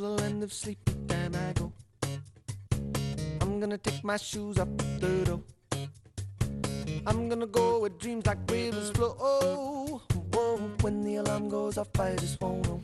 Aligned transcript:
the 0.00 0.08
land 0.08 0.42
of 0.42 0.50
sleep, 0.50 0.78
and 1.10 1.36
I 1.36 1.52
go. 1.52 1.72
I'm 3.42 3.60
gonna 3.60 3.76
take 3.76 4.02
my 4.02 4.16
shoes 4.16 4.58
up 4.58 4.68
the 4.98 5.24
door. 5.26 5.42
I'm 7.06 7.28
gonna 7.28 7.46
go 7.46 7.80
where 7.80 7.90
dreams 7.90 8.24
like 8.24 8.38
rivers 8.50 8.90
flow. 8.92 9.14
Oh, 9.20 10.00
when 10.80 11.04
the 11.04 11.16
alarm 11.16 11.50
goes 11.50 11.76
off, 11.76 11.88
I 12.00 12.16
just 12.16 12.40
won't 12.40 12.66
know. 12.66 12.80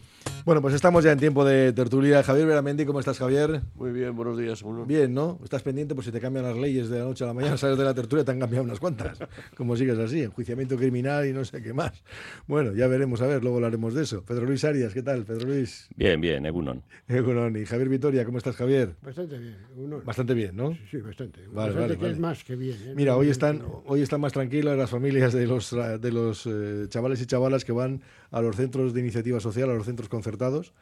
Bueno, 0.46 0.62
pues 0.62 0.74
estamos 0.74 1.02
ya 1.02 1.10
en 1.10 1.18
tiempo 1.18 1.44
de 1.44 1.72
tertulia. 1.72 2.22
Javier 2.22 2.46
Veramendi, 2.46 2.86
¿cómo 2.86 3.00
estás, 3.00 3.18
Javier? 3.18 3.62
Muy 3.74 3.90
bien, 3.90 4.14
buenos 4.14 4.38
días. 4.38 4.62
Uno. 4.62 4.86
Bien, 4.86 5.12
¿no? 5.12 5.40
Estás 5.42 5.64
pendiente 5.64 5.92
por 5.96 6.04
si 6.04 6.12
te 6.12 6.20
cambian 6.20 6.44
las 6.44 6.56
leyes 6.56 6.88
de 6.88 7.00
la 7.00 7.04
noche 7.04 7.24
a 7.24 7.26
la 7.26 7.34
mañana, 7.34 7.56
sales 7.56 7.76
de 7.76 7.82
la 7.82 7.92
tertulia, 7.92 8.24
te 8.24 8.30
han 8.30 8.38
cambiado 8.38 8.62
unas 8.64 8.78
cuantas. 8.78 9.18
Como 9.56 9.76
sigues 9.76 9.98
así, 9.98 10.22
enjuiciamiento 10.22 10.76
criminal 10.76 11.26
y 11.26 11.32
no 11.32 11.44
sé 11.44 11.60
qué 11.60 11.72
más. 11.72 12.00
Bueno, 12.46 12.72
ya 12.74 12.86
veremos, 12.86 13.20
a 13.22 13.26
ver, 13.26 13.42
luego 13.42 13.56
hablaremos 13.56 13.92
de 13.94 14.04
eso. 14.04 14.22
Pedro 14.24 14.46
Luis 14.46 14.62
Arias, 14.62 14.94
¿qué 14.94 15.02
tal, 15.02 15.24
Pedro 15.24 15.48
Luis? 15.48 15.88
Bien, 15.96 16.20
bien, 16.20 16.46
Egunon. 16.46 16.80
Egunon. 17.08 17.56
Y 17.56 17.64
Javier 17.66 17.88
Vitoria, 17.88 18.24
¿cómo 18.24 18.38
estás, 18.38 18.54
Javier? 18.54 18.94
Bastante 19.02 19.38
bien. 19.38 19.56
Uno. 19.74 20.00
Bastante 20.04 20.32
bien, 20.34 20.54
¿no? 20.54 20.74
Sí, 20.74 20.78
sí, 20.92 20.96
bastante. 20.98 21.40
Vale, 21.40 21.54
bastante 21.54 21.80
vale, 21.80 21.94
que 21.96 22.02
vale. 22.02 22.12
es 22.12 22.20
más 22.20 22.44
que 22.44 22.54
bien. 22.54 22.76
¿eh? 22.86 22.92
Mira, 22.94 23.14
No, 23.14 23.18
hoy 23.18 23.30
están, 23.30 23.58
no. 23.58 23.82
hoy 23.84 24.00
están 24.00 24.20
más 24.20 24.32
tranquilas 24.32 24.78
las 24.78 24.90
familias 24.90 25.32
de 25.32 25.44
los, 25.48 25.72
de 25.72 26.12
los 26.12 26.46
eh, 26.46 26.86
chavales 26.88 27.20
y 27.20 27.26
chavalas 27.26 27.64
que 27.64 27.72
van 27.72 28.00
a 28.30 28.40
los 28.40 28.56
centros 28.56 28.92
de 28.94 29.00
iniciativa 29.00 29.40
social, 29.40 29.70
a 29.70 29.74
los 29.74 29.86
centros 29.86 30.08
concertados, 30.08 30.72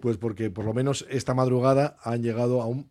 pues 0.00 0.16
porque 0.16 0.50
por 0.50 0.64
lo 0.64 0.74
menos 0.74 1.06
esta 1.08 1.34
madrugada 1.34 1.96
han 2.02 2.22
llegado 2.22 2.60
a 2.62 2.66
un 2.66 2.88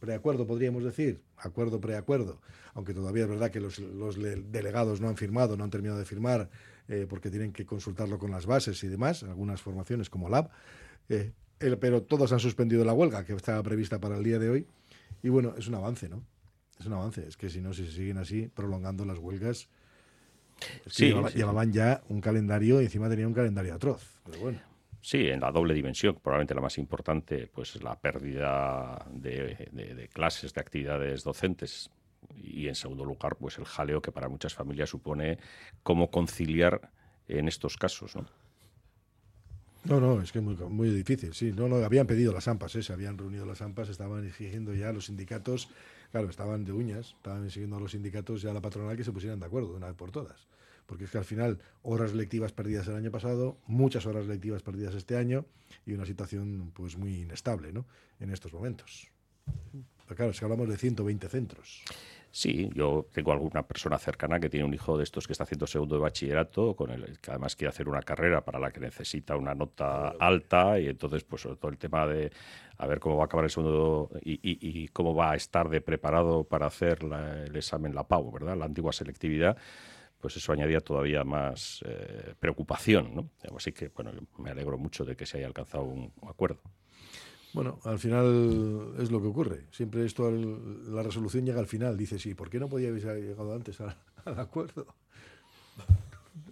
preacuerdo, 0.00 0.46
podríamos 0.46 0.84
decir, 0.84 1.20
acuerdo, 1.36 1.80
preacuerdo, 1.80 2.40
aunque 2.74 2.94
todavía 2.94 3.24
es 3.24 3.28
verdad 3.28 3.50
que 3.50 3.60
los, 3.60 3.78
los 3.78 4.16
le- 4.16 4.36
delegados 4.36 5.00
no 5.00 5.08
han 5.08 5.16
firmado, 5.16 5.56
no 5.56 5.64
han 5.64 5.70
terminado 5.70 5.98
de 5.98 6.04
firmar, 6.04 6.50
eh, 6.88 7.06
porque 7.08 7.30
tienen 7.30 7.52
que 7.52 7.66
consultarlo 7.66 8.18
con 8.18 8.30
las 8.30 8.46
bases 8.46 8.82
y 8.84 8.88
demás, 8.88 9.22
algunas 9.22 9.60
formaciones 9.60 10.08
como 10.10 10.28
LAB, 10.28 10.48
eh, 11.08 11.32
pero 11.80 12.02
todos 12.02 12.32
han 12.32 12.40
suspendido 12.40 12.84
la 12.84 12.92
huelga 12.92 13.24
que 13.24 13.32
estaba 13.34 13.62
prevista 13.62 14.00
para 14.00 14.16
el 14.16 14.24
día 14.24 14.38
de 14.38 14.50
hoy, 14.50 14.66
y 15.22 15.28
bueno, 15.28 15.54
es 15.56 15.68
un 15.68 15.74
avance, 15.74 16.08
¿no? 16.08 16.22
Es 16.78 16.86
un 16.86 16.92
avance, 16.92 17.26
es 17.26 17.36
que 17.36 17.48
si 17.48 17.60
no, 17.60 17.72
si 17.72 17.86
se 17.86 17.92
siguen 17.92 18.18
así, 18.18 18.48
prolongando 18.48 19.04
las 19.04 19.18
huelgas, 19.18 19.68
es 20.60 20.82
que 20.84 20.90
Sí, 20.90 21.06
llevaba- 21.08 21.30
sí, 21.30 21.38
llevaban 21.38 21.72
ya 21.72 22.02
un 22.08 22.20
calendario 22.20 22.80
y 22.80 22.84
encima 22.84 23.08
tenía 23.08 23.26
un 23.26 23.34
calendario 23.34 23.74
atroz. 23.74 24.20
Pero 24.24 24.38
bueno, 24.38 24.60
Sí, 25.02 25.28
en 25.28 25.38
la 25.40 25.52
doble 25.52 25.72
dimensión, 25.72 26.16
probablemente 26.20 26.54
la 26.54 26.60
más 26.62 26.78
importante, 26.78 27.46
pues 27.46 27.80
la 27.80 27.94
pérdida 27.96 29.06
de, 29.12 29.68
de- 29.70 29.94
de 29.94 30.08
clases, 30.08 30.52
de 30.52 30.60
actividades 30.60 31.22
docentes. 31.22 31.90
Y 32.34 32.66
en 32.66 32.74
segundo 32.74 33.04
lugar, 33.04 33.36
pues 33.36 33.56
el 33.58 33.66
jaleo 33.66 34.02
que 34.02 34.10
para 34.10 34.28
muchas 34.28 34.52
familias 34.54 34.90
supone 34.90 35.38
cómo 35.84 36.10
conciliar 36.10 36.90
en 37.28 37.46
estos 37.46 37.76
casos, 37.76 38.16
¿no? 38.16 38.26
No, 39.86 40.00
no, 40.00 40.20
es 40.20 40.32
que 40.32 40.38
es 40.38 40.44
muy, 40.44 40.54
muy 40.56 40.90
difícil, 40.90 41.32
sí. 41.34 41.52
No, 41.52 41.68
no, 41.68 41.76
habían 41.76 42.06
pedido 42.06 42.32
las 42.32 42.48
AMPAs, 42.48 42.76
¿eh? 42.76 42.82
se 42.82 42.92
habían 42.92 43.16
reunido 43.16 43.46
las 43.46 43.62
AMPAs, 43.62 43.88
estaban 43.88 44.26
exigiendo 44.26 44.74
ya 44.74 44.92
los 44.92 45.06
sindicatos, 45.06 45.68
claro, 46.10 46.28
estaban 46.28 46.64
de 46.64 46.72
uñas, 46.72 47.14
estaban 47.16 47.44
exigiendo 47.44 47.76
a 47.76 47.80
los 47.80 47.92
sindicatos 47.92 48.42
ya 48.42 48.50
a 48.50 48.54
la 48.54 48.60
patronal 48.60 48.96
que 48.96 49.04
se 49.04 49.12
pusieran 49.12 49.40
de 49.40 49.46
acuerdo 49.46 49.70
de 49.70 49.76
una 49.76 49.86
vez 49.86 49.96
por 49.96 50.10
todas. 50.10 50.46
Porque 50.86 51.04
es 51.04 51.10
que 51.10 51.18
al 51.18 51.24
final, 51.24 51.60
horas 51.82 52.14
lectivas 52.14 52.52
perdidas 52.52 52.86
el 52.88 52.96
año 52.96 53.10
pasado, 53.10 53.58
muchas 53.66 54.06
horas 54.06 54.26
lectivas 54.26 54.62
perdidas 54.62 54.94
este 54.94 55.16
año 55.16 55.44
y 55.84 55.92
una 55.92 56.06
situación 56.06 56.70
pues 56.74 56.96
muy 56.96 57.22
inestable, 57.22 57.72
¿no? 57.72 57.86
En 58.20 58.30
estos 58.30 58.52
momentos. 58.52 59.08
Claro, 60.14 60.30
es 60.30 60.38
que 60.38 60.44
hablamos 60.44 60.68
de 60.68 60.76
120 60.76 61.28
centros. 61.28 61.82
Sí, 62.30 62.68
yo 62.74 63.06
tengo 63.14 63.32
alguna 63.32 63.66
persona 63.66 63.98
cercana 63.98 64.38
que 64.38 64.50
tiene 64.50 64.66
un 64.66 64.74
hijo 64.74 64.98
de 64.98 65.04
estos 65.04 65.26
que 65.26 65.32
está 65.32 65.44
haciendo 65.44 65.66
segundo 65.66 65.94
de 65.96 66.02
bachillerato, 66.02 66.76
con 66.76 66.90
el 66.90 67.18
que 67.18 67.30
además 67.30 67.56
quiere 67.56 67.70
hacer 67.70 67.88
una 67.88 68.02
carrera 68.02 68.44
para 68.44 68.58
la 68.58 68.70
que 68.70 68.78
necesita 68.80 69.36
una 69.36 69.54
nota 69.54 70.08
alta 70.20 70.78
y 70.78 70.86
entonces 70.88 71.24
pues 71.24 71.40
sobre 71.42 71.56
todo 71.56 71.70
el 71.70 71.78
tema 71.78 72.06
de 72.06 72.30
a 72.76 72.86
ver 72.86 73.00
cómo 73.00 73.16
va 73.16 73.22
a 73.22 73.26
acabar 73.26 73.44
el 73.44 73.50
segundo 73.50 74.10
y, 74.20 74.34
y- 74.34 74.58
y 74.82 74.88
cómo 74.88 75.14
va 75.14 75.30
a 75.32 75.36
estar 75.36 75.70
de 75.70 75.80
preparado 75.80 76.44
para 76.44 76.66
hacer 76.66 77.02
la- 77.04 77.44
el 77.44 77.56
examen 77.56 77.94
la 77.94 78.06
PAU, 78.06 78.30
¿verdad? 78.30 78.54
La 78.56 78.66
antigua 78.66 78.92
selectividad. 78.92 79.56
Pues 80.20 80.36
eso 80.36 80.52
añadía 80.52 80.80
todavía 80.80 81.24
más 81.24 81.82
eh, 81.86 82.34
preocupación, 82.40 83.14
¿no? 83.14 83.30
Así 83.56 83.72
que, 83.72 83.88
bueno, 83.88 84.12
me 84.38 84.50
alegro 84.50 84.78
mucho 84.78 85.04
de 85.04 85.16
que 85.16 85.26
se 85.26 85.38
haya 85.38 85.46
alcanzado 85.46 85.84
un 85.84 86.12
acuerdo. 86.28 86.60
Bueno, 87.56 87.78
al 87.84 87.98
final 87.98 88.92
es 88.98 89.10
lo 89.10 89.18
que 89.22 89.28
ocurre. 89.28 89.64
Siempre 89.70 90.04
esto, 90.04 90.26
al- 90.26 90.94
la 90.94 91.02
resolución 91.02 91.46
llega 91.46 91.58
al 91.58 91.66
final. 91.66 91.96
Dice, 91.96 92.18
sí, 92.18 92.34
¿por 92.34 92.50
qué 92.50 92.60
no 92.60 92.68
podía 92.68 92.90
haber 92.90 93.02
llegado 93.22 93.54
antes 93.54 93.80
al, 93.80 93.96
al 94.26 94.38
acuerdo? 94.38 94.86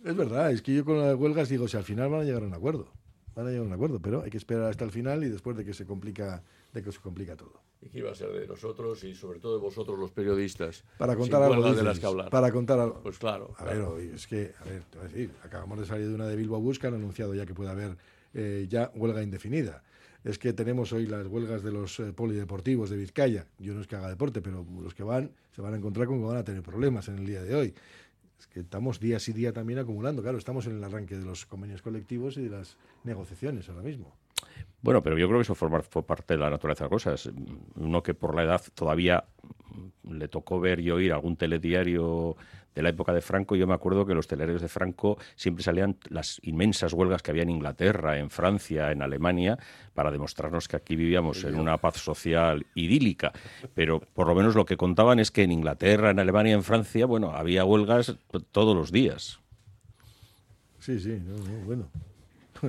Es 0.02 0.16
verdad, 0.16 0.50
es 0.50 0.62
que 0.62 0.74
yo 0.74 0.82
con 0.84 0.98
las 0.98 1.14
huelgas 1.14 1.50
digo, 1.50 1.68
si 1.68 1.76
al 1.76 1.84
final 1.84 2.08
van 2.08 2.22
a 2.22 2.24
llegar 2.24 2.42
a 2.42 2.46
un 2.46 2.54
acuerdo. 2.54 2.88
Van 3.36 3.46
a 3.46 3.50
llegar 3.50 3.64
a 3.64 3.68
un 3.68 3.72
acuerdo, 3.74 4.00
pero 4.00 4.22
hay 4.22 4.30
que 4.30 4.38
esperar 4.38 4.70
hasta 4.70 4.84
el 4.84 4.92
final 4.92 5.22
y 5.24 5.28
después 5.28 5.54
de 5.58 5.64
que 5.66 5.74
se 5.74 5.84
complica, 5.84 6.42
de 6.72 6.82
que 6.82 6.90
se 6.90 7.00
complica 7.00 7.36
todo. 7.36 7.52
¿Y 7.82 7.90
qué 7.90 7.98
iba 7.98 8.10
a 8.10 8.14
ser 8.14 8.32
de 8.32 8.46
nosotros 8.46 9.04
y 9.04 9.14
sobre 9.14 9.40
todo 9.40 9.56
de 9.56 9.60
vosotros 9.60 9.98
los 9.98 10.10
periodistas? 10.10 10.84
Para 10.96 11.16
contar 11.16 11.42
algo 11.42 11.70
de 11.74 11.82
las 11.82 12.00
que 12.00 12.06
hablar. 12.06 12.30
Para 12.30 12.50
contar 12.50 12.78
algo. 12.78 13.00
Pues 13.02 13.18
claro. 13.18 13.54
A 13.58 13.64
claro. 13.64 13.98
es 13.98 14.26
que, 14.26 14.54
a 14.58 14.64
ver, 14.64 14.84
te 14.84 14.96
voy 14.98 15.06
a 15.06 15.10
decir, 15.10 15.30
acabamos 15.42 15.80
de 15.80 15.84
salir 15.84 16.08
de 16.08 16.14
una 16.14 16.26
de 16.26 16.36
Bilbao 16.36 16.60
Bus 16.62 16.78
que 16.78 16.86
han 16.86 16.94
anunciado 16.94 17.34
ya 17.34 17.44
que 17.44 17.52
puede 17.52 17.68
haber 17.68 17.98
eh, 18.32 18.66
ya 18.70 18.90
huelga 18.94 19.22
indefinida. 19.22 19.82
Es 20.24 20.38
que 20.38 20.54
tenemos 20.54 20.92
hoy 20.94 21.06
las 21.06 21.26
huelgas 21.26 21.62
de 21.62 21.70
los 21.70 22.00
eh, 22.00 22.12
polideportivos 22.14 22.88
de 22.88 22.96
Vizcaya. 22.96 23.46
Yo 23.58 23.74
no 23.74 23.82
es 23.82 23.86
que 23.86 23.96
haga 23.96 24.08
deporte, 24.08 24.40
pero 24.40 24.66
los 24.82 24.94
que 24.94 25.02
van 25.02 25.30
se 25.54 25.60
van 25.60 25.74
a 25.74 25.76
encontrar 25.76 26.06
con 26.06 26.18
que 26.18 26.24
van 26.24 26.38
a 26.38 26.44
tener 26.44 26.62
problemas 26.62 27.08
en 27.08 27.18
el 27.18 27.26
día 27.26 27.42
de 27.42 27.54
hoy. 27.54 27.74
Es 28.38 28.46
que 28.46 28.60
estamos 28.60 29.00
día 29.00 29.20
sí 29.20 29.34
día 29.34 29.52
también 29.52 29.78
acumulando. 29.78 30.22
Claro, 30.22 30.38
estamos 30.38 30.66
en 30.66 30.78
el 30.78 30.84
arranque 30.84 31.16
de 31.16 31.24
los 31.24 31.44
convenios 31.44 31.82
colectivos 31.82 32.38
y 32.38 32.44
de 32.44 32.50
las 32.50 32.78
negociaciones 33.04 33.68
ahora 33.68 33.82
mismo. 33.82 34.16
Bueno, 34.80 35.02
pero 35.02 35.18
yo 35.18 35.26
creo 35.26 35.38
que 35.38 35.42
eso 35.42 35.54
forma, 35.54 35.82
fue 35.82 36.02
parte 36.02 36.34
de 36.34 36.40
la 36.40 36.50
naturaleza 36.50 36.84
de 36.84 36.90
las 36.90 37.02
cosas. 37.02 37.30
Uno 37.76 38.02
que 38.02 38.14
por 38.14 38.34
la 38.34 38.44
edad 38.44 38.62
todavía 38.74 39.24
le 40.08 40.28
tocó 40.28 40.60
ver 40.60 40.80
y 40.80 40.90
oír 40.90 41.12
algún 41.12 41.36
telediario 41.36 42.36
de 42.74 42.82
la 42.82 42.88
época 42.88 43.12
de 43.12 43.20
Franco, 43.20 43.54
yo 43.54 43.66
me 43.66 43.74
acuerdo 43.74 44.04
que 44.04 44.14
los 44.14 44.26
telediarios 44.26 44.60
de 44.60 44.68
Franco 44.68 45.16
siempre 45.36 45.62
salían 45.62 45.96
las 46.08 46.40
inmensas 46.42 46.92
huelgas 46.92 47.22
que 47.22 47.30
había 47.30 47.44
en 47.44 47.50
Inglaterra, 47.50 48.18
en 48.18 48.30
Francia, 48.30 48.90
en 48.90 49.00
Alemania, 49.00 49.58
para 49.94 50.10
demostrarnos 50.10 50.66
que 50.66 50.76
aquí 50.76 50.96
vivíamos 50.96 51.44
en 51.44 51.54
una 51.54 51.78
paz 51.78 51.98
social 51.98 52.66
idílica. 52.74 53.32
Pero 53.74 54.00
por 54.00 54.26
lo 54.26 54.34
menos 54.34 54.56
lo 54.56 54.64
que 54.64 54.76
contaban 54.76 55.20
es 55.20 55.30
que 55.30 55.44
en 55.44 55.52
Inglaterra, 55.52 56.10
en 56.10 56.18
Alemania, 56.18 56.54
en 56.54 56.64
Francia, 56.64 57.06
bueno, 57.06 57.30
había 57.30 57.64
huelgas 57.64 58.16
todos 58.50 58.76
los 58.76 58.90
días. 58.90 59.40
Sí, 60.80 60.98
sí, 60.98 61.22
no, 61.24 61.36
bueno. 61.64 61.88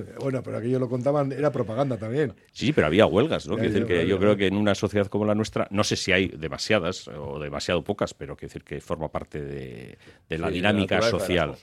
Bueno, 0.20 0.42
pero 0.42 0.58
aquello 0.58 0.78
lo 0.78 0.88
contaban, 0.88 1.32
era 1.32 1.50
propaganda 1.52 1.96
también. 1.96 2.34
Sí, 2.52 2.72
pero 2.72 2.86
había 2.86 3.06
huelgas, 3.06 3.46
¿no? 3.46 3.54
Quiero 3.54 3.70
decir 3.72 3.86
que 3.86 4.06
yo 4.06 4.18
creo 4.18 4.36
que 4.36 4.46
en 4.46 4.56
una 4.56 4.74
sociedad 4.74 5.06
como 5.06 5.24
la 5.24 5.34
nuestra, 5.34 5.68
no 5.70 5.84
sé 5.84 5.96
si 5.96 6.12
hay 6.12 6.28
demasiadas 6.28 7.08
o 7.08 7.38
demasiado 7.38 7.82
pocas, 7.82 8.14
pero 8.14 8.36
quiero 8.36 8.48
decir 8.50 8.64
que 8.64 8.80
forma 8.80 9.08
parte 9.08 9.40
de, 9.40 9.98
de 10.28 10.38
la 10.38 10.48
Sí, 10.48 10.54
dinámica 10.54 10.96
de 10.96 11.10
social. 11.10 11.56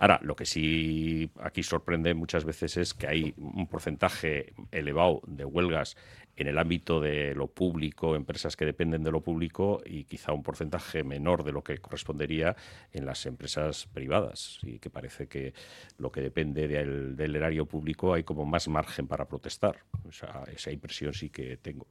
Ahora, 0.00 0.18
lo 0.22 0.34
que 0.34 0.46
sí 0.46 1.30
aquí 1.40 1.62
sorprende 1.62 2.14
muchas 2.14 2.46
veces 2.46 2.78
es 2.78 2.94
que 2.94 3.06
hay 3.06 3.34
un 3.36 3.66
porcentaje 3.66 4.54
elevado 4.72 5.20
de 5.26 5.44
huelgas 5.44 5.94
en 6.36 6.46
el 6.46 6.56
ámbito 6.56 7.02
de 7.02 7.34
lo 7.34 7.48
público, 7.48 8.16
empresas 8.16 8.56
que 8.56 8.64
dependen 8.64 9.04
de 9.04 9.10
lo 9.10 9.20
público, 9.20 9.82
y 9.84 10.04
quizá 10.04 10.32
un 10.32 10.42
porcentaje 10.42 11.04
menor 11.04 11.44
de 11.44 11.52
lo 11.52 11.62
que 11.62 11.76
correspondería 11.76 12.56
en 12.94 13.04
las 13.04 13.26
empresas 13.26 13.88
privadas. 13.92 14.58
Y 14.62 14.78
que 14.78 14.88
parece 14.88 15.26
que 15.26 15.52
lo 15.98 16.10
que 16.10 16.22
depende 16.22 16.66
del, 16.66 17.36
erario 17.36 17.66
público 17.66 18.14
hay 18.14 18.22
como 18.22 18.46
más 18.46 18.68
margen 18.68 19.06
para 19.06 19.26
protestar. 19.26 19.80
O 20.08 20.12
sea, 20.12 20.44
esa 20.50 20.70
impresión 20.70 21.12
sí 21.12 21.28
que 21.28 21.58
tengo. 21.58 21.86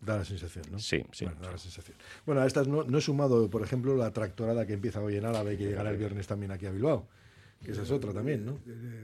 Da 0.00 0.16
la 0.16 0.24
sensación, 0.24 0.64
¿no? 0.70 0.78
Sí, 0.78 1.04
sí, 1.12 1.26
Bueno, 1.26 1.40
da 1.42 1.52
la 1.52 1.58
sensación. 1.58 1.96
Bueno, 2.24 2.40
a 2.40 2.46
estas 2.46 2.66
no, 2.66 2.84
no 2.84 2.98
he 2.98 3.00
sumado, 3.02 3.50
por 3.50 3.62
ejemplo, 3.62 3.96
la 3.96 4.10
tractorada 4.12 4.66
que 4.66 4.72
empieza 4.72 5.00
hoy 5.02 5.16
en 5.16 5.26
Álava 5.26 5.52
y 5.52 5.58
que 5.58 5.64
llegará 5.66 5.90
el 5.90 5.98
viernes 5.98 6.26
también 6.26 6.52
aquí 6.52 6.66
a 6.66 6.70
Bilbao. 6.70 7.06
Que 7.62 7.72
esa 7.72 7.82
es 7.82 7.90
otra 7.90 8.14
también, 8.14 8.46
¿no? 8.46 8.58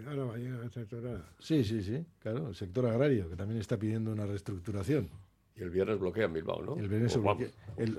Ahora 0.09 0.25
mañana 0.25 0.65
a 0.65 0.71
tractorada. 0.71 1.29
Sí, 1.39 1.63
sí, 1.65 1.83
sí, 1.83 2.03
claro. 2.21 2.49
El 2.49 2.55
sector 2.55 2.87
agrario, 2.87 3.29
que 3.29 3.37
también 3.37 3.61
está 3.61 3.77
pidiendo 3.79 4.11
una 4.11 4.25
reestructuración. 4.25 5.11
Y 5.55 5.63
el 5.63 5.69
viernes 5.71 5.99
bloquean 5.99 6.33
Bilbao, 6.33 6.63
¿no? 6.63 6.77
El 6.79 6.89
viernes 6.89 7.13
O 7.13 7.15
se 7.17 7.21
vamos, 7.21 7.43
bloquea- 7.43 7.53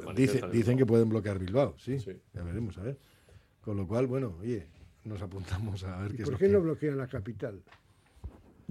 el- 0.10 0.16
dice- 0.16 0.42
dicen 0.52 0.78
que 0.78 0.86
pueden 0.88 1.10
bloquear 1.10 1.38
Bilbao, 1.38 1.76
sí. 1.78 2.00
Sí. 2.00 2.20
Ya 2.34 2.42
veremos, 2.44 2.76
a 2.80 2.82
ver. 2.82 2.98
Con 3.62 3.78
lo 3.78 3.88
cual, 3.88 4.08
bueno, 4.08 4.36
oye, 4.42 4.66
nos 5.04 5.22
apuntamos 5.22 5.84
a 5.84 5.98
ver 6.02 6.12
qué 6.12 6.18
¿Y 6.18 6.22
es 6.24 6.30
por 6.30 6.40
qué 6.40 6.48
no 6.48 6.62
bloquean 6.62 6.98
la 6.98 7.06
capital? 7.08 7.62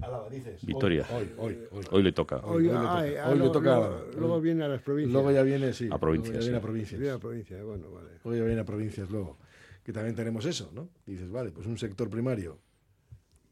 Álava, 0.01 0.29
dices. 0.29 0.63
Victoria. 0.65 1.07
Hoy, 1.11 1.31
hoy, 1.37 1.67
hoy. 1.71 1.85
Hoy 1.91 2.03
le 2.03 2.11
toca. 2.11 2.37
Hoy- 2.37 2.57
Hoy, 2.57 2.63
le 2.65 2.69
toca. 2.69 2.97
ay, 2.99 3.15
ah, 3.15 3.25
Hoy 3.27 3.31
le 3.33 3.37
luego- 3.39 3.51
toca 3.51 3.75
a 3.77 3.89
luego, 4.19 4.41
viene 4.41 4.63
a 4.63 4.67
las 4.67 4.81
provincias. 4.81 5.13
Luego 5.13 5.31
ya 5.31 5.41
viene, 5.43 5.73
sí. 5.73 5.89
A 5.91 5.97
provincias, 5.97 6.33
luego 6.35 6.39
ya 6.39 6.45
viene 6.45 6.57
a 6.57 6.61
provincias. 6.61 6.99
Viene 7.01 7.15
a 7.15 7.19
provincias, 7.19 7.63
bueno, 7.63 7.91
vale. 7.91 8.09
Luego 8.23 8.37
ya 8.39 8.45
viene 8.45 8.61
a 8.61 8.65
provincias 8.65 9.09
luego. 9.09 9.37
Que 9.83 9.93
también 9.93 10.15
tenemos 10.15 10.45
eso, 10.45 10.69
¿no? 10.73 10.89
Dices, 11.05 11.31
vale, 11.31 11.51
pues 11.51 11.65
un 11.65 11.77
sector 11.77 12.09
primario 12.09 12.59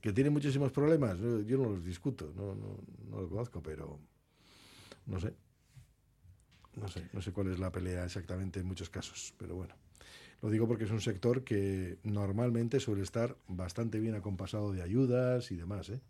que 0.01 0.13
tiene 0.13 0.30
muchísimos 0.30 0.71
problemas. 0.71 1.18
Yo 1.18 1.42
yo 1.42 1.57
no 1.57 1.69
los 1.71 1.83
discuto, 1.83 2.31
no, 2.36 2.53
no, 2.53 2.77
no 3.09 3.21
lo 3.21 3.30
conozco, 3.30 3.63
pero 3.63 4.00
no 5.07 5.19
sé. 5.19 5.33
No 6.75 6.88
sé, 6.89 7.07
no 7.13 7.21
sé 7.21 7.31
cuál 7.31 7.47
es 7.51 7.57
la 7.57 7.71
pelea 7.71 8.03
exactamente 8.03 8.59
en 8.59 8.68
muchos 8.68 8.89
casos, 8.89 9.33
pero 9.38 9.56
bueno. 9.56 9.74
Lo 10.42 10.50
digo 10.50 10.68
porque 10.68 10.83
es 10.83 10.92
un 10.92 11.00
sector 11.01 11.44
que 11.45 11.97
normalmente 12.03 12.80
suele 12.81 13.01
estar 13.01 13.36
bastante 13.47 14.00
bien 14.00 14.13
acompasado 14.13 14.74
de 14.74 14.83
ayudas 14.83 15.50
y 15.51 15.56
demás, 15.56 15.89
¿eh? 15.89 16.01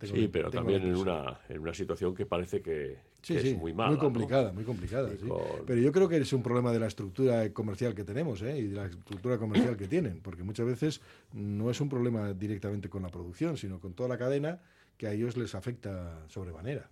Tengo- 0.00 0.14
Sí, 0.16 0.28
pero 0.28 0.50
también 0.50 0.82
en 0.82 0.96
una, 0.96 1.38
en 1.50 1.58
una 1.60 1.74
situación 1.74 2.14
que 2.14 2.24
parece 2.24 2.62
que, 2.62 2.96
Sí, 3.20 3.34
que 3.34 3.40
sí, 3.40 3.48
es 3.50 3.58
muy 3.58 3.74
mala. 3.74 3.92
¿no? 3.92 3.98
complicada, 3.98 4.50
muy 4.50 4.64
complicada. 4.64 5.12
Y 5.12 5.18
sí. 5.18 5.28
con- 5.28 5.66
Pero 5.66 5.78
yo 5.78 5.92
creo 5.92 6.08
que 6.08 6.16
es 6.16 6.32
un 6.32 6.42
problema 6.42 6.72
de 6.72 6.80
la 6.80 6.86
estructura 6.86 7.52
comercial 7.52 7.94
que 7.94 8.02
tenemos 8.04 8.40
¿eh? 8.40 8.56
y 8.58 8.68
de 8.68 8.76
la 8.76 8.86
estructura 8.86 9.36
comercial 9.36 9.76
que 9.76 9.86
tienen, 9.86 10.20
porque 10.22 10.42
muchas 10.42 10.64
veces 10.66 11.02
no 11.34 11.70
es 11.70 11.78
un 11.82 11.90
problema 11.90 12.32
directamente 12.32 12.88
con 12.88 13.02
la 13.02 13.10
producción, 13.10 13.58
sino 13.58 13.78
con 13.78 13.92
toda 13.92 14.08
la 14.08 14.16
cadena 14.16 14.58
que 14.96 15.06
a 15.06 15.12
ellos 15.12 15.36
les 15.36 15.54
afecta 15.54 16.24
sobremanera. 16.28 16.88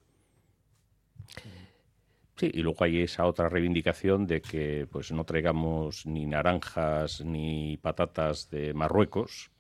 Sí, 2.37 2.50
y 2.54 2.61
luego 2.61 2.84
hay 2.84 3.00
esa 3.00 3.25
otra 3.26 3.49
reivindicación 3.49 4.26
de 4.26 4.40
que 4.43 4.87
pues 4.90 5.11
no 5.12 5.25
traigamos 5.25 6.06
ni 6.06 6.25
naranjas 6.26 7.22
ni 7.25 7.78
patatas 7.78 8.49
de 8.50 8.72
Marruecos, 8.75 9.50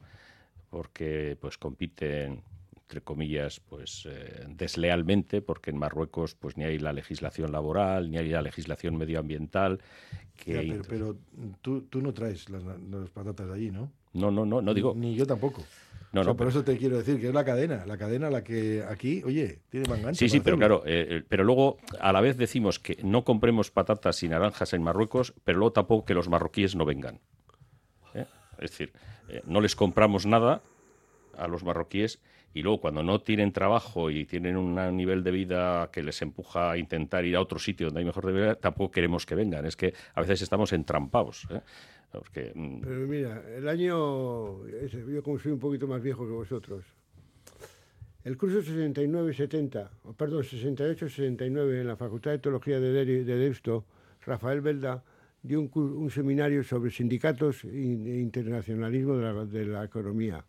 porque 0.70 1.36
pues 1.40 1.58
compiten 1.58 2.42
entre 2.88 3.02
comillas 3.02 3.60
pues 3.60 4.08
eh, 4.10 4.46
deslealmente 4.48 5.42
porque 5.42 5.70
en 5.70 5.76
Marruecos 5.76 6.34
pues 6.34 6.56
ni 6.56 6.64
hay 6.64 6.78
la 6.78 6.94
legislación 6.94 7.52
laboral 7.52 8.10
ni 8.10 8.16
hay 8.16 8.30
la 8.30 8.40
legislación 8.40 8.96
medioambiental 8.96 9.78
que 10.36 10.66
Ya, 10.66 10.74
pero 10.74 10.82
pero 10.88 11.16
tú, 11.60 11.82
tú 11.82 12.00
no 12.00 12.14
traes 12.14 12.48
las, 12.48 12.62
las 12.64 13.10
patatas 13.10 13.46
de 13.48 13.54
allí, 13.54 13.70
¿no? 13.70 13.92
no 14.14 14.30
no 14.30 14.46
no 14.46 14.62
no 14.62 14.72
digo 14.72 14.94
Ni 14.96 15.14
yo 15.14 15.26
tampoco. 15.26 15.60
no 16.12 16.22
O 16.22 16.24
sea, 16.24 16.32
no 16.32 16.36
por 16.38 16.48
eso 16.48 16.64
te 16.64 16.78
quiero 16.78 16.96
decir 16.96 17.20
que 17.20 17.28
es 17.28 17.34
la 17.34 17.44
cadena, 17.44 17.84
la 17.84 17.98
cadena 17.98 18.30
la 18.30 18.42
que 18.42 18.82
aquí, 18.88 19.22
oye, 19.22 19.58
tiene 19.68 19.86
mangancha. 19.86 20.18
Sí, 20.18 20.30
sí, 20.30 20.40
pero 20.40 20.56
hacerlo. 20.56 20.80
claro, 20.80 20.86
eh, 20.86 21.16
eh, 21.18 21.22
pero 21.28 21.44
luego 21.44 21.76
a 22.00 22.10
la 22.10 22.22
vez 22.22 22.38
decimos 22.38 22.78
que 22.78 22.96
no 23.04 23.22
compremos 23.22 23.70
patatas 23.70 24.22
y 24.22 24.28
naranjas 24.30 24.72
en 24.72 24.82
Marruecos, 24.82 25.34
pero 25.44 25.58
luego 25.58 25.72
tampoco 25.72 26.06
que 26.06 26.14
los 26.14 26.30
marroquíes 26.30 26.74
no 26.74 26.86
vengan. 26.86 27.20
¿eh? 28.14 28.24
Es 28.58 28.70
decir, 28.70 28.92
eh, 29.28 29.42
no 29.44 29.60
les 29.60 29.76
compramos 29.76 30.24
nada 30.24 30.62
a 31.38 31.48
los 31.48 31.64
marroquíes 31.64 32.20
y 32.54 32.62
luego 32.62 32.80
cuando 32.80 33.02
no 33.02 33.20
tienen 33.20 33.52
trabajo 33.52 34.10
y 34.10 34.24
tienen 34.24 34.56
un 34.56 34.74
nivel 34.96 35.22
de 35.22 35.30
vida 35.30 35.90
que 35.92 36.02
les 36.02 36.20
empuja 36.22 36.72
a 36.72 36.78
intentar 36.78 37.24
ir 37.24 37.36
a 37.36 37.40
otro 37.40 37.58
sitio 37.58 37.86
donde 37.86 38.00
hay 38.00 38.06
mejor 38.06 38.26
de 38.26 38.32
vida, 38.32 38.54
tampoco 38.54 38.90
queremos 38.90 39.26
que 39.26 39.34
vengan. 39.34 39.64
Es 39.66 39.76
que 39.76 39.94
a 40.14 40.20
veces 40.20 40.42
estamos 40.42 40.72
entrampados. 40.72 41.46
¿eh? 41.50 41.60
Porque, 42.10 42.52
mm, 42.54 42.80
Pero 42.80 43.06
mira, 43.06 43.42
el 43.54 43.68
año, 43.68 44.66
yo 44.66 45.22
como 45.22 45.38
soy 45.38 45.52
un 45.52 45.58
poquito 45.58 45.86
más 45.86 46.02
viejo 46.02 46.26
que 46.26 46.32
vosotros, 46.32 46.84
el 48.24 48.36
curso 48.36 48.60
69-70, 48.60 49.90
o 50.04 50.12
perdón, 50.14 50.42
68-69 50.42 51.80
en 51.80 51.86
la 51.86 51.96
Facultad 51.96 52.32
de 52.32 52.38
Teología 52.38 52.80
de, 52.80 53.04
de 53.04 53.36
Deusto, 53.36 53.84
Rafael 54.22 54.60
Belda 54.60 55.04
dio 55.42 55.60
un, 55.60 55.70
un 55.74 56.10
seminario 56.10 56.64
sobre 56.64 56.90
sindicatos 56.90 57.64
e 57.64 58.20
internacionalismo 58.20 59.16
de 59.16 59.22
la, 59.22 59.44
de 59.44 59.64
la 59.64 59.84
economía. 59.84 60.44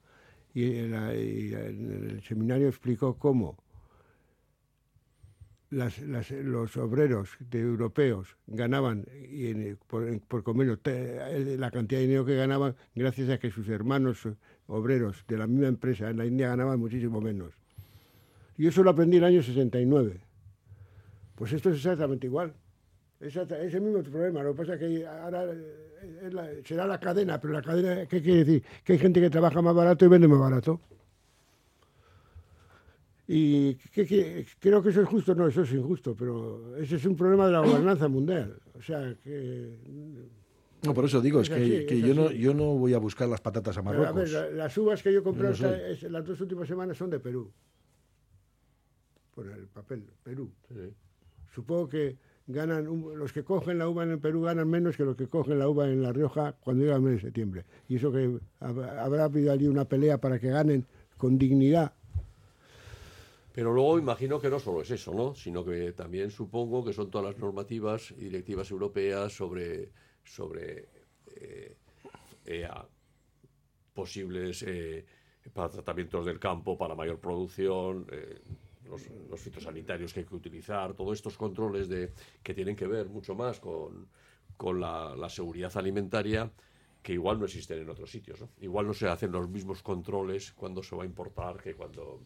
Y, 0.53 0.87
la- 0.87 1.13
y 1.15 1.53
en 1.53 2.09
el 2.09 2.23
seminario 2.23 2.67
explicó 2.67 3.15
cómo 3.17 3.57
los 5.71 6.77
obreros 6.77 7.29
de 7.39 7.59
europeos 7.59 8.35
ganaban 8.47 9.05
y 9.29 9.47
en- 9.47 9.77
por, 9.87 10.19
por 10.21 10.43
eh, 10.85 11.55
la 11.59 11.69
cantidad 11.69 11.99
de 12.01 12.07
dinero 12.07 12.25
que 12.25 12.35
ganaban 12.35 12.75
gracias 12.95 13.29
a 13.29 13.37
que 13.37 13.51
sus 13.51 13.69
hermanos 13.69 14.25
eh, 14.25 14.33
obreros 14.65 15.23
de 15.27 15.37
la 15.37 15.45
misma 15.45 15.67
empresa 15.67 16.09
en 16.09 16.17
la 16.17 16.25
India 16.25 16.49
ganaban 16.49 16.79
muchísimo 16.79 17.21
menos. 17.21 17.53
Y 18.57 18.65
eso 18.67 18.83
lo 18.83 18.89
aprendí 18.89 19.17
en 19.17 19.23
el 19.23 19.29
año 19.35 19.43
69. 19.43 20.21
Pues 21.35 21.53
esto 21.53 21.69
es 21.69 21.77
exactamente 21.77 22.25
igual. 22.27 22.53
Exacta- 23.21 23.61
es 23.61 23.73
el 23.73 23.81
mismo 23.81 24.01
problema. 24.03 24.41
Lo 24.43 24.53
que 24.53 24.57
pasa 24.59 24.73
es 24.75 24.79
que 24.79 25.05
ahora 25.05 25.43
eh, 25.51 26.21
es 26.25 26.33
la- 26.33 26.49
será 26.63 26.87
la 26.87 26.99
cadena, 26.99 27.39
pero 27.39 27.53
la 27.53 27.61
cadena, 27.61 28.05
¿qué 28.05 28.21
quiere 28.21 28.45
decir? 28.45 28.63
Que 28.83 28.93
hay 28.93 28.99
gente 28.99 29.19
que 29.19 29.29
trabaja 29.29 29.61
más 29.61 29.75
barato 29.75 30.05
y 30.05 30.07
vende 30.07 30.27
más 30.27 30.39
barato. 30.39 30.79
Y 33.27 33.75
¿qué- 33.93 34.05
qué- 34.07 34.45
creo 34.59 34.81
que 34.81 34.89
eso 34.89 35.01
es 35.01 35.07
justo, 35.07 35.35
no, 35.35 35.47
eso 35.47 35.61
es 35.61 35.71
injusto, 35.73 36.15
pero 36.15 36.75
ese 36.77 36.95
es 36.95 37.05
un 37.05 37.15
problema 37.15 37.45
de 37.45 37.51
la 37.53 37.59
gobernanza 37.59 38.07
mundial. 38.07 38.57
O 38.73 38.81
sea, 38.81 39.13
que... 39.23 39.77
No, 40.83 40.93
por 40.93 41.05
eso 41.05 41.21
digo, 41.21 41.41
es, 41.41 41.49
Es 41.49 41.55
que, 41.55 41.61
así, 41.61 41.85
que 41.85 41.99
es 41.99 42.05
yo, 42.05 42.15
no, 42.15 42.31
yo 42.31 42.53
no 42.53 42.77
voy 42.77 42.93
a 42.93 42.97
buscar 42.97 43.27
las 43.27 43.41
patatas 43.41 43.77
a 43.77 43.83
Pero, 43.83 43.91
a 43.91 44.11
Marruecos. 44.13 44.31
ver, 44.33 44.51
la- 44.53 44.63
las 44.63 44.77
uvas 44.77 45.03
que 45.03 45.11
yo 45.13 45.21
compré 45.21 45.53
Yo 45.53 45.67
no 45.67 45.75
es- 45.75 46.03
las 46.03 46.25
dos 46.25 46.39
últimas 46.41 46.67
semanas 46.67 46.97
son 46.97 47.09
de 47.09 47.19
Perú. 47.19 47.51
Por 49.35 49.47
el 49.47 49.67
papel, 49.67 50.05
Perú. 50.23 50.49
Sí. 50.69 50.93
Supongo 51.53 51.87
que 51.89 52.17
ganan 52.49 52.85
los 53.15 53.31
que 53.31 53.43
cogen 53.43 53.77
la 53.77 53.87
uva 53.87 54.03
en 54.03 54.09
el 54.11 54.19
Perú 54.19 54.41
ganan 54.41 54.67
menos 54.67 54.97
que 54.97 55.03
los 55.05 55.15
que 55.15 55.27
cogen 55.27 55.59
la 55.59 55.69
uva 55.69 55.87
en 55.87 56.01
La 56.01 56.11
Rioja 56.11 56.53
cuando 56.59 56.83
llega 56.83 56.95
el 56.95 57.01
mes 57.03 57.13
de 57.15 57.21
septiembre. 57.21 57.63
Y 57.87 57.97
eso 57.97 58.11
que 58.11 58.27
hab- 58.59 58.99
habrá 58.99 59.25
habido 59.25 59.51
allí 59.51 59.67
una 59.67 59.85
pelea 59.85 60.19
para 60.19 60.39
que 60.39 60.49
ganen 60.49 60.85
con 61.15 61.37
dignidad. 61.37 61.93
Pero 63.53 63.71
luego 63.71 63.99
imagino 63.99 64.39
que 64.39 64.49
no 64.49 64.59
solo 64.59 64.81
es 64.81 64.89
eso, 64.89 65.13
¿no? 65.13 65.35
Sino 65.35 65.63
que 65.63 65.91
también 65.93 66.31
supongo 66.31 66.83
que 66.83 66.93
son 66.93 67.11
todas 67.11 67.33
las 67.33 67.37
normativas 67.39 68.11
y 68.11 68.25
directivas 68.25 68.71
europeas 68.71 69.31
sobre, 69.33 69.91
sobre 70.23 70.87
eh, 71.35 71.75
eh, 72.45 72.67
posibles 73.93 74.63
eh, 74.65 75.05
para 75.53 75.69
tratamientos 75.69 76.25
del 76.25 76.39
campo, 76.39 76.77
para 76.77 76.95
mayor 76.95 77.19
producción, 77.19 78.07
los, 78.89 79.07
los 79.29 79.39
fitosanitarios 79.39 80.13
que 80.13 80.21
hay 80.21 80.25
que 80.25 80.35
utilizar, 80.35 80.93
todos 80.93 81.13
estos 81.13 81.37
controles 81.37 81.87
de, 81.87 82.11
que 82.43 82.53
tienen 82.53 82.75
que 82.75 82.87
ver 82.87 83.07
mucho 83.07 83.35
más 83.35 83.59
con, 83.59 84.07
con 84.59 84.81
la, 84.81 85.29
seguridad 85.29 85.71
alimentaria 85.77 86.51
que 87.01 87.13
igual 87.13 87.39
no 87.39 87.45
existen 87.45 87.79
en 87.79 87.89
otros 87.89 88.11
sitios. 88.11 88.43
Igual 88.59 88.87
no 88.87 88.93
se 88.93 89.07
hacen 89.07 89.31
los 89.31 89.47
mismos 89.47 89.81
controles 89.81 90.51
cuando 90.51 90.83
se 90.83 90.97
va 90.97 91.03
a 91.03 91.05
importar 91.05 91.61
que 91.63 91.75
cuando 91.75 92.19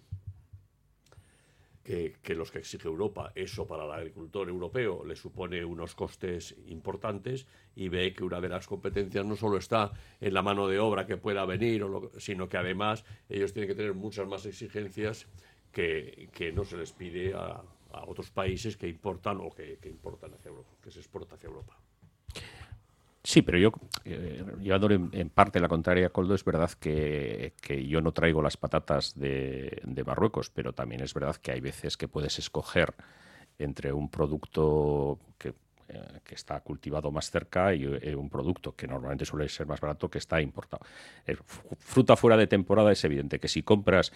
que, 1.84 2.16
los 2.30 2.50
que 2.50 2.58
exige 2.58 2.88
Europa. 2.88 3.32
Eso 3.36 3.68
para 3.68 3.86
el 3.86 3.92
agricultor 3.92 4.50
europeo 4.50 5.06
le 5.06 5.16
supone 5.16 5.64
unos 5.64 5.94
costes 5.94 6.56
importantes 6.66 7.46
y 7.76 7.90
ve 7.90 8.16
que 8.16 8.24
una 8.24 8.42
de 8.42 8.50
las 8.50 8.66
competencias 8.66 9.24
no 9.24 9.36
solo 9.36 9.58
está 9.58 9.92
en 10.20 10.34
la 10.34 10.42
mano 10.42 10.68
de 10.68 10.80
obra 10.80 11.06
que 11.06 11.18
pueda 11.18 11.46
venir, 11.46 11.86
sino 12.18 12.50
que 12.50 12.58
además 12.58 13.06
ellos 13.30 13.54
tienen 13.54 13.70
que 13.70 13.76
tener 13.76 13.94
muchas 13.94 14.28
más 14.28 14.44
exigencias 14.48 15.28
que, 15.74 16.52
no 16.54 16.64
se 16.64 16.78
les 16.78 16.92
pide 16.94 17.34
a, 17.34 17.62
otros 18.08 18.32
países 18.32 18.78
que 18.78 18.88
importan 18.88 19.38
o 19.42 19.52
que, 19.52 19.78
importan 19.86 20.34
hacia 20.34 20.50
Europa, 20.50 20.70
que 20.82 20.90
se 20.90 21.00
exporta 21.00 21.36
hacia 21.36 21.48
Europa. 21.48 21.78
Sí, 23.24 23.42
pero 23.42 23.58
yo, 23.58 23.72
eh, 24.04 24.44
llevándole 24.60 24.96
en, 24.96 25.10
en 25.14 25.30
parte 25.30 25.60
la 25.60 25.70
contraria 25.70 26.08
a 26.08 26.10
Coldo, 26.10 26.36
es 26.36 26.44
verdad 26.44 26.72
que, 26.72 27.54
que 27.62 27.88
yo 27.88 28.02
no 28.02 28.12
traigo 28.12 28.42
las 28.42 28.58
patatas 28.58 29.18
de, 29.18 29.80
de 29.84 30.04
Marruecos, 30.04 30.50
pero 30.50 30.74
también 30.74 31.02
es 31.02 31.14
verdad 31.14 31.36
que 31.38 31.52
hay 31.52 31.62
veces 31.62 31.96
que 31.96 32.08
puedes 32.08 32.38
escoger 32.40 32.94
entre 33.60 33.94
un 33.94 34.10
producto 34.10 35.20
que, 35.38 35.54
eh, 35.90 36.20
que 36.24 36.36
está 36.36 36.60
cultivado 36.62 37.12
más 37.12 37.30
cerca 37.30 37.74
y 37.74 37.84
eh, 37.86 38.16
un 38.16 38.30
producto 38.30 38.76
que 38.76 38.88
normalmente 38.88 39.26
suele 39.26 39.50
ser 39.50 39.68
más 39.68 39.80
barato 39.80 40.10
que 40.10 40.18
está 40.18 40.42
importado. 40.42 40.86
Eh, 41.26 41.36
fr- 41.36 41.76
fruta 41.78 42.16
fuera 42.16 42.38
de 42.38 42.48
temporada 42.48 42.92
es 42.92 43.04
evidente 43.04 43.40
que 43.40 43.48
si 43.48 43.64
compras 43.64 44.12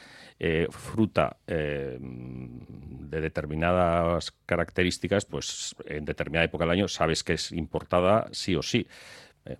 fruta 0.69 1.37
de 1.47 3.21
determinadas 3.21 4.31
características, 4.45 5.25
pues 5.25 5.75
en 5.85 6.05
determinada 6.05 6.45
época 6.45 6.65
del 6.65 6.71
año 6.71 6.87
sabes 6.87 7.23
que 7.23 7.33
es 7.33 7.51
importada 7.51 8.27
sí 8.31 8.55
o 8.55 8.61
sí. 8.61 8.87
Eh, 9.47 9.57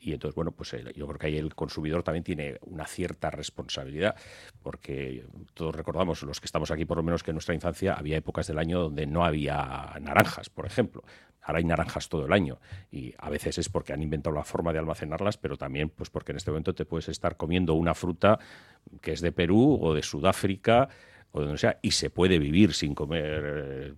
y 0.00 0.12
entonces, 0.12 0.34
bueno, 0.34 0.52
pues 0.52 0.72
eh, 0.74 0.84
yo 0.94 1.06
creo 1.06 1.18
que 1.18 1.26
ahí 1.26 1.36
el 1.36 1.54
consumidor 1.54 2.02
también 2.02 2.22
tiene 2.22 2.58
una 2.62 2.86
cierta 2.86 3.30
responsabilidad, 3.30 4.14
porque 4.62 5.26
todos 5.54 5.74
recordamos, 5.74 6.22
los 6.22 6.40
que 6.40 6.46
estamos 6.46 6.70
aquí 6.70 6.84
por 6.84 6.98
lo 6.98 7.02
menos 7.02 7.22
que 7.22 7.30
en 7.30 7.36
nuestra 7.36 7.54
infancia 7.54 7.94
había 7.94 8.16
épocas 8.16 8.46
del 8.46 8.58
año 8.58 8.80
donde 8.80 9.06
no 9.06 9.24
había 9.24 9.94
naranjas, 10.00 10.48
por 10.48 10.66
ejemplo. 10.66 11.02
Ahora 11.42 11.58
hay 11.58 11.64
naranjas 11.64 12.08
todo 12.08 12.26
el 12.26 12.32
año 12.32 12.58
y 12.90 13.14
a 13.18 13.30
veces 13.30 13.58
es 13.58 13.68
porque 13.68 13.92
han 13.92 14.02
inventado 14.02 14.34
la 14.34 14.44
forma 14.44 14.72
de 14.72 14.80
almacenarlas, 14.80 15.38
pero 15.38 15.56
también 15.56 15.90
pues 15.90 16.10
porque 16.10 16.32
en 16.32 16.38
este 16.38 16.50
momento 16.50 16.74
te 16.74 16.84
puedes 16.84 17.08
estar 17.08 17.36
comiendo 17.36 17.74
una 17.74 17.94
fruta 17.94 18.40
que 19.00 19.12
es 19.12 19.20
de 19.20 19.30
Perú 19.30 19.78
o 19.80 19.94
de 19.94 20.02
Sudáfrica 20.02 20.88
o 21.32 21.40
de 21.40 21.46
donde 21.46 21.58
sea, 21.58 21.78
y 21.82 21.90
se 21.90 22.10
puede 22.10 22.38
vivir 22.38 22.72
sin 22.72 22.94
comer 22.94 23.42
eh, 23.44 23.94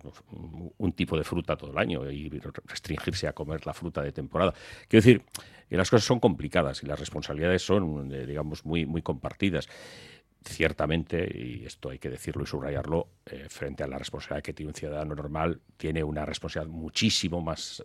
un 0.77 0.91
tipo 0.93 1.17
de 1.17 1.23
fruta 1.23 1.55
todo 1.55 1.71
el 1.71 1.77
año 1.77 2.09
y 2.09 2.29
restringirse 2.29 3.27
a 3.27 3.33
comer 3.33 3.65
la 3.65 3.73
fruta 3.73 4.01
de 4.01 4.11
temporada. 4.11 4.53
Quiero 4.87 5.05
decir, 5.05 5.23
que 5.69 5.77
las 5.77 5.89
cosas 5.89 6.05
son 6.05 6.19
complicadas 6.19 6.83
y 6.83 6.87
las 6.87 6.99
responsabilidades 6.99 7.61
son, 7.61 8.13
eh, 8.13 8.25
digamos, 8.25 8.65
muy, 8.65 9.01
compartidas. 9.01 9.67
Ciertamente, 10.41 11.29
y 11.33 11.65
esto 11.65 11.89
hay 11.89 11.99
que 11.99 12.09
decirlo 12.09 12.43
y 12.43 12.47
subrayarlo, 12.47 13.09
eh, 13.25 13.47
frente 13.49 13.83
a 13.83 13.87
la 13.87 13.97
responsabilidad 13.97 14.43
que 14.43 14.53
tiene 14.53 14.69
un 14.69 14.75
ciudadano 14.75 15.13
normal, 15.13 15.59
tiene 15.77 16.03
una 16.03 16.25
responsabilidad 16.25 16.73
muchísimo 16.73 17.41
más, 17.41 17.83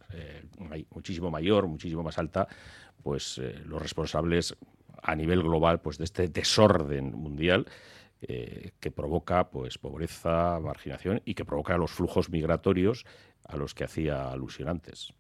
muchísimo 0.91 1.31
mayor, 1.31 1.67
muchísimo 1.67 2.03
más 2.03 2.17
alta, 2.19 2.47
pues 3.03 3.41
los 3.67 3.83
responsables 3.83 4.57
a 5.03 5.15
nivel 5.15 5.43
global 5.43 5.81
pues 5.81 5.99
de 5.99 6.05
este 6.05 6.29
desorden 6.29 7.13
mundial 7.13 7.67
eh, 8.23 8.73
que 8.81 8.91
provoca 8.91 9.51
pues 9.51 9.79
pobreza, 9.79 10.59
marginación 10.61 11.21
y 11.25 11.35
que 11.35 11.45
provoca 11.45 11.77
los 11.77 11.91
flujos 11.91 12.31
migratorios 12.31 13.05
a 13.45 13.57
los 13.57 13.75
que 13.75 13.85
hacía 13.85 14.31
alusión 14.31 14.69
antes. 14.69 15.13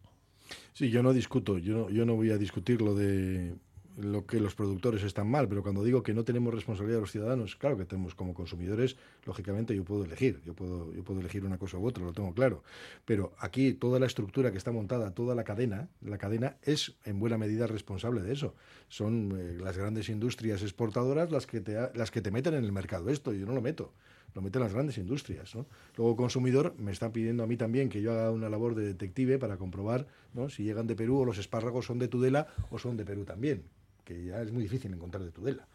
Sí, 0.72 0.90
yo 0.90 1.02
no 1.02 1.12
discuto, 1.12 1.58
yo 1.58 1.74
no, 1.74 1.90
yo 1.90 2.04
no 2.04 2.14
voy 2.14 2.30
a 2.30 2.38
discutir 2.38 2.82
lo 2.82 2.94
de 2.94 3.54
lo 3.96 4.26
que 4.26 4.40
los 4.40 4.54
productores 4.54 5.02
están 5.02 5.28
mal, 5.28 5.48
pero 5.48 5.62
cuando 5.62 5.84
digo 5.84 6.02
que 6.02 6.14
no 6.14 6.24
tenemos 6.24 6.52
responsabilidad 6.52 6.98
de 6.98 7.00
los 7.02 7.12
ciudadanos, 7.12 7.56
claro 7.56 7.76
que 7.76 7.84
tenemos 7.84 8.14
como 8.14 8.34
consumidores, 8.34 8.96
lógicamente 9.24 9.74
yo 9.74 9.84
puedo 9.84 10.04
elegir, 10.04 10.40
yo 10.44 10.54
puedo, 10.54 10.92
yo 10.92 11.04
puedo 11.04 11.20
elegir 11.20 11.44
una 11.44 11.58
cosa 11.58 11.78
u 11.78 11.86
otra, 11.86 12.04
lo 12.04 12.12
tengo 12.12 12.32
claro. 12.34 12.62
Pero 13.04 13.32
aquí 13.38 13.72
toda 13.74 14.00
la 14.00 14.06
estructura 14.06 14.50
que 14.50 14.58
está 14.58 14.72
montada, 14.72 15.12
toda 15.12 15.34
la 15.34 15.44
cadena, 15.44 15.88
la 16.00 16.18
cadena 16.18 16.56
es 16.62 16.94
en 17.04 17.18
buena 17.18 17.38
medida 17.38 17.66
responsable 17.66 18.22
de 18.22 18.32
eso. 18.32 18.54
Son 18.88 19.36
eh, 19.38 19.58
las 19.60 19.76
grandes 19.76 20.08
industrias 20.08 20.62
exportadoras 20.62 21.30
las 21.30 21.46
que, 21.46 21.60
te, 21.60 21.74
las 21.94 22.10
que 22.10 22.20
te 22.20 22.30
meten 22.30 22.54
en 22.54 22.64
el 22.64 22.72
mercado 22.72 23.10
esto, 23.10 23.32
yo 23.32 23.46
no 23.46 23.54
lo 23.54 23.60
meto 23.60 23.92
lo 24.34 24.42
meten 24.42 24.62
las 24.62 24.72
grandes 24.72 24.98
industrias. 24.98 25.54
¿no? 25.54 25.66
Luego 25.96 26.16
consumidor 26.16 26.74
me 26.78 26.92
está 26.92 27.12
pidiendo 27.12 27.44
a 27.44 27.46
mí 27.46 27.56
también 27.56 27.88
que 27.88 28.02
yo 28.02 28.12
haga 28.12 28.30
una 28.30 28.48
labor 28.48 28.74
de 28.74 28.84
detective 28.84 29.38
para 29.38 29.56
comprobar 29.56 30.06
¿no? 30.34 30.50
si 30.50 30.64
llegan 30.64 30.86
de 30.86 30.96
Perú 30.96 31.20
o 31.20 31.24
los 31.24 31.38
espárragos 31.38 31.86
son 31.86 31.98
de 31.98 32.08
Tudela 32.08 32.48
o 32.70 32.78
son 32.78 32.96
de 32.96 33.04
Perú 33.04 33.24
también, 33.24 33.62
que 34.04 34.25
ya 34.25 34.42
es 34.42 34.52
muy 34.52 34.62
difícil 34.62 34.92
encontrar 34.92 35.25
de 35.25 35.32
Tudela. 35.32 35.66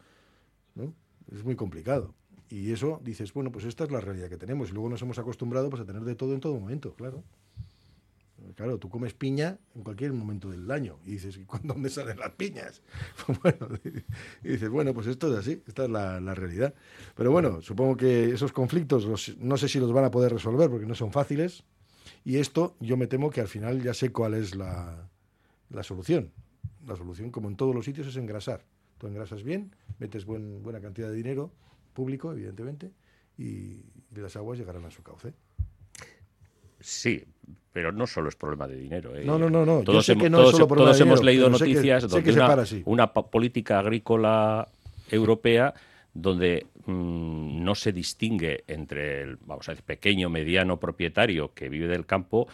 ¿no? 0.74 0.94
Es 1.32 1.44
muy 1.44 1.56
complicado. 1.56 2.14
Y 2.48 2.72
eso 2.72 3.00
dices, 3.04 3.32
bueno, 3.32 3.52
pues 3.52 3.64
esta 3.64 3.84
es 3.84 3.92
la 3.92 4.00
realidad 4.00 4.28
que 4.28 4.36
tenemos. 4.36 4.70
Y 4.70 4.72
luego 4.72 4.88
nos 4.88 5.02
hemos 5.02 5.18
acostumbrado 5.18 5.70
pues, 5.70 5.82
a 5.82 5.84
tener 5.84 6.02
de 6.02 6.14
todo 6.14 6.34
en 6.34 6.40
todo 6.40 6.58
momento, 6.58 6.94
claro. 6.94 7.22
Claro, 8.56 8.78
tú 8.78 8.88
comes 8.88 9.12
piña 9.12 9.58
en 9.74 9.82
cualquier 9.82 10.12
momento 10.12 10.50
del 10.50 10.68
año 10.70 10.98
y 11.04 11.12
dices, 11.12 11.36
¿y 11.36 11.44
cuándo, 11.44 11.76
salen 11.88 12.18
las 12.18 12.30
piñas? 12.30 12.82
bueno, 13.42 13.68
y 14.42 14.48
dices, 14.48 14.68
bueno, 14.70 14.94
pues 14.94 15.06
esto 15.06 15.30
es 15.32 15.38
así, 15.38 15.62
esta 15.66 15.84
es 15.84 15.90
la, 15.90 16.34
realidad. 16.34 16.74
Pero 17.14 17.30
bueno, 17.30 17.60
supongo 17.60 17.96
que 17.96 18.30
esos 18.30 18.52
conflictos 18.52 19.36
no 19.38 19.56
sé 19.56 19.68
si 19.68 19.78
los 19.78 19.92
van 19.92 20.04
a 20.04 20.10
poder 20.10 20.32
resolver 20.32 20.70
porque 20.70 20.86
no 20.86 20.94
son 20.94 21.12
fáciles 21.12 21.64
y 22.24 22.38
esto 22.38 22.76
yo 22.80 22.96
me 22.96 23.06
temo 23.06 23.30
que 23.30 23.40
al 23.40 23.48
final 23.48 23.82
ya 23.82 23.94
sé 23.94 24.10
cuál 24.10 24.34
es 24.34 24.54
la, 24.54 25.08
la 25.68 25.82
solución. 25.82 26.32
La 26.86 26.96
solución, 26.96 27.30
como 27.30 27.48
en 27.48 27.56
todos 27.56 27.74
los 27.74 27.84
sitios, 27.84 28.06
es 28.06 28.16
engrasar. 28.16 28.64
Tú 28.98 29.06
engrasas 29.06 29.42
bien, 29.42 29.74
metes 29.98 30.24
buen, 30.24 30.62
buena 30.62 30.80
cantidad 30.80 31.08
de 31.08 31.14
dinero 31.14 31.50
público, 31.92 32.32
evidentemente, 32.32 32.90
y 33.38 33.82
las 34.14 34.36
aguas 34.36 34.58
llegarán 34.58 34.84
a 34.84 34.90
su 34.90 35.02
cauce. 35.02 35.32
Sí, 36.80 37.24
pero 37.72 37.92
no 37.92 38.06
solo 38.06 38.28
es 38.28 38.36
problema 38.36 38.66
de 38.66 38.76
dinero. 38.76 39.14
¿eh? 39.16 39.24
No, 39.24 39.38
no, 39.38 39.50
no, 39.50 39.64
no. 39.64 39.82
Todos, 39.82 40.08
hemos, 40.08 40.30
todos, 40.30 41.00
hemos 41.00 41.22
leído 41.22 41.48
noticias 41.48 42.08
donde 42.08 42.82
una, 42.84 43.12
política 43.12 43.78
agrícola 43.78 44.66
europea 45.10 45.74
donde 46.12 46.66
mm, 46.86 47.62
no 47.62 47.74
se 47.74 47.92
distingue 47.92 48.64
entre 48.66 49.22
el 49.22 49.36
vamos 49.44 49.68
a 49.68 49.72
decir, 49.72 49.84
pequeño, 49.84 50.28
mediano 50.28 50.80
propietario 50.80 51.52
que 51.54 51.68
vive 51.68 51.86
del 51.86 52.06
campo 52.06 52.48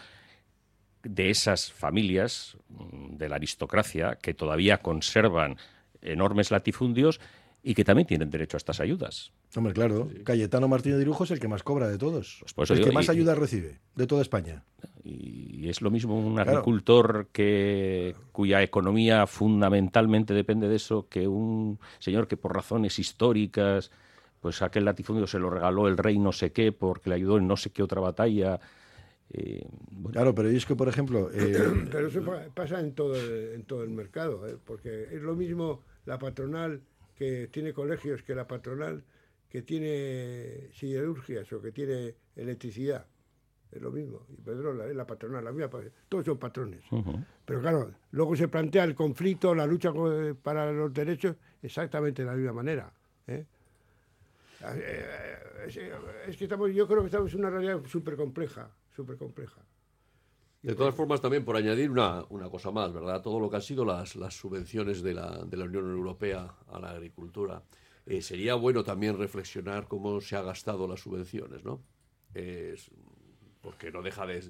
de 1.09 1.31
esas 1.31 1.73
familias 1.73 2.57
mm, 2.69 3.17
de 3.17 3.29
la 3.29 3.37
aristocracia 3.37 4.19
que 4.21 4.35
todavía 4.35 4.79
conservan 4.79 5.57
enormes 6.03 6.51
latifundios 6.51 7.21
y 7.63 7.75
que 7.75 7.85
también 7.85 8.07
tienen 8.07 8.31
derecho 8.31 8.57
a 8.57 8.59
estas 8.59 8.79
ayudas. 8.79 9.33
Hombre, 9.57 9.73
claro. 9.73 10.09
Cayetano 10.23 10.69
Martínez 10.69 10.99
de 10.99 11.03
Irujo 11.03 11.25
es 11.25 11.33
el 11.33 11.41
que 11.41 11.49
más 11.49 11.65
cobra 11.65 11.89
de 11.89 11.99
todos. 11.99 12.45
Pues 12.55 12.71
el 12.71 12.81
que 12.81 12.93
más 12.93 13.09
ayudas 13.09 13.37
recibe 13.37 13.81
de 13.97 14.07
toda 14.07 14.23
España. 14.23 14.63
Y 15.03 15.69
es 15.69 15.83
lo 15.83 15.91
mismo 15.91 16.17
un 16.17 16.39
agricultor 16.39 17.29
que 17.33 18.15
cuya 18.31 18.63
economía 18.63 19.27
fundamentalmente 19.27 20.33
depende 20.33 20.69
de 20.69 20.77
eso 20.77 21.09
que 21.09 21.27
un 21.27 21.81
señor 21.99 22.29
que 22.29 22.37
por 22.37 22.55
razones 22.55 23.01
históricas 23.01 23.91
pues 24.41 24.63
aquel 24.63 24.85
latifundio 24.85 25.27
se 25.27 25.41
lo 25.41 25.51
regaló 25.51 25.89
el 25.89 25.97
rey 25.97 26.21
no 26.21 26.31
sé 26.31 26.53
qué 26.53 26.71
porque 26.71 27.11
le 27.11 27.17
ayudó 27.17 27.39
en 27.39 27.49
no 27.49 27.57
sé 27.57 27.71
qué 27.71 27.83
otra 27.83 28.01
batalla. 28.01 28.61
Eh, 29.33 29.67
claro, 30.13 30.35
pero 30.35 30.49
es 30.49 30.65
que, 30.67 30.77
por 30.77 30.89
ejemplo... 30.89 31.31
Eh, 31.35 31.89
pero 31.91 32.09
eso 32.09 32.23
pasa 32.55 32.81
en 32.81 32.95
todo, 32.95 33.17
en 33.17 33.65
todo 33.65 33.83
el 33.83 33.91
mercado, 33.91 34.47
¿eh? 34.49 34.57
porque 34.65 35.09
es 35.13 35.23
lo 35.23 35.35
mismo 35.35 35.83
la 36.05 36.19
patronal 36.19 36.81
que 37.17 37.49
tiene 37.49 37.73
colegios 37.73 38.23
que 38.23 38.35
la 38.35 38.47
patronal 38.47 39.03
que 39.49 39.63
tiene 39.63 40.69
siderurgias 40.73 41.51
o 41.53 41.63
que 41.63 41.73
tiene 41.73 42.15
electricidad. 42.35 43.07
Es 43.71 43.83
lo 43.83 43.91
mismo. 43.91 44.27
Y 44.29 44.41
Pedrola 44.41 44.87
es 44.87 44.95
la 44.95 45.07
patronal, 45.07 45.45
la 45.45 45.53
mía, 45.53 45.69
todos 46.09 46.25
son 46.25 46.39
patrones. 46.39 46.83
Pero 47.45 47.61
claro, 47.61 47.93
luego 48.13 48.37
se 48.37 48.49
plantea 48.49 48.85
el 48.85 48.95
conflicto, 48.95 49.55
la 49.55 49.67
lucha 49.67 49.93
para 50.43 50.73
los 50.73 50.93
derechos, 50.93 51.37
exactamente 51.63 52.23
de 52.23 52.27
la 52.27 52.35
misma 52.35 52.53
manera. 52.53 52.93
¿eh? 53.27 53.45
Eh, 54.75 55.37
es 56.29 56.37
que 56.37 56.45
estamos, 56.45 56.73
yo 56.73 56.87
creo 56.87 57.01
que 57.01 57.07
estamos 57.07 57.33
en 57.33 57.41
una 57.41 57.51
realidad 57.51 57.81
súper 57.87 58.17
compleja, 58.17 58.71
súper 58.97 59.17
compleja. 59.17 59.61
De 60.63 60.75
todas 60.75 60.95
formas, 60.95 61.21
también 61.21 61.45
por 61.45 61.57
añadir 61.57 61.91
una, 61.91 62.25
una, 62.31 62.49
cosa 62.51 62.71
más, 62.71 62.93
¿verdad? 62.93 63.23
Todo 63.23 63.39
lo 63.39 63.49
que 63.49 63.57
han 63.57 63.63
sido 63.63 63.85
las, 63.85 64.17
las 64.17 64.35
subvenciones 64.35 65.03
de 65.03 65.15
la, 65.15 65.45
de 65.45 65.57
la 65.57 65.67
Unión 65.67 65.89
Europea 65.91 66.57
a 66.67 66.81
la 66.81 66.91
agricultura. 66.91 67.63
Eh, 68.07 68.23
sería 68.23 68.55
bueno 68.55 68.83
también 68.83 69.19
reflexionar 69.19 69.87
cómo 69.87 70.21
se 70.21 70.35
ha 70.37 70.43
gastado 70.43 70.89
las 70.89 71.01
subvenciones, 71.01 71.65
¿no? 71.65 71.83
porque 73.63 73.91
no 73.91 74.03
deja 74.03 74.27
de, 74.27 74.43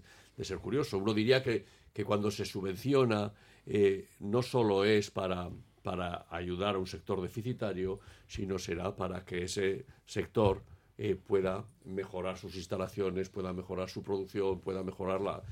ser 0.42 0.58
curioso. 0.58 0.98
Uno 0.98 1.14
diría 1.14 1.42
que, 1.42 1.64
que 1.92 2.04
cuando 2.04 2.30
se 2.30 2.44
subvenciona 2.44 3.32
eh, 3.64 4.08
no 4.20 4.42
solo 4.42 4.84
es 4.84 5.10
para, 5.10 5.50
para 5.82 6.26
ayudar 6.30 6.74
a 6.74 6.78
un 6.78 6.86
sector 6.86 7.22
deficitario, 7.22 8.00
sino 8.26 8.58
será 8.58 8.94
para 8.94 9.24
que 9.24 9.44
ese 9.44 9.86
sector 10.04 10.62
eh, 10.98 11.16
pueda 11.16 11.64
mejorar 11.84 12.38
sus 12.38 12.56
instalaciones, 12.56 13.28
pueda 13.28 13.52
mejorar 13.52 13.88
su 13.88 14.02
producción, 14.02 14.60
pueda 14.60 14.82
mejorar 14.82 15.20
la, 15.20 15.42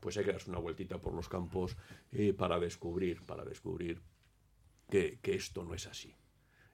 pues 0.00 0.16
hay 0.16 0.24
que 0.24 0.32
darse 0.32 0.50
una 0.50 0.58
vueltita 0.58 0.98
por 1.00 1.14
los 1.14 1.28
campos 1.28 1.76
para 2.36 2.58
descubrir, 2.58 3.22
para 3.24 3.44
descubrir 3.44 4.02
que, 4.90 5.18
que, 5.22 5.34
esto 5.34 5.64
no 5.64 5.74
es 5.74 5.86
así 5.86 6.14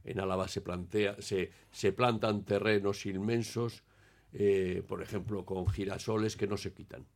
en 0.05 0.21
Álava 0.21 0.49
se, 0.49 0.61
plantea, 0.61 1.21
se, 1.21 1.51
se 1.71 1.93
plantan 1.93 2.45
terrenos 2.45 3.07
inmensos, 3.07 3.85
eh, 4.33 4.83
por 4.87 5.03
ejemplo, 5.03 5.45
con 5.45 5.67
girasoles 5.69 6.37
que 6.37 6.47
no 6.47 6.57
se 6.57 6.73
quitan. 6.73 7.07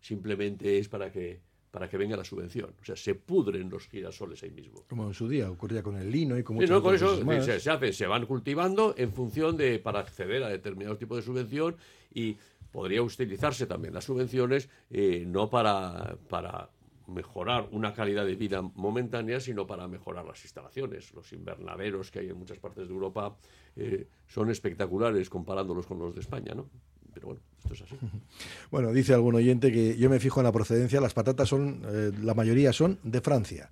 Simplemente 0.00 0.78
es 0.78 0.88
para 0.88 1.10
que, 1.10 1.40
para 1.70 1.88
que 1.88 1.96
venga 1.96 2.16
la 2.16 2.24
subvención. 2.24 2.74
O 2.80 2.84
sea, 2.84 2.96
se 2.96 3.14
pudren 3.14 3.70
los 3.70 3.86
girasoles 3.86 4.42
ahí 4.42 4.50
mismo. 4.50 4.84
Como 4.88 5.06
en 5.06 5.14
su 5.14 5.28
día 5.28 5.50
ocurría 5.50 5.82
con 5.82 5.96
el 5.96 6.10
lino 6.10 6.36
y 6.36 6.42
como 6.42 6.60
no, 6.60 6.82
con 6.82 6.94
eso 6.94 7.16
se, 7.42 7.60
se, 7.60 7.92
se 7.92 8.06
van 8.06 8.26
cultivando 8.26 8.94
en 8.96 9.12
función 9.12 9.56
de 9.56 9.78
para 9.78 10.00
acceder 10.00 10.42
a 10.42 10.48
determinados 10.48 10.98
tipos 10.98 11.18
de 11.18 11.22
subvención 11.22 11.76
y 12.12 12.36
podría 12.72 13.02
utilizarse 13.02 13.66
también 13.66 13.94
las 13.94 14.04
subvenciones 14.04 14.68
eh, 14.90 15.24
no 15.26 15.48
para, 15.48 16.16
para 16.28 16.70
mejorar 17.06 17.68
una 17.72 17.92
calidad 17.92 18.24
de 18.24 18.34
vida 18.36 18.62
momentánea, 18.62 19.40
sino 19.40 19.66
para 19.66 19.88
mejorar 19.88 20.24
las 20.24 20.42
instalaciones. 20.42 21.12
Los 21.12 21.32
invernaderos 21.32 22.10
que 22.10 22.20
hay 22.20 22.28
en 22.28 22.38
muchas 22.38 22.58
partes 22.58 22.88
de 22.88 22.94
Europa 22.94 23.36
eh, 23.76 24.06
son 24.26 24.50
espectaculares 24.50 25.28
comparándolos 25.28 25.86
con 25.86 25.98
los 25.98 26.14
de 26.14 26.20
España, 26.20 26.54
¿no? 26.54 26.68
Pero 27.12 27.28
bueno, 27.28 27.42
Bueno, 28.70 28.92
dice 28.92 29.14
algún 29.14 29.34
oyente 29.34 29.72
que 29.72 29.96
yo 29.96 30.08
me 30.10 30.20
fijo 30.20 30.40
en 30.40 30.44
la 30.44 30.52
procedencia, 30.52 31.00
las 31.00 31.14
patatas 31.14 31.48
son, 31.48 31.82
eh, 31.86 32.12
la 32.22 32.34
mayoría 32.34 32.72
son 32.72 32.98
de 33.02 33.20
Francia. 33.20 33.70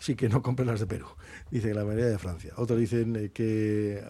Sí 0.00 0.14
que 0.14 0.28
no 0.28 0.42
compren 0.42 0.68
las 0.68 0.80
de 0.80 0.86
Perú, 0.86 1.06
dice 1.50 1.74
la 1.74 1.84
mayoría 1.84 2.06
de 2.06 2.18
Francia. 2.18 2.52
Otros 2.56 2.78
dicen 2.78 3.16
eh, 3.16 3.30
que 3.32 4.02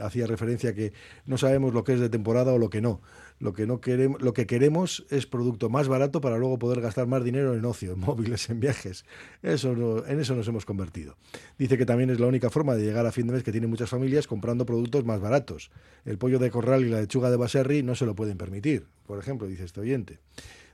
hacía 0.00 0.26
referencia 0.26 0.70
a 0.70 0.74
que 0.74 0.92
no 1.26 1.38
sabemos 1.38 1.74
lo 1.74 1.84
que 1.84 1.94
es 1.94 2.00
de 2.00 2.08
temporada 2.08 2.52
o 2.52 2.58
lo 2.58 2.70
que 2.70 2.80
no. 2.80 3.00
Lo 3.38 3.54
que, 3.54 3.66
no 3.66 3.80
queremos, 3.80 4.20
lo 4.20 4.34
que 4.34 4.46
queremos 4.46 5.06
es 5.08 5.26
producto 5.26 5.70
más 5.70 5.88
barato 5.88 6.20
para 6.20 6.36
luego 6.36 6.58
poder 6.58 6.82
gastar 6.82 7.06
más 7.06 7.24
dinero 7.24 7.54
en 7.54 7.64
ocio, 7.64 7.92
en 7.92 8.00
móviles, 8.00 8.50
en 8.50 8.60
viajes. 8.60 9.06
Eso 9.42 10.06
en 10.06 10.20
eso 10.20 10.34
nos 10.34 10.46
hemos 10.48 10.66
convertido. 10.66 11.16
Dice 11.58 11.78
que 11.78 11.86
también 11.86 12.10
es 12.10 12.20
la 12.20 12.26
única 12.26 12.50
forma 12.50 12.74
de 12.74 12.84
llegar 12.84 13.06
a 13.06 13.12
fin 13.12 13.26
de 13.26 13.32
mes 13.32 13.42
que 13.42 13.52
tienen 13.52 13.70
muchas 13.70 13.88
familias 13.88 14.26
comprando 14.26 14.66
productos 14.66 15.06
más 15.06 15.20
baratos. 15.20 15.70
El 16.04 16.18
pollo 16.18 16.38
de 16.38 16.50
corral 16.50 16.84
y 16.84 16.90
la 16.90 17.00
lechuga 17.00 17.30
de 17.30 17.36
baserri 17.36 17.82
no 17.82 17.94
se 17.94 18.04
lo 18.04 18.14
pueden 18.14 18.36
permitir, 18.36 18.86
por 19.06 19.18
ejemplo, 19.18 19.46
dice 19.46 19.64
este 19.64 19.80
oyente. 19.80 20.18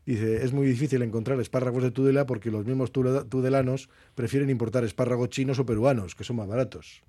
Dice, 0.07 0.45
es 0.45 0.53
muy 0.53 0.67
difícil 0.67 1.03
encontrar 1.03 1.39
espárragos 1.41 1.83
de 1.83 1.91
Tudela 1.91 2.27
porque 2.27 2.51
los 2.51 2.65
mismos 2.65 2.93
tudelanos 2.93 3.91
prefieren 4.15 4.49
importar 4.49 4.85
espárragos 4.85 5.31
chinos 5.31 5.59
o 5.59 5.67
peruanos, 5.67 6.15
que 6.15 6.25
son 6.25 6.37
más 6.37 6.47
baratos. 6.47 7.03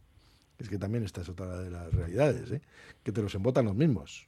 Es 0.58 0.68
que 0.68 0.80
también 0.80 1.04
esta 1.04 1.22
es 1.22 1.30
otra 1.30 1.62
de 1.62 1.70
las 1.70 1.94
realidades, 1.94 2.52
¿eh? 2.52 2.62
que 3.04 3.12
te 3.12 3.22
los 3.22 3.36
embotan 3.36 3.66
los 3.66 3.76
mismos 3.76 4.28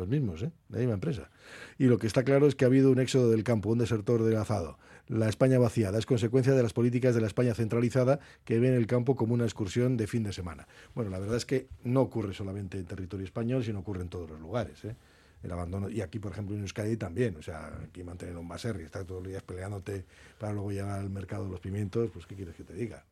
los 0.00 0.08
mismos, 0.08 0.42
¿eh? 0.42 0.50
la 0.68 0.78
misma 0.78 0.94
empresa. 0.94 1.30
Y 1.78 1.84
lo 1.84 1.98
que 1.98 2.08
está 2.08 2.24
claro 2.24 2.46
es 2.46 2.56
que 2.56 2.64
ha 2.64 2.68
habido 2.68 2.90
un 2.90 2.98
éxodo 2.98 3.30
del 3.30 3.44
campo, 3.44 3.70
un 3.70 3.78
desertor 3.78 4.24
del 4.24 4.36
azado. 4.36 4.78
La 5.06 5.28
España 5.28 5.58
vaciada 5.58 5.98
es 5.98 6.06
consecuencia 6.06 6.54
de 6.54 6.62
las 6.62 6.72
políticas 6.72 7.14
de 7.14 7.20
la 7.20 7.26
España 7.26 7.54
centralizada 7.54 8.20
que 8.44 8.58
ven 8.58 8.74
el 8.74 8.86
campo 8.86 9.16
como 9.16 9.34
una 9.34 9.44
excursión 9.44 9.96
de 9.96 10.06
fin 10.06 10.22
de 10.22 10.32
semana. 10.32 10.66
Bueno, 10.94 11.10
la 11.10 11.18
verdad 11.18 11.36
es 11.36 11.46
que 11.46 11.68
no 11.84 12.00
ocurre 12.00 12.32
solamente 12.32 12.78
en 12.78 12.86
territorio 12.86 13.24
español, 13.24 13.64
sino 13.64 13.80
ocurre 13.80 14.02
en 14.02 14.08
todos 14.08 14.30
los 14.30 14.40
lugares. 14.40 14.84
¿eh? 14.84 14.96
El 15.42 15.52
abandono, 15.52 15.88
y 15.88 16.02
aquí, 16.02 16.18
por 16.18 16.32
ejemplo, 16.32 16.54
en 16.54 16.62
Euskadi 16.62 16.96
también. 16.96 17.36
O 17.36 17.42
sea, 17.42 17.72
aquí 17.82 18.02
mantener 18.02 18.36
un 18.36 18.46
baser 18.46 18.78
y 18.80 18.84
estar 18.84 19.04
todos 19.04 19.22
los 19.22 19.30
días 19.30 19.42
peleándote 19.42 20.04
para 20.38 20.52
luego 20.52 20.70
llegar 20.70 21.00
al 21.00 21.10
mercado 21.10 21.44
de 21.44 21.50
los 21.50 21.60
pimientos, 21.60 22.10
pues 22.12 22.26
¿qué 22.26 22.34
quieres 22.34 22.54
que 22.54 22.64
te 22.64 22.74
diga? 22.74 23.04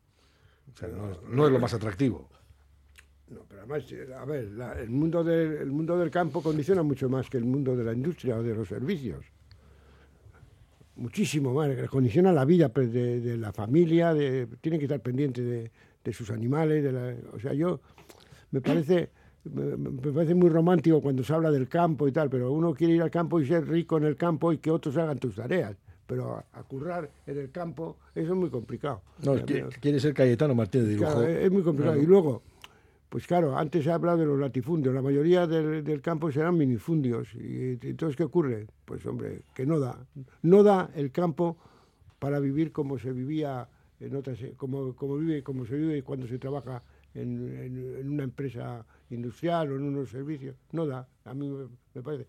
O 0.73 0.77
sea, 0.77 0.89
no 0.89 1.47
es 1.47 1.51
lo 1.51 1.59
más 1.59 1.73
atractivo. 1.73 2.29
No, 3.29 3.41
pero 3.47 3.61
además, 3.61 3.91
eh, 3.91 4.07
a 4.13 4.25
ver, 4.25 4.49
el, 4.79 4.89
mundo 4.89 5.23
del, 5.23 5.71
mundo 5.71 5.97
del 5.97 6.09
campo 6.09 6.41
condiciona 6.41 6.81
mucho 6.81 7.09
más 7.09 7.29
que 7.29 7.37
el 7.37 7.45
mundo 7.45 7.75
de 7.75 7.83
la 7.83 7.93
industria 7.93 8.37
o 8.37 8.43
de 8.43 8.55
los 8.55 8.67
servicios. 8.67 9.23
muchísimo 10.95 11.53
más, 11.53 11.69
condiciona 11.89 12.33
la 12.33 12.43
vida 12.43 12.69
pues, 12.69 12.91
de, 12.91 13.21
de 13.21 13.37
la 13.37 13.53
familia, 13.53 14.13
de, 14.13 14.47
tienen 14.61 14.79
que 14.79 14.85
estar 14.85 14.99
pendientes 14.99 15.45
de, 15.45 15.71
de 16.03 16.13
sus 16.13 16.31
animales, 16.31 16.83
de 16.83 16.91
la, 16.91 17.15
o 17.33 17.39
sea, 17.39 17.53
yo 17.53 17.79
me 18.51 18.61
parece 18.61 19.09
me, 19.45 20.11
parece 20.11 20.35
muy 20.35 20.49
romántico 20.49 21.01
cuando 21.01 21.23
se 21.23 21.33
habla 21.33 21.51
del 21.51 21.67
campo 21.67 22.07
y 22.07 22.11
tal, 22.11 22.29
pero 22.29 22.51
uno 22.51 22.73
quiere 22.73 22.93
ir 22.93 23.01
al 23.01 23.11
campo 23.11 23.39
y 23.39 23.47
ser 23.47 23.67
rico 23.67 23.97
en 23.97 24.03
el 24.03 24.15
campo 24.15 24.51
y 24.51 24.57
que 24.57 24.71
otros 24.71 24.97
hagan 24.97 25.17
tus 25.17 25.35
tareas. 25.35 25.75
Pero 26.05 26.43
a, 26.53 26.63
currar 26.63 27.09
en 27.27 27.37
el 27.37 27.51
campo, 27.51 27.97
eso 28.15 28.33
es 28.33 28.37
muy 28.37 28.49
complicado. 28.49 29.01
No, 29.23 29.35
es 29.35 29.43
que- 29.43 29.65
quiere 29.79 29.99
ser 29.99 30.13
Cayetano 30.13 30.55
Martínez 30.55 30.87
de 30.87 30.93
dibujo. 30.93 31.11
Claro, 31.11 31.27
es 31.27 31.51
muy 31.51 31.61
complicado. 31.61 31.93
Claro. 31.93 32.03
Y 32.03 32.07
luego, 32.07 32.41
pues 33.09 33.27
claro, 33.27 33.55
antes 33.55 33.83
se 33.83 33.91
ha 33.91 33.95
hablado 33.95 34.17
de 34.17 34.25
los 34.25 34.39
latifundios. 34.39 34.93
La 34.93 35.03
mayoría 35.03 35.45
del, 35.45 35.83
del 35.83 36.01
campo 36.01 36.31
serán 36.31 36.57
minifundios. 36.57 37.27
Y 37.35 37.77
entonces, 37.87 38.15
¿qué 38.15 38.23
ocurre? 38.23 38.65
Pues 38.85 39.05
hombre, 39.05 39.43
que 39.53 39.67
no 39.67 39.79
da. 39.79 39.99
No 40.41 40.63
da 40.63 40.89
el 40.95 41.11
campo 41.11 41.57
para 42.17 42.39
vivir 42.39 42.71
como 42.71 42.97
se 42.97 43.11
vivía 43.11 43.69
en 43.99 44.15
otras, 44.15 44.39
como, 44.57 44.95
como 44.95 45.17
vive, 45.17 45.43
como 45.43 45.65
se 45.65 45.75
vive 45.75 46.03
cuando 46.03 46.27
se 46.27 46.39
trabaja 46.39 46.83
en, 47.13 47.57
en- 47.57 47.95
en 47.99 48.09
una 48.09 48.23
empresa 48.23 48.85
industrial 49.09 49.71
o 49.71 49.75
en 49.75 49.83
unos 49.83 50.09
servicios. 50.09 50.55
No 50.71 50.85
da, 50.85 51.07
a 51.25 51.33
mí 51.33 51.49
me, 51.93 52.01
parece. 52.01 52.27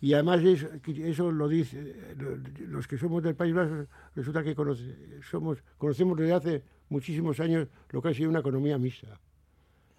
Y 0.00 0.12
además 0.14 0.42
es- 0.44 0.66
eso 0.98 1.32
lo 1.32 1.48
dice, 1.48 1.94
lo- 2.18 2.36
los 2.68 2.86
que 2.86 2.98
somos 2.98 3.22
del 3.22 3.34
País 3.34 3.54
Vasco, 3.54 3.86
resulta 4.14 4.42
que 4.44 4.54
conoce- 4.54 4.94
somos, 5.22 5.58
conocemos 5.76 6.16
desde 6.18 6.32
hace 6.34 6.62
muchísimos 6.88 7.40
años 7.40 7.68
lo 7.90 8.00
que 8.00 8.08
ha 8.08 8.14
sido 8.14 8.30
una 8.30 8.40
economía 8.40 8.78
mixta. 8.78 9.18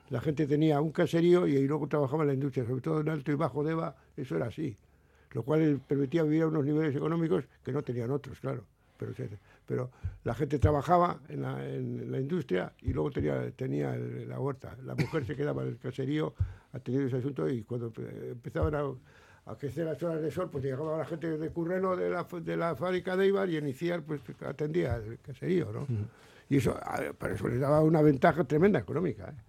La 0.09 0.21
gente 0.21 0.48
tenía 0.48 0.81
un 0.81 0.91
caserío 0.91 1.45
y 1.48 1.67
luego 1.67 1.88
trabajaba 1.88 2.24
en 2.24 2.27
la 2.29 2.33
industria, 2.33 2.65
sobre 2.65 2.81
todo 2.81 3.01
en 3.01 3.09
Alto 3.09 3.31
y 3.31 3.36
Bajo 3.36 3.63
Deva, 3.63 3.95
eso 4.17 4.36
era 4.38 4.48
así. 4.48 4.75
Lo 5.33 5.43
cual 5.43 5.79
permitía 5.88 6.24
vivir 6.24 6.41
a 6.43 6.48
unos 6.48 6.65
niveles 6.65 6.95
económicos 6.95 7.45
que 7.63 7.71
no 7.71 7.83
tenían 7.83 8.09
otros, 8.09 8.39
claro. 8.39 8.63
Pero, 9.00 9.13
pero 9.65 9.91
la 10.25 10.36
gente 10.36 10.60
trabajaba 10.60 11.22
en 11.29 11.41
la, 11.41 11.65
en 11.65 12.12
la 12.12 12.20
industria 12.20 12.74
y 12.82 12.91
luego 12.91 13.12
tenía, 13.12 13.50
tenía 13.51 13.96
el- 13.96 14.27
la 14.27 14.39
huerta. 14.39 14.75
La 14.84 14.94
mujer 14.94 15.25
se 15.25 15.36
quedaba 15.38 15.62
en 15.63 15.70
el 15.70 15.77
caserío 15.77 16.36
atendiendo 16.74 17.08
ese 17.08 17.18
asunto 17.18 17.50
y 17.50 17.63
cuando 17.63 17.91
empe- 17.94 18.32
empezaban 18.32 18.75
a, 18.75 19.51
a 19.51 19.56
crecer 19.58 19.86
las 19.86 20.03
horas 20.03 20.22
de 20.22 20.29
sol, 20.32 20.50
pues 20.51 20.63
llegaba 20.65 20.98
la 20.98 21.06
gente 21.06 21.38
de 21.38 21.50
Curreno 21.50 21.96
de 21.96 22.10
la, 22.10 22.27
de 22.41 22.58
la 22.58 22.75
fábrica 22.75 23.15
de 23.15 23.27
Ibar 23.27 23.50
y 23.50 23.58
inicial 23.58 24.03
pues 24.03 24.22
atendía 24.46 24.98
el 24.98 25.18
caserío, 25.20 25.72
¿no? 25.72 25.88
Y 26.50 26.58
eso, 26.58 26.77
para 27.18 27.34
eso 27.36 27.48
les 27.48 27.60
daba 27.60 27.82
una 27.82 28.01
ventaja 28.01 28.44
tremenda 28.44 28.79
económica, 28.79 29.29
¿eh? 29.29 29.41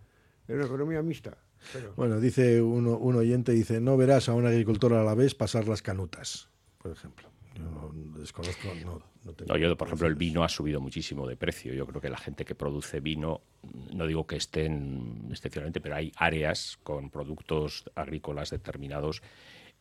Era 0.46 0.58
una 0.58 0.66
economía 0.66 1.02
mixta. 1.02 1.36
Pero, 1.72 1.92
Bueno, 1.96 2.20
dice 2.20 2.62
uno, 2.62 2.96
un 2.98 3.16
oyente, 3.16 3.52
dice, 3.52 3.80
no 3.80 3.96
verás 3.96 4.28
a 4.28 4.34
un 4.34 4.46
agricultor 4.46 4.92
a 4.94 5.02
la 5.04 5.14
vez 5.14 5.34
pasar 5.34 5.66
las 5.68 5.82
canutas, 5.82 6.48
por 6.78 6.90
ejemplo. 6.92 7.28
Yo 7.54 7.64
no 7.64 7.92
desconozco, 8.18 8.68
no, 8.84 9.02
no 9.24 9.32
tengo 9.32 9.52
No, 9.52 9.58
yo, 9.58 9.76
por 9.76 9.88
ejemplo, 9.88 10.06
el 10.06 10.14
vino 10.14 10.44
ha 10.44 10.48
subido 10.48 10.80
muchísimo 10.80 11.26
de 11.26 11.36
precio. 11.36 11.74
Yo 11.74 11.86
creo 11.86 12.00
que 12.00 12.08
la 12.08 12.16
gente 12.16 12.44
que 12.44 12.54
produce 12.54 13.00
vino, 13.00 13.42
no 13.92 14.06
digo 14.06 14.26
que 14.26 14.36
estén 14.36 15.28
excepcionalmente, 15.30 15.80
pero 15.80 15.96
hay 15.96 16.12
áreas 16.16 16.78
con 16.82 17.10
productos 17.10 17.84
agrícolas 17.94 18.50
determinados 18.50 19.22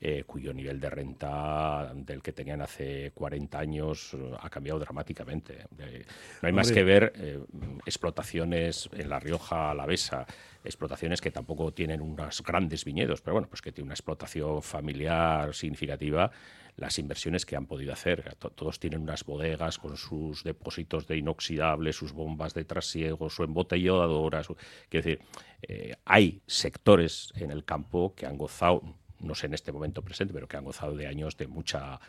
eh, 0.02 0.24
cuyo 0.26 0.54
nivel 0.54 0.80
de 0.80 0.90
renta 0.90 1.92
del 1.94 2.22
que 2.22 2.32
tenían 2.32 2.62
hace 2.62 3.12
40 3.12 3.60
años 3.60 4.14
eh, 4.14 4.32
ha 4.40 4.50
cambiado 4.50 4.80
dramáticamente. 4.80 5.66
Eh, 5.78 6.06
no 6.42 6.48
hay 6.48 6.54
más 6.54 6.72
que 6.72 6.84
ver 6.84 7.12
eh, 7.18 7.40
explotaciones 7.86 8.90
en 8.94 9.10
La 9.10 9.20
Rioja 9.20 9.72
Alavesa, 9.72 10.26
explotaciones 10.64 11.20
que 11.22 11.32
tampoco 11.32 11.72
tienen 11.74 12.00
unos 12.02 12.42
grandes 12.44 12.86
viñedos, 12.86 13.22
pero 13.22 13.34
bueno, 13.36 13.48
pues 13.50 13.62
que 13.62 13.72
tiene 13.72 13.88
una 13.88 13.94
explotación 13.94 14.62
familiar 14.64 15.54
significativa, 15.54 16.32
las 16.78 16.98
inversiones 16.98 17.46
que 17.46 17.58
han 17.58 17.66
podido 17.66 17.92
hacer. 17.92 18.36
To- 18.40 18.52
Todos 18.52 18.80
tienen 18.80 19.02
unas 19.02 19.26
bodegas 19.26 19.78
con 19.78 19.98
sus 19.98 20.44
depósitos 20.46 21.08
de 21.08 21.18
inoxidable, 21.18 21.92
sus 21.92 22.14
bombas 22.14 22.54
de 22.54 22.64
trasiego, 22.64 23.30
su 23.30 23.44
embotelladora. 23.44 24.44
Su... 24.44 24.56
Quiero 24.88 25.06
decir, 25.06 25.20
eh, 25.62 25.96
hay 26.06 26.42
sectores 26.48 27.34
en 27.36 27.52
el 27.52 27.66
campo 27.66 28.14
que 28.16 28.26
han 28.26 28.38
gozado, 28.38 28.82
no 29.20 29.36
sé 29.36 29.48
en 29.48 29.54
este 29.54 29.72
momento 29.72 30.02
presente, 30.02 30.34
pero 30.34 30.48
que 30.48 30.58
han 30.58 30.64
gozado 30.66 30.96
de 30.96 31.08
años 31.08 31.38
de 31.38 31.48
mucha 31.48 32.00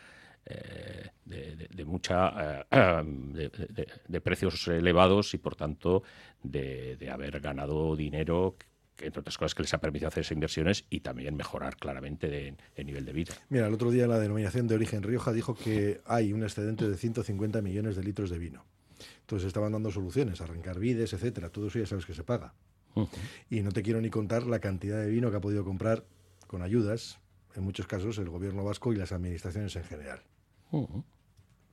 eh, 0.45 1.09
de, 1.25 1.55
de- 1.55 1.67
de 1.67 1.85
mucha 1.85 2.65
eh, 2.71 3.03
de, 4.07 4.21
precios 4.21 4.67
elevados 4.67 5.33
y 5.33 5.37
por 5.37 5.55
tanto 5.55 6.03
de, 6.43 6.97
haber 7.11 7.39
ganado 7.39 7.95
dinero 7.95 8.55
que, 8.97 9.05
entre 9.05 9.19
otras 9.19 9.37
cosas 9.37 9.53
que 9.55 9.61
les 9.63 9.73
ha 9.73 9.79
permitido 9.79 10.07
hacer 10.07 10.21
esas 10.21 10.31
inversiones 10.31 10.85
y 10.89 11.01
también 11.01 11.35
mejorar 11.35 11.77
claramente 11.77 12.55
el 12.75 12.85
nivel 12.85 13.05
de 13.05 13.13
vida. 13.13 13.33
Mira, 13.49 13.67
el 13.67 13.73
otro 13.73 13.91
día 13.91 14.07
la 14.07 14.19
denominación 14.19 14.67
de 14.67 14.75
origen 14.75 15.03
Rioja 15.03 15.31
dijo 15.31 15.53
que 15.55 16.01
hay 16.05 16.33
un 16.33 16.41
excedente 16.43 16.89
de 16.89 16.97
150 16.97 17.61
millones 17.61 17.95
de 17.95 18.03
litros 18.03 18.29
de 18.29 18.39
vino. 18.39 18.65
Entonces 19.21 19.47
estaban 19.47 19.71
dando 19.71 19.91
soluciones, 19.91 20.41
arrancar 20.41 20.79
vides, 20.79 21.13
etcétera. 21.13 21.49
Todo 21.49 21.67
eso 21.67 21.79
ya 21.79 21.85
sabes 21.85 22.05
que 22.05 22.13
se 22.13 22.23
paga. 22.23 22.53
Y 23.49 23.61
no 23.61 23.71
te 23.71 23.81
quiero 23.83 24.01
ni 24.01 24.09
contar 24.09 24.43
la 24.43 24.59
cantidad 24.59 25.01
de 25.01 25.09
vino 25.09 25.31
que 25.31 25.37
ha 25.37 25.41
podido 25.41 25.63
comprar 25.63 26.03
con 26.51 26.61
ayudas, 26.61 27.17
en 27.55 27.63
muchos 27.63 27.87
casos, 27.87 28.17
el 28.17 28.27
gobierno 28.29 28.65
vasco 28.65 28.91
y 28.91 28.97
las 28.97 29.13
administraciones 29.13 29.73
en 29.77 29.85
general. 29.85 30.19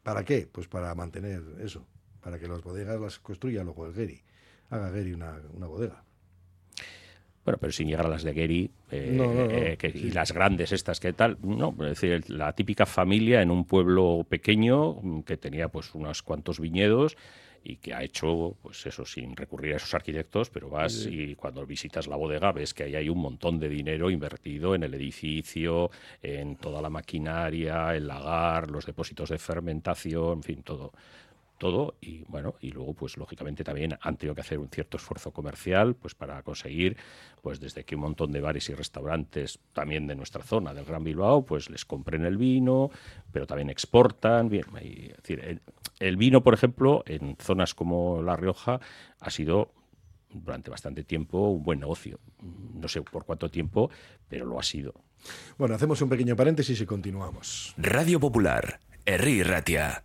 ¿Para 0.05 0.25
qué? 0.25 0.49
Pues 0.51 0.69
para 0.69 0.95
mantener 0.95 1.43
eso, 1.61 1.85
para 2.23 2.38
que 2.38 2.47
las 2.47 2.62
bodegas 2.62 3.01
las 3.01 3.19
construya 3.19 3.64
luego 3.64 3.87
el 3.87 3.93
Geri. 3.93 4.23
Haga 4.71 4.93
Geri 4.93 5.12
una, 5.12 5.41
una 5.53 5.67
bodega. 5.67 6.05
Bueno, 7.45 7.59
pero 7.61 7.73
sin 7.73 7.88
llegar 7.88 8.07
a 8.07 8.11
las 8.11 8.23
de 8.23 8.35
Gary 8.35 8.71
eh, 8.91 9.11
No, 9.17 9.33
no, 9.35 9.47
no. 9.47 9.51
eh, 9.51 9.77
que- 9.79 9.88
y 9.88 10.11
las 10.12 10.33
grandes 10.33 10.71
estas 10.71 11.01
que 11.01 11.12
tal, 11.12 11.38
no, 11.43 11.71
es 11.81 12.01
decir, 12.01 12.31
la 12.31 12.53
típica 12.53 12.87
familia 12.87 13.43
en 13.43 13.51
un 13.51 13.64
pueblo 13.64 14.25
pequeño 14.29 14.95
mm, 15.03 15.21
que 15.23 15.37
tenía 15.38 15.69
pues 15.69 15.93
unos 15.95 16.23
cuantos 16.23 16.61
viñedos 16.61 17.17
y 17.64 17.77
que 17.77 17.94
ha 17.94 18.03
hecho 18.03 18.57
pues 18.62 18.85
eso 18.87 19.05
sin 19.05 19.37
recurrir 19.37 19.75
a 19.75 19.77
esos 19.77 19.94
arquitectos, 19.94 20.51
pero 20.51 20.68
vas 20.68 21.07
y 21.07 21.35
cuando 21.35 21.64
visitas 21.66 22.07
la 22.07 22.16
bodega 22.16 22.53
ves 22.53 22.75
que 22.75 22.85
ahí 22.85 22.94
hay 22.94 23.09
un 23.09 23.18
montón 23.18 23.59
de 23.59 23.68
dinero 23.68 24.11
invertido 24.11 24.75
en 24.75 24.83
el 24.83 24.94
edificio, 24.94 25.90
en 26.23 26.57
toda 26.57 26.81
la 26.81 26.90
maquinaria, 26.90 27.94
el 27.94 28.07
lagar, 28.07 28.71
los 28.71 28.87
depósitos 28.87 29.31
de 29.31 29.38
fermentación, 29.38 30.38
en 30.38 30.42
fin, 30.42 30.62
todo 30.62 30.92
todo 31.59 31.97
y 32.01 32.25
bueno 32.29 32.55
y 32.61 32.71
luego 32.71 32.94
pues 32.94 33.16
lógicamente 33.16 33.64
también 33.64 33.99
han 34.01 34.16
tenido 34.16 34.35
que 34.35 34.40
hacer 34.40 34.59
un 34.59 34.68
cierto 34.68 34.97
esfuerzo 34.97 35.33
comercial 35.33 35.94
pues 35.94 36.14
para 36.14 36.42
conseguir 36.42 36.97
pues 37.42 37.61
desde 37.61 37.85
que 37.85 37.97
un 37.97 38.03
montón 38.03 38.33
de 38.33 38.40
bares 38.40 38.68
y 38.71 38.75
restaurantes 38.75 39.59
también 39.73 40.07
de 40.07 40.14
nuestra 40.14 40.42
zona 40.42 40.73
del 40.73 40.85
Gran 40.85 41.05
Bilbao 41.05 41.44
pues 41.44 41.68
les 41.68 41.85
compren 41.85 42.25
el 42.25 42.37
vino 42.38 42.90
pero 43.33 43.47
también 43.47 43.71
exportan 43.71 44.49
bien 44.49 44.64
y, 44.81 45.11
es 45.11 45.16
decir, 45.16 45.40
el, 45.40 45.61
el 45.99 46.16
vino 46.16 46.42
por 46.42 46.55
ejemplo 46.55 47.03
en 47.07 47.37
zonas 47.38 47.75
como 47.75 48.23
La 48.23 48.37
Rioja 48.37 48.81
ha 49.21 49.31
sido 49.31 49.73
durante 50.31 50.71
bastante 50.71 51.05
tiempo 51.05 51.49
un 51.49 51.62
buen 51.62 51.81
negocio 51.81 52.21
no 52.75 52.88
sé 52.88 53.03
por 53.03 53.25
cuánto 53.25 53.51
tiempo 53.51 53.90
pero 54.29 54.47
lo 54.47 54.59
ha 54.59 54.62
sido 54.62 54.94
Bueno, 55.57 55.75
hacemos 55.75 56.01
un 56.03 56.09
pequeño 56.09 56.37
paréntesis 56.37 56.81
y 56.81 56.87
continuamos. 56.87 57.75
Radio 57.77 58.21
Popular, 58.21 58.81
Herri 59.05 59.42
Ratia. 59.42 60.05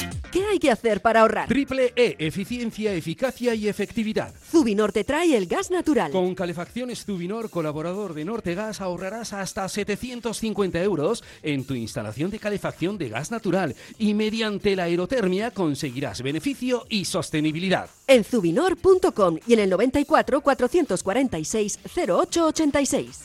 ¿Qué 0.31 0.45
hay 0.45 0.59
que 0.59 0.71
hacer 0.71 1.01
para 1.01 1.21
ahorrar? 1.21 1.49
Triple 1.49 1.91
E, 1.93 2.15
eficiencia, 2.19 2.93
eficacia 2.93 3.53
y 3.53 3.67
efectividad. 3.67 4.33
Zubinor 4.49 4.93
te 4.93 5.03
trae 5.03 5.35
el 5.35 5.45
gas 5.45 5.69
natural. 5.71 6.09
Con 6.11 6.33
calefacciones 6.35 7.03
Zubinor, 7.03 7.49
colaborador 7.49 8.13
de 8.13 8.23
Nortegas, 8.23 8.79
ahorrarás 8.79 9.33
hasta 9.33 9.67
750 9.67 10.81
euros 10.81 11.21
en 11.43 11.65
tu 11.65 11.73
instalación 11.73 12.31
de 12.31 12.39
calefacción 12.39 12.97
de 12.97 13.09
gas 13.09 13.29
natural 13.29 13.75
y 13.99 14.13
mediante 14.13 14.77
la 14.77 14.83
aerotermia 14.83 15.51
conseguirás 15.51 16.21
beneficio 16.21 16.85
y 16.87 17.03
sostenibilidad. 17.03 17.89
En 18.07 18.23
zubinor.com 18.23 19.37
y 19.45 19.53
en 19.53 19.59
el 19.59 19.69
94 19.69 20.39
446 20.39 21.79
0886. 21.93 23.19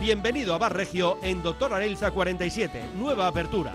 Bienvenido 0.00 0.54
a 0.54 0.58
Bar 0.58 0.76
Regio 0.76 1.18
en 1.22 1.42
Doctor 1.42 1.74
Arelza 1.74 2.12
47, 2.12 2.80
nueva 2.96 3.26
apertura. 3.26 3.74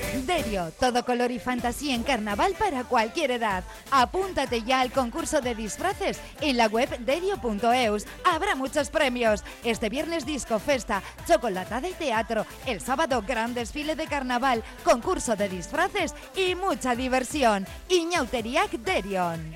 Derio, 0.25 0.71
todo 0.79 1.05
color 1.05 1.31
y 1.31 1.39
fantasía 1.39 1.95
en 1.95 2.03
carnaval 2.03 2.53
para 2.57 2.83
cualquier 2.83 3.31
edad. 3.31 3.63
Apúntate 3.91 4.63
ya 4.63 4.81
al 4.81 4.91
concurso 4.91 5.41
de 5.41 5.55
disfraces 5.55 6.19
en 6.41 6.57
la 6.57 6.67
web 6.67 6.89
derio.eus. 6.99 8.05
Habrá 8.23 8.55
muchos 8.55 8.89
premios. 8.89 9.43
Este 9.63 9.89
viernes 9.89 10.25
disco 10.25 10.59
festa, 10.59 11.01
chocolatada 11.27 11.87
y 11.87 11.93
teatro. 11.93 12.45
El 12.65 12.81
sábado 12.81 13.23
gran 13.25 13.53
desfile 13.53 13.95
de 13.95 14.07
carnaval, 14.07 14.63
concurso 14.83 15.35
de 15.35 15.49
disfraces 15.49 16.13
y 16.35 16.55
mucha 16.55 16.95
diversión. 16.95 17.65
Iñauteriac 17.89 18.71
Derion. 18.71 19.55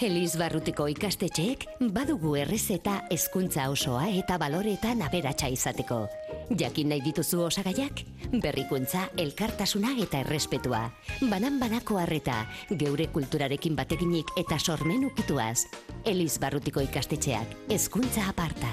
Elis 0.00 0.32
barrutiko 0.40 0.86
ikastetxeek 0.88 1.66
badugu 1.92 2.30
errezeta 2.40 2.94
hezkuntza 3.12 3.66
osoa 3.68 4.06
eta 4.16 4.38
baloretan 4.40 5.02
aberatsa 5.04 5.50
izateko. 5.52 5.98
Jakin 6.62 6.88
nahi 6.88 7.02
dituzu 7.04 7.42
osagaiak? 7.44 8.00
Berrikuntza, 8.32 9.02
elkartasuna 9.20 9.92
eta 10.00 10.22
errespetua. 10.24 10.86
Banan 11.28 11.60
banako 11.60 12.00
harreta, 12.00 12.38
geure 12.80 13.10
kulturarekin 13.12 13.76
bateginik 13.76 14.32
eta 14.40 14.56
sormen 14.58 15.04
ukituaz. 15.10 15.66
Elis 16.08 16.38
barrutiko 16.40 16.80
ikastetxeak, 16.88 17.54
hezkuntza 17.68 18.24
aparta. 18.32 18.72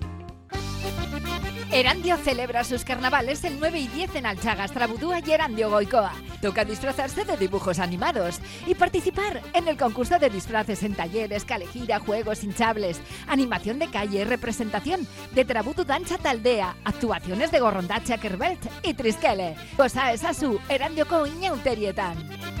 Erandio 1.73 2.17
celebra 2.17 2.65
sus 2.65 2.83
carnavales 2.83 3.45
el 3.45 3.57
9 3.57 3.79
y 3.79 3.87
10 3.87 4.15
en 4.15 4.25
Alchagas, 4.25 4.73
Trabudúa 4.73 5.19
y 5.25 5.31
Erandio 5.31 5.69
Goicoa. 5.69 6.11
Toca 6.41 6.65
disfrazarse 6.65 7.23
de 7.23 7.37
dibujos 7.37 7.79
animados 7.79 8.41
y 8.67 8.75
participar 8.75 9.41
en 9.53 9.69
el 9.69 9.77
concurso 9.77 10.19
de 10.19 10.29
disfraces 10.29 10.83
en 10.83 10.95
talleres, 10.95 11.45
calejira, 11.45 11.99
juegos 11.99 12.43
hinchables, 12.43 12.99
animación 13.25 13.79
de 13.79 13.87
calle, 13.87 14.25
representación 14.25 15.07
de 15.33 15.45
Trabudu 15.45 15.85
Dancha 15.85 16.17
Taldea, 16.17 16.75
actuaciones 16.83 17.51
de 17.51 17.61
Gorrondacha 17.61 18.17
Kerbelt 18.17 18.65
y 18.83 18.93
Trisquele. 18.93 19.55
Cosa 19.77 20.11
es 20.11 20.25
a 20.25 20.33
su 20.33 20.59
Erandio 20.67 21.07
Coiñauterietan. 21.07 22.60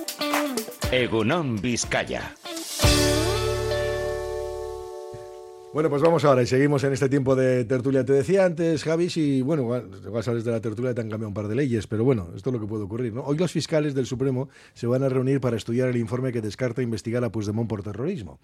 Egunon 0.91 1.55
Vizcaya. 1.61 2.35
Bueno, 5.73 5.89
pues 5.89 6.01
vamos 6.01 6.25
ahora 6.25 6.41
y 6.41 6.47
seguimos 6.47 6.83
en 6.83 6.91
este 6.91 7.07
tiempo 7.07 7.33
de 7.33 7.63
tertulia. 7.63 8.03
Te 8.03 8.11
decía 8.11 8.43
antes, 8.43 8.83
Javi, 8.83 9.09
si, 9.09 9.41
bueno, 9.41 9.63
igual, 9.63 9.89
sales 10.21 10.43
de 10.43 10.51
la 10.51 10.59
tertulia 10.59 10.91
y 10.91 10.93
te 10.93 10.99
han 10.99 11.09
cambiado 11.09 11.29
un 11.29 11.33
par 11.33 11.47
de 11.47 11.55
leyes, 11.55 11.87
pero 11.87 12.03
bueno, 12.03 12.31
esto 12.35 12.49
es 12.49 12.53
lo 12.53 12.59
que 12.59 12.67
puede 12.67 12.83
ocurrir. 12.83 13.13
Hoy 13.23 13.37
los 13.37 13.53
fiscales 13.53 13.95
del 13.95 14.05
Supremo 14.05 14.49
se 14.73 14.85
van 14.85 15.01
a 15.03 15.07
reunir 15.07 15.39
para 15.39 15.55
estudiar 15.55 15.87
el 15.87 15.95
informe 15.95 16.33
que 16.33 16.41
descarta 16.41 16.81
investigar 16.81 17.23
a 17.23 17.31
Puigdemont 17.31 17.69
por 17.69 17.83
terrorismo. 17.83 18.39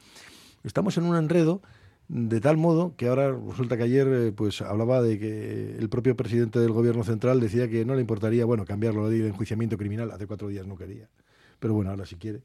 Estamos 0.63 0.97
en 0.97 1.03
un 1.03 1.17
enredo 1.17 1.61
de 2.07 2.39
tal 2.39 2.55
modo 2.55 2.93
que 2.95 3.09
ahora 3.09 3.37
resulta 3.49 3.75
que 3.75 3.83
ayer 3.83 4.07
eh, 4.07 4.31
pues 4.31 4.61
hablaba 4.61 5.01
de 5.01 5.19
que 5.19 5.75
el 5.77 5.89
propio 5.89 6.15
presidente 6.15 6.59
del 6.59 6.71
gobierno 6.71 7.03
central 7.03 7.41
decía 7.41 7.67
que 7.67 7.83
no 7.83 7.95
le 7.95 7.99
importaría, 7.99 8.45
bueno, 8.45 8.63
cambiar 8.63 8.95
la 8.95 9.09
ley 9.09 9.19
de 9.19 9.27
enjuiciamiento 9.27 9.77
criminal, 9.77 10.11
hace 10.11 10.27
cuatro 10.27 10.47
días 10.47 10.65
no 10.65 10.77
quería, 10.77 11.09
pero 11.59 11.73
bueno, 11.73 11.91
ahora 11.91 12.05
si 12.05 12.15
quiere 12.15 12.41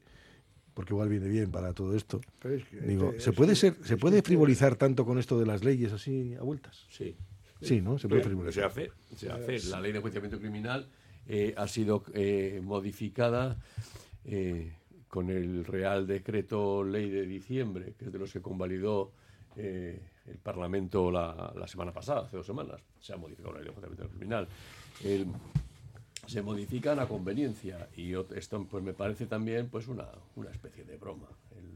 porque 0.73 0.93
igual 0.93 1.07
viene 1.07 1.27
bien 1.27 1.51
para 1.51 1.71
todo 1.73 1.95
esto. 1.95 2.19
Es 2.43 2.63
que 2.65 2.77
Digo, 2.81 3.09
este- 3.09 3.19
¿se 3.21 3.29
es 3.29 3.35
puede 3.35 3.51
que- 3.51 3.55
ser, 3.57 3.75
se 3.83 3.95
puede 3.97 4.17
que- 4.17 4.21
frivolizar 4.23 4.75
tanto 4.75 5.05
con 5.05 5.19
esto 5.19 5.39
de 5.39 5.45
las 5.45 5.63
leyes 5.63 5.91
así 5.93 6.33
a 6.33 6.41
vueltas? 6.41 6.85
Sí. 6.89 7.15
Sí, 7.61 7.79
¿no? 7.79 7.97
Se 7.99 8.07
puede 8.09 8.23
Se 8.23 8.29
frivolizar. 8.29 8.65
hace, 8.65 8.91
se 9.15 9.29
hace. 9.31 9.59
La 9.69 9.79
ley 9.79 9.91
de 9.91 9.99
enjuiciamiento 9.99 10.39
criminal 10.39 10.89
eh, 11.27 11.53
ha 11.55 11.67
sido 11.67 12.03
eh, 12.13 12.59
modificada 12.63 13.57
eh, 14.25 14.73
con 15.07 15.29
el 15.29 15.63
Real 15.63 16.07
Decreto 16.07 16.83
Ley 16.83 17.09
de 17.09 17.25
diciembre, 17.27 17.93
que 17.97 18.05
es 18.05 18.11
de 18.11 18.17
los 18.19 18.33
que 18.33 18.41
convalidó 18.41 19.11
eh, 19.55 20.01
el 20.25 20.37
Parlamento 20.39 21.11
la, 21.11 21.53
la 21.55 21.67
semana 21.67 21.93
pasada, 21.93 22.21
hace 22.25 22.35
dos 22.37 22.45
semanas. 22.47 22.81
Se 22.99 23.13
ha 23.13 23.17
modificado 23.17 23.53
la 23.53 23.59
ley 23.59 23.65
de 23.65 23.69
enjuiciamiento 23.75 24.09
criminal. 24.09 24.47
El- 25.03 25.27
se 26.27 26.41
modifican 26.41 26.99
a 26.99 27.07
conveniencia 27.07 27.89
y 27.95 28.13
esto 28.35 28.65
pues 28.69 28.83
me 28.83 28.93
parece 28.93 29.25
también 29.25 29.67
pues 29.69 29.87
una, 29.87 30.07
una 30.35 30.49
especie 30.51 30.83
de 30.85 30.97
broma. 30.97 31.27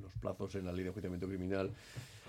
Los 0.01 0.13
plazos 0.15 0.55
en 0.55 0.65
la 0.65 0.71
ley 0.71 0.83
de 0.83 0.89
enjuiciamiento 0.89 1.27
criminal 1.27 1.71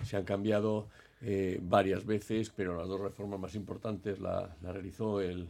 se 0.03 0.17
han 0.17 0.25
cambiado 0.25 0.87
eh, 1.21 1.59
varias 1.61 2.05
veces, 2.05 2.49
pero 2.55 2.77
las 2.77 2.87
dos 2.87 2.99
reformas 2.99 3.39
más 3.39 3.55
importantes 3.55 4.19
la, 4.19 4.55
la 4.61 4.73
realizó 4.73 5.21
el, 5.21 5.47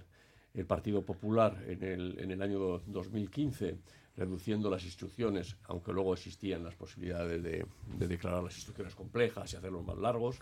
el 0.54 0.66
Partido 0.66 1.02
Popular 1.04 1.58
en 1.68 1.84
el, 1.84 2.20
en 2.20 2.32
el 2.32 2.42
año 2.42 2.60
do- 2.60 2.82
2015, 2.86 3.76
reduciendo 4.16 4.70
las 4.70 4.84
instrucciones, 4.84 5.56
aunque 5.66 5.92
luego 5.94 6.14
existían 6.14 6.64
las 6.64 6.76
posibilidades 6.76 7.42
de, 7.42 7.66
de 7.98 8.08
declarar 8.08 8.44
las 8.44 8.56
instrucciones 8.56 8.94
complejas 8.96 9.54
y 9.54 9.56
hacerlos 9.58 9.86
más 9.86 9.98
largos. 9.98 10.38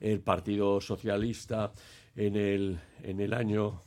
El 0.00 0.20
Partido 0.20 0.80
Socialista 0.80 1.72
en 2.16 2.34
el, 2.36 2.78
en 3.02 3.20
el 3.20 3.34
año 3.34 3.82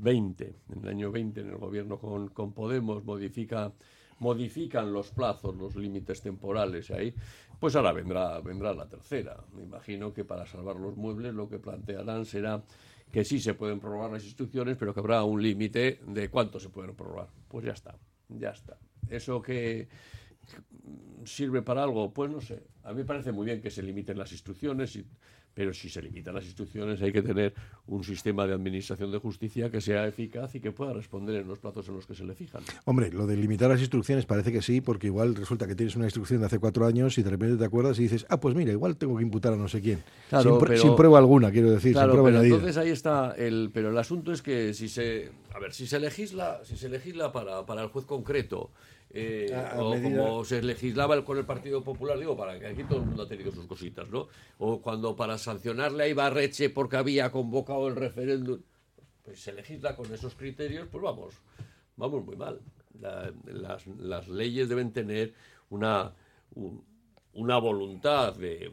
20, 0.00 0.54
en 0.70 0.82
el 0.82 0.88
año 0.88 1.10
20, 1.10 1.40
en 1.40 1.48
el 1.48 1.56
gobierno 1.56 1.98
con, 1.98 2.28
con 2.28 2.52
Podemos, 2.52 3.04
modifica, 3.04 3.72
modifican 4.18 4.92
los 4.92 5.10
plazos, 5.10 5.56
los 5.56 5.76
límites 5.76 6.22
temporales 6.22 6.90
ahí, 6.90 7.14
pues 7.58 7.74
ahora 7.76 7.92
vendrá, 7.92 8.40
vendrá 8.40 8.72
la 8.72 8.88
tercera. 8.88 9.36
Me 9.54 9.62
imagino 9.62 10.12
que 10.12 10.24
para 10.24 10.46
salvar 10.46 10.76
los 10.76 10.96
muebles 10.96 11.34
lo 11.34 11.48
que 11.48 11.58
plantearán 11.58 12.24
será 12.24 12.62
que 13.10 13.24
sí 13.24 13.40
se 13.40 13.54
pueden 13.54 13.80
prorrogar 13.80 14.12
las 14.12 14.24
instrucciones, 14.24 14.76
pero 14.76 14.92
que 14.92 15.00
habrá 15.00 15.24
un 15.24 15.42
límite 15.42 16.00
de 16.06 16.28
cuánto 16.28 16.60
se 16.60 16.68
pueden 16.68 16.94
prorrogar. 16.94 17.28
Pues 17.48 17.64
ya 17.64 17.72
está, 17.72 17.96
ya 18.28 18.50
está. 18.50 18.76
Eso 19.08 19.40
que 19.40 19.88
sirve 21.24 21.62
para 21.62 21.82
algo, 21.82 22.12
pues 22.12 22.30
no 22.30 22.40
sé. 22.40 22.62
A 22.84 22.92
mí 22.92 22.98
me 22.98 23.04
parece 23.04 23.32
muy 23.32 23.46
bien 23.46 23.60
que 23.60 23.70
se 23.70 23.82
limiten 23.82 24.18
las 24.18 24.32
instrucciones, 24.32 24.98
pero 25.58 25.74
si 25.74 25.88
se 25.88 26.00
limitan 26.00 26.36
las 26.36 26.44
instrucciones 26.44 27.02
hay 27.02 27.10
que 27.10 27.20
tener 27.20 27.52
un 27.88 28.04
sistema 28.04 28.46
de 28.46 28.54
administración 28.54 29.10
de 29.10 29.18
justicia 29.18 29.68
que 29.72 29.80
sea 29.80 30.06
eficaz 30.06 30.54
y 30.54 30.60
que 30.60 30.70
pueda 30.70 30.92
responder 30.92 31.34
en 31.34 31.48
los 31.48 31.58
plazos 31.58 31.88
en 31.88 31.96
los 31.96 32.06
que 32.06 32.14
se 32.14 32.24
le 32.24 32.36
fijan. 32.36 32.62
Hombre, 32.84 33.10
lo 33.10 33.26
de 33.26 33.36
limitar 33.36 33.68
las 33.68 33.80
instrucciones 33.80 34.24
parece 34.24 34.52
que 34.52 34.62
sí, 34.62 34.80
porque 34.80 35.08
igual 35.08 35.34
resulta 35.34 35.66
que 35.66 35.74
tienes 35.74 35.96
una 35.96 36.04
instrucción 36.04 36.38
de 36.38 36.46
hace 36.46 36.60
cuatro 36.60 36.86
años 36.86 37.18
y 37.18 37.24
de 37.24 37.30
repente 37.30 37.56
te 37.56 37.64
acuerdas 37.64 37.98
y 37.98 38.02
dices, 38.04 38.24
ah, 38.28 38.38
pues 38.38 38.54
mira, 38.54 38.70
igual 38.70 38.96
tengo 38.96 39.16
que 39.16 39.24
imputar 39.24 39.52
a 39.52 39.56
no 39.56 39.66
sé 39.66 39.80
quién. 39.80 40.00
Claro, 40.28 40.44
sin, 40.44 40.52
pr- 40.60 40.68
pero- 40.68 40.80
sin 40.82 40.94
prueba 40.94 41.18
alguna, 41.18 41.50
quiero 41.50 41.72
decir, 41.72 41.90
Claro, 41.92 42.12
sin 42.12 42.20
prueba 42.22 42.38
pero 42.40 42.54
entonces 42.54 42.76
ahí 42.76 42.90
está 42.90 43.34
el 43.36 43.70
pero 43.74 43.90
el 43.90 43.98
asunto 43.98 44.30
es 44.32 44.42
que 44.42 44.72
si 44.74 44.88
se 44.88 45.32
a 45.52 45.58
ver 45.58 45.72
si 45.72 45.88
se 45.88 45.98
legisla 45.98 46.60
si 46.62 46.76
se 46.76 46.88
legisla 46.88 47.32
para, 47.32 47.66
para 47.66 47.82
el 47.82 47.88
juez 47.88 48.04
concreto 48.04 48.70
eh, 49.10 49.52
A- 49.54 49.72
a 49.78 49.82
o 49.84 49.94
medida- 49.94 50.24
como 50.26 50.44
se 50.44 50.62
legislaba 50.62 51.24
con 51.24 51.38
el 51.38 51.44
Partido 51.46 51.82
Popular 51.82 52.18
digo 52.18 52.36
para 52.36 52.58
que 52.58 52.66
aquí 52.66 52.84
todo 52.84 52.98
el 52.98 53.06
mundo 53.06 53.22
ha 53.22 53.28
tenido 53.28 53.50
sus 53.52 53.66
cositas 53.66 54.08
no 54.10 54.28
o 54.58 54.80
cuando 54.82 55.16
para 55.16 55.38
sancionarle 55.38 56.04
a 56.04 56.08
Ibarreche 56.08 56.68
porque 56.70 56.96
había 56.98 57.30
convocado 57.30 57.88
el 57.88 57.96
referéndum 57.96 58.60
pues 59.24 59.40
se 59.40 59.52
legisla 59.52 59.96
con 59.96 60.12
esos 60.12 60.34
criterios 60.34 60.88
pues 60.90 61.02
vamos 61.02 61.34
vamos 61.96 62.24
muy 62.24 62.36
mal. 62.36 62.60
La- 63.00 63.32
las, 63.46 63.86
las 63.86 64.28
leyes 64.28 64.68
deben 64.68 64.92
tener 64.92 65.32
una 65.70 66.12
un- 66.54 66.82
una 67.38 67.56
voluntad 67.56 68.34
de, 68.34 68.72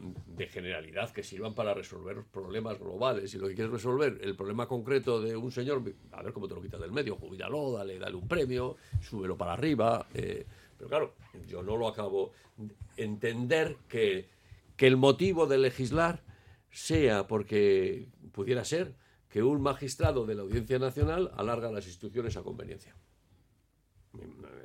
generalidad 0.49 1.11
que 1.11 1.21
sirvan 1.21 1.53
para 1.53 1.75
resolver 1.75 2.23
problemas 2.23 2.79
globales. 2.79 3.31
Y 3.35 3.37
lo 3.37 3.47
que 3.47 3.53
quieres 3.53 3.71
resolver, 3.71 4.17
el 4.23 4.35
problema 4.35 4.67
concreto 4.67 5.21
de 5.21 5.37
un 5.37 5.51
señor, 5.51 5.83
a 6.11 6.23
ver 6.23 6.33
cómo 6.33 6.47
te 6.47 6.55
lo 6.55 6.63
quitas 6.63 6.81
del 6.81 6.91
medio, 6.91 7.15
jubílalo, 7.15 7.73
dale, 7.73 7.99
dale 7.99 8.15
un 8.15 8.27
premio, 8.27 8.75
súbelo 9.01 9.37
para 9.37 9.53
arriba. 9.53 10.07
eh, 10.15 10.47
pero 10.77 10.89
claro, 10.89 11.13
yo 11.47 11.61
no 11.61 11.77
lo 11.77 11.87
acabo 11.87 12.31
de 12.57 12.73
entender 12.97 13.77
que, 13.87 14.29
que 14.75 14.87
el 14.87 14.97
motivo 14.97 15.45
de 15.45 15.59
legislar 15.59 16.23
sea 16.71 17.27
porque 17.27 18.07
pudiera 18.31 18.65
ser 18.65 18.95
que 19.29 19.43
un 19.43 19.61
magistrado 19.61 20.25
de 20.25 20.33
la 20.33 20.41
Audiencia 20.41 20.79
Nacional 20.79 21.31
alarga 21.37 21.71
las 21.71 21.85
instrucciones 21.85 22.35
a 22.35 22.41
conveniencia. 22.41 22.95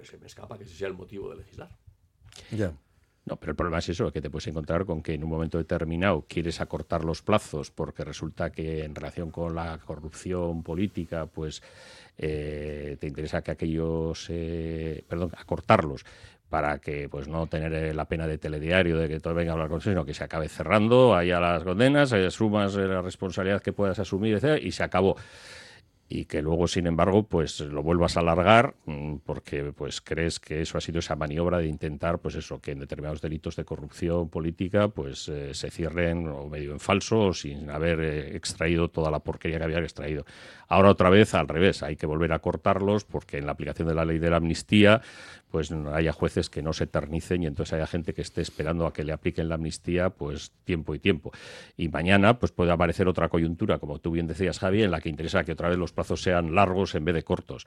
Se 0.04 0.16
me 0.16 0.26
escapa 0.26 0.56
que 0.56 0.64
ese 0.64 0.74
sea 0.74 0.88
el 0.88 0.94
motivo 0.94 1.28
de 1.28 1.36
legislar. 1.36 1.76
Ya. 2.50 2.72
No, 3.26 3.36
pero 3.36 3.52
el 3.52 3.56
problema 3.56 3.78
es 3.78 3.88
eso, 3.90 4.10
que 4.12 4.20
te 4.20 4.30
puedes 4.30 4.46
encontrar 4.48 4.84
con 4.84 5.02
que 5.02 5.14
en 5.14 5.22
un 5.22 5.30
momento 5.30 5.58
determinado 5.58 6.24
quieres 6.26 6.60
acortar 6.60 7.04
los 7.04 7.22
plazos 7.22 7.70
porque 7.70 8.02
resulta 8.02 8.50
que 8.50 8.82
en 8.84 8.94
relación 8.94 9.30
con 9.30 9.54
la 9.54 9.78
corrupción 9.78 10.62
política, 10.62 11.26
pues 11.26 11.62
eh, 12.18 12.96
te 12.98 13.06
interesa 13.06 13.42
que 13.42 13.52
aquellos, 13.52 14.26
eh, 14.30 15.04
perdón, 15.06 15.32
acortarlos 15.36 16.04
para 16.50 16.78
que 16.80 17.08
pues 17.08 17.28
no 17.28 17.46
tener 17.46 17.72
eh, 17.72 17.94
la 17.94 18.06
pena 18.06 18.26
de 18.26 18.36
telediario 18.36 18.98
de 18.98 19.08
que 19.08 19.20
todo 19.20 19.34
venga 19.34 19.52
a 19.52 19.54
hablar 19.54 19.68
con 19.68 19.80
sino 19.80 20.04
que 20.04 20.12
se 20.12 20.24
acabe 20.24 20.48
cerrando, 20.48 21.14
haya 21.14 21.38
las 21.40 21.62
condenas, 21.62 22.12
asumas 22.12 22.74
eh, 22.74 22.88
la 22.88 23.00
responsabilidad 23.00 23.62
que 23.62 23.72
puedas 23.72 23.98
asumir, 24.00 24.34
etcétera, 24.34 24.58
y 24.58 24.72
se 24.72 24.82
acabó 24.82 25.16
y 26.12 26.24
que 26.24 26.42
luego, 26.42 26.66
sin 26.66 26.88
embargo, 26.88 27.22
pues 27.22 27.60
lo 27.60 27.84
vuelvas 27.84 28.16
a 28.16 28.20
alargar 28.20 28.74
mm, 28.84 29.18
porque 29.24 29.72
pues 29.72 30.00
crees 30.00 30.40
que 30.40 30.60
eso 30.60 30.76
ha 30.76 30.80
sido 30.80 30.98
esa 30.98 31.14
maniobra 31.14 31.58
de 31.58 31.68
intentar, 31.68 32.18
pues 32.18 32.34
eso, 32.34 32.60
que 32.60 32.72
en 32.72 32.80
determinados 32.80 33.22
delitos 33.22 33.54
de 33.54 33.64
corrupción 33.64 34.28
política, 34.28 34.88
pues 34.88 35.28
eh, 35.28 35.54
se 35.54 35.70
cierren 35.70 36.26
o 36.26 36.48
medio 36.48 36.72
en 36.72 36.80
falso 36.80 37.26
o 37.26 37.32
sin 37.32 37.70
haber 37.70 38.00
eh, 38.00 38.36
extraído 38.36 38.88
toda 38.88 39.12
la 39.12 39.20
porquería 39.20 39.58
que 39.58 39.64
había 39.64 39.78
extraído. 39.78 40.26
Ahora 40.66 40.90
otra 40.90 41.10
vez 41.10 41.32
al 41.34 41.46
revés, 41.46 41.84
hay 41.84 41.94
que 41.94 42.06
volver 42.06 42.32
a 42.32 42.40
cortarlos 42.40 43.04
porque 43.04 43.38
en 43.38 43.46
la 43.46 43.52
aplicación 43.52 43.86
de 43.86 43.94
la 43.94 44.04
ley 44.04 44.18
de 44.18 44.30
la 44.30 44.38
amnistía, 44.38 45.02
pues 45.50 45.70
haya 45.72 46.12
jueces 46.12 46.48
que 46.50 46.62
no 46.62 46.72
se 46.72 46.84
eternicen 46.84 47.42
y 47.42 47.46
entonces 47.46 47.72
haya 47.74 47.86
gente 47.86 48.14
que 48.14 48.22
esté 48.22 48.40
esperando 48.40 48.86
a 48.86 48.92
que 48.92 49.04
le 49.04 49.12
apliquen 49.12 49.48
la 49.48 49.56
amnistía, 49.56 50.10
pues 50.10 50.52
tiempo 50.64 50.94
y 50.94 50.98
tiempo. 50.98 51.32
Y 51.76 51.88
mañana, 51.88 52.38
pues 52.38 52.52
puede 52.52 52.70
aparecer 52.72 53.08
otra 53.08 53.28
coyuntura, 53.28 53.78
como 53.78 53.98
tú 53.98 54.12
bien 54.12 54.26
decías, 54.26 54.58
Javi, 54.58 54.82
en 54.82 54.90
la 54.90 55.00
que 55.00 55.08
interesa 55.08 55.44
que 55.44 55.52
otra 55.52 55.68
vez 55.68 55.78
los 55.78 55.92
plazos 55.92 56.22
sean 56.22 56.54
largos 56.54 56.94
en 56.94 57.04
vez 57.04 57.14
de 57.14 57.22
cortos. 57.24 57.66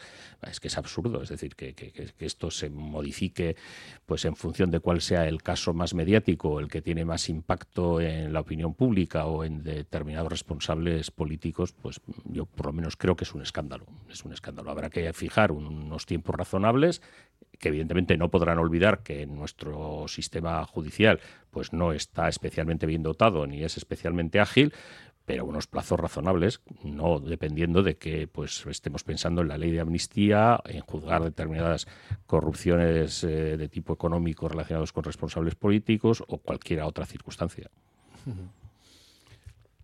Es 0.50 0.60
que 0.60 0.68
es 0.70 0.78
absurdo, 0.78 1.22
es 1.22 1.30
decir, 1.30 1.56
que- 1.56 1.74
que- 1.74 1.92
que 1.92 2.26
esto 2.26 2.50
se 2.52 2.70
modifique 2.70 3.56
pues 4.06 4.26
en 4.26 4.36
función 4.36 4.72
de 4.72 4.80
cuál 4.80 5.02
sea 5.02 5.28
el 5.28 5.42
caso 5.44 5.74
más 5.74 5.94
mediático, 5.94 6.60
el 6.60 6.68
que 6.68 6.82
tiene 6.82 7.06
más 7.06 7.30
impacto 7.30 8.00
en 8.02 8.32
la 8.34 8.40
opinión 8.42 8.74
pública 8.74 9.26
o 9.26 9.44
en 9.44 9.64
determinados 9.64 10.30
responsables 10.32 11.12
políticos, 11.12 11.74
pues 11.74 12.00
yo 12.26 12.46
por 12.46 12.68
lo 12.68 12.74
menos 12.74 12.96
creo 12.98 13.16
que 13.16 13.24
es 13.24 13.34
un 13.34 13.42
escándalo. 13.42 13.86
Es 14.10 14.24
un 14.24 14.34
escándalo. 14.34 14.72
Habrá 14.72 14.90
que 14.90 15.12
fijar 15.14 15.52
unos 15.52 16.06
tiempos 16.06 16.36
razonables 16.36 17.02
que 17.60 17.70
evidentemente 17.70 18.18
no 18.18 18.30
podrán 18.30 18.60
olvidar 18.60 19.04
que 19.04 19.26
nuestro 19.26 20.08
sistema 20.08 20.66
judicial 20.66 21.20
pues 21.52 21.74
no 21.74 21.94
está 21.94 22.28
especialmente 22.28 22.86
bien 22.86 23.04
dotado 23.04 23.48
ni 23.48 23.64
es 23.64 23.78
especialmente 23.78 24.40
ágil, 24.40 24.74
pero 25.26 25.46
unos 25.46 25.68
plazos 25.68 26.00
razonables, 26.00 26.62
no 26.84 27.20
dependiendo 27.20 27.82
de 27.84 27.96
que 27.96 28.28
pues 28.28 28.66
estemos 28.66 29.04
pensando 29.04 29.42
en 29.42 29.48
la 29.48 29.58
ley 29.58 29.72
de 29.72 29.80
amnistía, 29.80 30.60
en 30.66 30.82
juzgar 30.82 31.24
determinadas 31.24 31.88
corrupciones 32.26 33.24
eh, 33.24 33.58
de 33.58 33.70
tipo 33.70 33.94
económico 33.94 34.50
relacionados 34.50 34.92
con 34.92 35.04
responsables 35.04 35.56
políticos 35.56 36.24
o 36.28 36.40
cualquier 36.40 36.82
otra 36.82 37.06
circunstancia. 37.06 37.70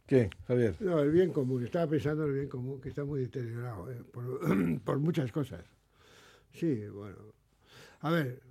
¿Qué, 0.05 0.29
Javier? 0.47 0.75
No, 0.79 0.99
el 0.99 1.11
bien 1.11 1.31
común. 1.31 1.63
Estaba 1.63 1.85
pensando 1.85 2.23
en 2.23 2.29
el 2.29 2.35
bien 2.35 2.49
común, 2.49 2.81
que 2.81 2.89
está 2.89 3.05
muy 3.05 3.21
deteriorado 3.21 3.91
eh, 3.91 4.01
por, 4.11 4.81
por 4.83 4.97
muchas 4.97 5.31
cosas. 5.31 5.63
Sí, 6.51 6.87
bueno. 6.87 7.38
A 8.01 8.11
ver, 8.11 8.41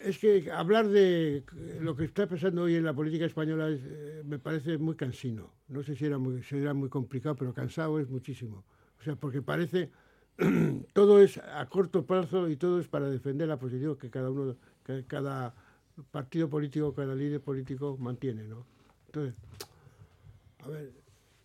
es 0.00 0.18
que 0.18 0.50
hablar 0.50 0.88
de 0.88 1.44
lo 1.80 1.94
que 1.96 2.04
está 2.04 2.26
pasando 2.26 2.62
hoy 2.62 2.76
en 2.76 2.84
la 2.84 2.94
política 2.94 3.26
española 3.26 3.68
es, 3.68 3.80
eh, 3.84 4.22
me 4.24 4.38
parece 4.38 4.78
muy 4.78 4.96
cansino. 4.96 5.52
No 5.68 5.82
sé 5.82 5.94
si 5.94 6.06
era 6.06 6.18
muy, 6.18 6.42
si 6.42 6.56
muy 6.56 6.88
complicado, 6.88 7.36
pero 7.36 7.52
cansado 7.52 7.98
es 8.00 8.08
muchísimo. 8.08 8.64
O 8.98 9.02
sea, 9.02 9.16
porque 9.16 9.42
parece 9.42 9.90
todo 10.94 11.20
es 11.20 11.38
a 11.38 11.66
corto 11.68 12.06
plazo 12.06 12.48
y 12.48 12.56
todo 12.56 12.80
es 12.80 12.88
para 12.88 13.10
defender 13.10 13.48
la 13.48 13.58
posición 13.58 13.96
que 13.96 14.08
cada 14.08 14.30
uno, 14.30 14.56
que 14.84 15.04
cada 15.06 15.54
partido 16.10 16.48
político, 16.48 16.94
cada 16.94 17.14
líder 17.14 17.40
político 17.40 17.96
mantiene, 17.98 18.44
¿no? 18.48 18.66
Entonces, 19.06 19.34
a 20.60 20.68
ver, 20.68 20.92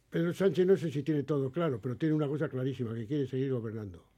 Pedro 0.09 0.33
Sánchez 0.33 0.65
no 0.65 0.77
sé 0.77 0.91
si 0.91 1.03
tiene 1.03 1.23
todo 1.23 1.51
claro, 1.51 1.79
pero 1.81 1.97
tiene 1.97 2.15
una 2.15 2.27
cosa 2.27 2.47
clarísima, 2.47 2.93
que 2.93 3.07
quiere 3.07 3.27
seguir 3.27 3.51
gobernando 3.51 4.12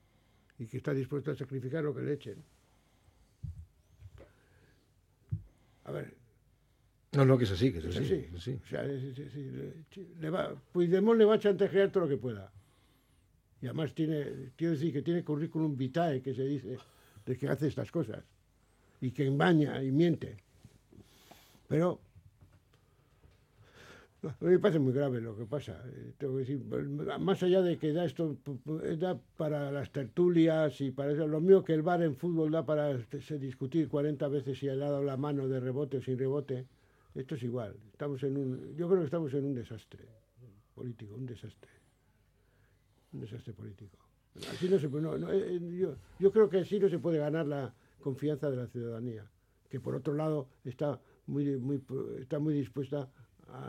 y 0.60 0.66
que 0.68 0.78
está 0.78 0.94
dispuesto 0.94 1.32
a 1.32 1.36
sacrificar 1.36 1.84
lo 1.84 1.94
que 1.94 2.02
le 2.02 2.14
echen. 2.14 2.38
A 5.86 5.92
ver, 5.92 6.14
No, 7.14 7.24
no, 7.26 7.38
que 7.38 7.46
es 7.46 7.52
así, 7.52 7.72
que 7.72 7.78
es 7.80 7.86
es 7.86 7.96
así. 7.98 8.04
así. 8.06 8.16
es 8.28 8.36
así. 8.36 8.60
O 8.64 8.68
sea, 8.68 8.84
es- 8.86 9.18
le- 9.36 9.74
le 10.20 10.30
va, 10.30 10.54
Puigdemont 10.74 11.18
le 11.18 11.24
va 11.26 11.36
a 11.36 11.40
chantajear 11.40 11.90
todo 11.92 12.04
lo 12.04 12.10
que 12.10 12.18
pueda. 12.18 12.52
Y 13.62 13.68
además 13.68 13.94
tiene, 13.94 14.52
quiero 14.58 14.74
decir 14.74 14.92
que 14.92 15.02
tiene 15.02 15.24
currículum 15.24 15.78
vitae, 15.78 16.22
que 16.22 16.34
se 16.34 16.44
dice, 16.44 16.78
de 17.26 17.38
que 17.38 17.48
hace 17.48 17.68
estas 17.68 17.90
cosas. 17.90 18.24
Y 19.00 19.12
que 19.12 19.26
engaña 19.28 19.82
y 19.82 19.92
miente. 19.92 20.36
Pero 21.70 22.00
me 24.40 24.60
parece 24.60 24.80
muy 24.80 24.94
grave 24.94 25.22
lo 25.22 25.36
que 25.38 25.46
pasa. 25.46 25.84
eh, 25.88 26.14
Tengo 26.18 26.34
que 26.34 26.40
decir, 26.40 26.64
más 27.20 27.44
allá 27.44 27.62
de 27.62 27.78
que 27.78 27.94
da 27.94 28.06
esto 28.06 28.38
da 28.98 29.20
para 29.38 29.72
las 29.72 29.92
tertulias 29.92 30.80
y 30.82 30.92
para 30.92 31.12
eso, 31.12 31.28
lo 31.28 31.42
mío 31.42 31.64
que 31.64 31.74
el 31.74 31.82
bar 31.82 32.02
en 32.02 32.16
fútbol 32.16 32.52
da 32.52 32.66
para 32.66 32.92
este, 32.92 33.22
se 33.22 33.38
discutir 33.38 33.88
40 33.90 34.28
veces 34.28 34.58
si 34.58 34.70
ha 34.70 34.76
dado 34.76 35.04
la 35.04 35.18
mano 35.18 35.48
de 35.48 35.60
rebote 35.60 35.98
o 35.98 36.02
sin 36.02 36.18
rebote. 36.18 36.66
Esto 37.14 37.36
es 37.36 37.44
igual. 37.44 37.76
Estamos 37.92 38.22
en 38.24 38.38
un, 38.38 38.76
yo 38.76 38.88
creo 38.88 39.00
que 39.00 39.06
estamos 39.06 39.34
en 39.34 39.46
un 39.46 39.56
desastre 39.56 40.06
político, 40.74 41.16
un 41.16 41.26
desastre. 41.26 41.72
un 43.14 43.22
desastre 43.22 43.54
político. 43.54 43.98
Así 44.52 44.68
no 44.68 44.78
se 44.78 44.90
no, 44.90 45.18
no, 45.18 45.32
eh, 45.32 45.60
yo, 46.20 46.32
creo 46.32 46.50
que 46.50 46.60
así 46.60 46.78
no 46.78 46.90
se 46.90 47.00
puede 47.00 47.20
ganar 47.20 47.48
la 47.48 47.74
confianza 48.02 48.50
de 48.50 48.58
la 48.58 48.68
ciudadanía, 48.68 49.26
que 49.70 49.80
por 49.80 49.96
otro 49.96 50.14
lado 50.14 50.50
está 50.66 51.00
muy, 51.26 51.58
muy, 51.58 51.82
está 52.20 52.40
muy 52.40 52.54
dispuesta 52.54 53.10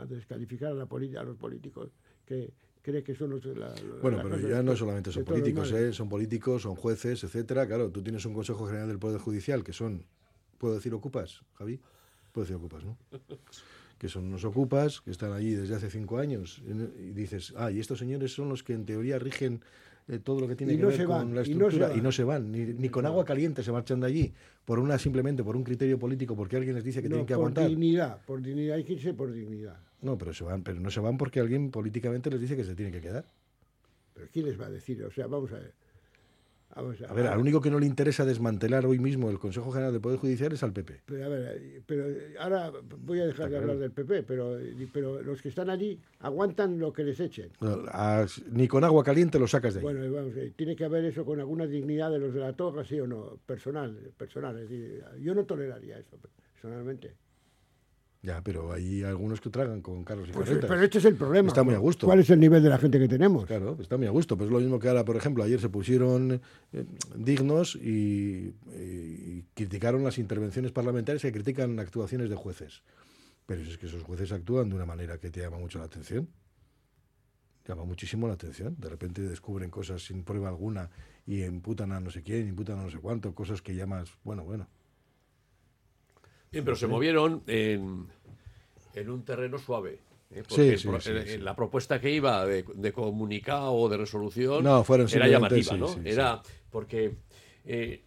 descalificar 0.07 0.71
a, 0.71 0.75
la 0.75 0.83
a 0.83 1.23
los 1.23 1.37
políticos, 1.37 1.89
que 2.25 2.53
cree 2.81 3.03
que 3.03 3.15
son 3.15 3.31
los... 3.31 3.45
la- 3.45 3.73
Bueno, 4.01 4.19
pero 4.23 4.39
ya 4.39 4.63
no 4.63 4.75
solamente 4.75 5.11
son 5.11 5.23
políticos. 5.25 5.71
¿eh? 5.71 5.93
son 5.93 6.09
políticos, 6.09 6.61
son 6.63 6.75
jueces, 6.75 7.23
etcétera. 7.23 7.67
Claro, 7.67 7.89
tú 7.91 8.01
tienes 8.01 8.25
un 8.25 8.33
Consejo 8.33 8.65
General 8.67 8.87
del 8.87 8.99
Poder 8.99 9.19
Judicial 9.19 9.63
que 9.63 9.73
son, 9.73 10.05
¿puedo 10.57 10.75
decir 10.75 10.93
ocupas, 10.93 11.41
Javi? 11.55 11.79
Puedo 12.31 12.45
decir 12.45 12.55
ocupas, 12.55 12.83
¿no? 12.85 12.97
Que 13.97 14.09
son 14.09 14.25
unos 14.25 14.45
ocupas 14.45 15.01
que 15.01 15.09
están 15.09 15.33
allí 15.33 15.55
desde 15.55 15.73
hace 15.73 15.89
cinco 15.89 16.19
años 16.19 16.61
y 16.63 17.13
dices, 17.13 17.51
ah, 17.57 17.71
y 17.71 17.79
estos 17.79 17.97
señores 17.97 18.31
son 18.31 18.47
los 18.47 18.61
que 18.61 18.73
en 18.73 18.85
teoría 18.85 19.17
rigen 19.17 19.61
eh, 20.07 20.19
todo 20.19 20.39
lo 20.41 20.47
que 20.47 20.55
tiene 20.55 20.73
Y 20.73 20.75
que 20.77 20.81
no 20.83 20.87
ver 20.89 20.97
se 20.97 21.05
con 21.05 21.15
van, 21.17 21.35
la 21.35 21.41
y 21.45 21.53
no 21.55 21.69
se 21.69 21.75
estructura 21.75 21.87
y 21.87 21.95
van. 21.95 22.03
no 22.03 22.11
se 22.11 22.23
van, 22.23 22.51
ni, 22.51 22.59
ni 22.65 22.89
con 22.89 23.05
agua 23.05 23.25
caliente 23.25 23.63
se 23.63 23.71
marchan 23.71 23.99
de 23.99 24.07
allí 24.07 24.33
por 24.65 24.79
una 24.79 24.97
simplemente 24.97 25.43
por 25.43 25.55
un 25.55 25.63
criterio 25.63 25.99
político 25.99 26.35
porque 26.35 26.55
alguien 26.57 26.75
les 26.75 26.83
dice 26.83 27.01
que 27.01 27.07
tienen 27.09 27.25
que 27.25 27.33
por 27.33 27.41
aguantar. 27.41 27.67
dignidad, 27.67 28.21
por 28.25 28.41
dignidad, 28.41 28.77
hay 28.77 28.83
que 28.83 28.93
irse 28.93 29.13
por 29.13 29.31
dignidad. 29.31 29.79
No, 30.01 30.17
pero 30.17 30.33
se 30.33 30.43
van, 30.43 30.63
pero 30.63 30.79
no 30.79 30.89
se 30.91 30.99
van 30.99 31.17
porque 31.17 31.39
alguien 31.39 31.71
políticamente 31.71 32.29
les 32.29 32.39
dice 32.39 32.55
que 32.55 32.63
se 32.63 32.75
tiene 32.75 32.91
que 32.91 33.01
quedar. 33.01 33.25
Pero 34.13 34.27
¿quién 34.31 34.45
les 34.45 34.59
va 34.59 34.65
a 34.67 34.69
decir? 34.69 35.03
O 35.03 35.11
sea, 35.11 35.27
vamos 35.27 35.51
a 35.51 35.55
ver. 35.55 35.73
Vamos 36.77 37.01
A 37.01 37.11
ver, 37.13 37.25
al 37.25 37.39
único 37.39 37.59
que 37.59 37.71
no 37.71 37.79
le 37.79 37.87
interesa 37.87 38.23
desmantelar 38.23 38.85
hoy 38.85 38.99
mismo 38.99 39.31
el 39.31 39.39
Consejo 39.39 39.71
General 39.71 39.91
del 39.91 39.99
Poder 39.99 40.19
Judicial 40.19 40.53
es 40.53 40.61
al 40.61 40.73
PP. 40.73 41.01
Pero, 41.07 41.25
a 41.25 41.27
ver, 41.27 41.57
eh, 41.59 41.81
pero 41.85 42.05
ahora 42.39 42.71
voy 43.03 43.19
a 43.19 43.25
dejar 43.25 43.45
de 43.45 43.49
claro. 43.57 43.63
hablar 43.63 43.77
del 43.79 43.91
PP, 43.91 44.21
pero, 44.23 44.57
pero 44.93 45.21
los 45.23 45.41
que 45.41 45.49
están 45.49 45.71
allí 45.71 45.99
aguantan 46.19 46.77
lo 46.77 46.93
que 46.93 47.03
les 47.03 47.19
echen. 47.19 47.49
No, 47.61 47.83
a- 47.87 48.27
ni 48.51 48.67
con 48.67 48.83
agua 48.83 49.03
caliente 49.03 49.39
lo 49.39 49.47
sacas 49.47 49.73
de 49.73 49.79
ahí. 49.79 49.83
Bueno, 49.83 50.05
y 50.05 50.09
vamos, 50.09 50.35
eh, 50.37 50.53
tiene 50.55 50.75
que 50.75 50.85
haber 50.85 51.03
eso 51.05 51.25
con 51.25 51.39
alguna 51.39 51.65
dignidad 51.65 52.11
de 52.11 52.19
los 52.19 52.31
de 52.33 52.41
la 52.41 52.53
toga, 52.53 52.85
sí 52.85 52.99
o 52.99 53.07
no, 53.07 53.37
personal, 53.47 53.97
personal. 54.15 54.55
Es 54.59 54.69
decir, 54.69 55.03
yo 55.19 55.33
no 55.33 55.45
toleraría 55.45 55.97
eso, 55.97 56.15
personalmente. 56.53 57.15
Ya, 58.23 58.41
pero 58.41 58.73
hay 58.73 59.03
algunos 59.03 59.39
que 59.39 59.49
tragan 59.49 59.81
con 59.81 60.03
carros 60.03 60.27
y 60.27 60.31
Pues, 60.31 60.49
carretas. 60.49 60.69
pero 60.69 60.81
este 60.83 60.97
es 60.97 61.05
el 61.05 61.15
problema. 61.15 61.49
Está 61.49 61.63
muy 61.63 61.75
a 61.75 61.77
gusto. 61.77 62.07
¿Cuál 62.07 62.19
es 62.19 62.29
el 62.29 62.39
nivel 62.39 62.61
de 62.63 62.69
la 62.69 62.77
gente 62.77 62.99
que 62.99 63.07
tenemos? 63.07 63.45
Claro, 63.45 63.77
está 63.79 63.95
muy 63.95 64.07
a 64.07 64.09
gusto. 64.09 64.35
Pues 64.35 64.47
es 64.47 64.53
lo 64.53 64.59
mismo 64.59 64.79
que 64.79 64.89
ahora, 64.89 65.05
por 65.05 65.15
ejemplo, 65.15 65.43
ayer 65.43 65.61
se 65.61 65.69
pusieron 65.69 66.41
eh, 66.73 66.85
dignos 67.15 67.75
y, 67.75 68.53
y 68.75 69.45
criticaron 69.53 70.03
las 70.03 70.17
intervenciones 70.17 70.71
parlamentarias 70.71 71.21
que 71.21 71.31
critican 71.31 71.79
actuaciones 71.79 72.29
de 72.29 72.35
jueces. 72.35 72.81
Pero 73.45 73.61
es 73.61 73.77
que 73.77 73.85
esos 73.85 74.03
jueces 74.03 74.31
actúan 74.31 74.67
de 74.69 74.75
una 74.75 74.85
manera 74.85 75.19
que 75.19 75.29
te 75.29 75.39
llama 75.39 75.57
mucho 75.59 75.77
la 75.79 75.85
atención. 75.85 76.27
Llama 77.67 77.85
muchísimo 77.85 78.27
la 78.27 78.33
atención. 78.33 78.75
De 78.79 78.89
repente 78.89 79.21
descubren 79.21 79.69
cosas 79.69 80.01
sin 80.03 80.23
prueba 80.23 80.49
alguna 80.49 80.89
y 81.25 81.43
imputan 81.43 81.91
a 81.91 81.99
no 81.99 82.09
sé 82.09 82.23
quién, 82.23 82.47
imputan 82.47 82.79
a 82.79 82.83
no 82.83 82.89
sé 82.89 82.97
cuánto, 82.97 83.33
cosas 83.35 83.61
que 83.61 83.75
llamas, 83.75 84.09
bueno, 84.23 84.43
bueno. 84.43 84.67
Bien, 86.51 86.63
pero 86.63 86.75
se 86.75 86.87
movieron 86.87 87.43
en, 87.47 88.07
en 88.93 89.09
un 89.09 89.23
terreno 89.23 89.57
suave. 89.57 89.99
¿eh? 90.31 90.43
Sí, 90.47 90.75
Porque 90.85 91.01
sí, 91.01 91.31
sí. 91.33 91.37
La 91.39 91.55
propuesta 91.55 91.99
que 91.99 92.11
iba 92.11 92.45
de, 92.45 92.63
de 92.75 92.91
comunicado 92.93 93.73
o 93.73 93.89
de 93.89 93.97
resolución 93.97 94.63
No, 94.63 94.83
fueron 94.83 95.07
era 95.11 95.27
llamativa, 95.27 95.75
¿no? 95.77 95.95
era 96.03 96.41
porque 96.69 97.15
eh, 97.65 98.03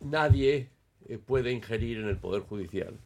nadie 0.00 0.70
eh, 1.06 1.18
puede 1.18 1.52
ingerir 1.52 1.98
en 1.98 2.08
el 2.08 2.16
Poder 2.18 2.42
Judicial, 2.42 2.98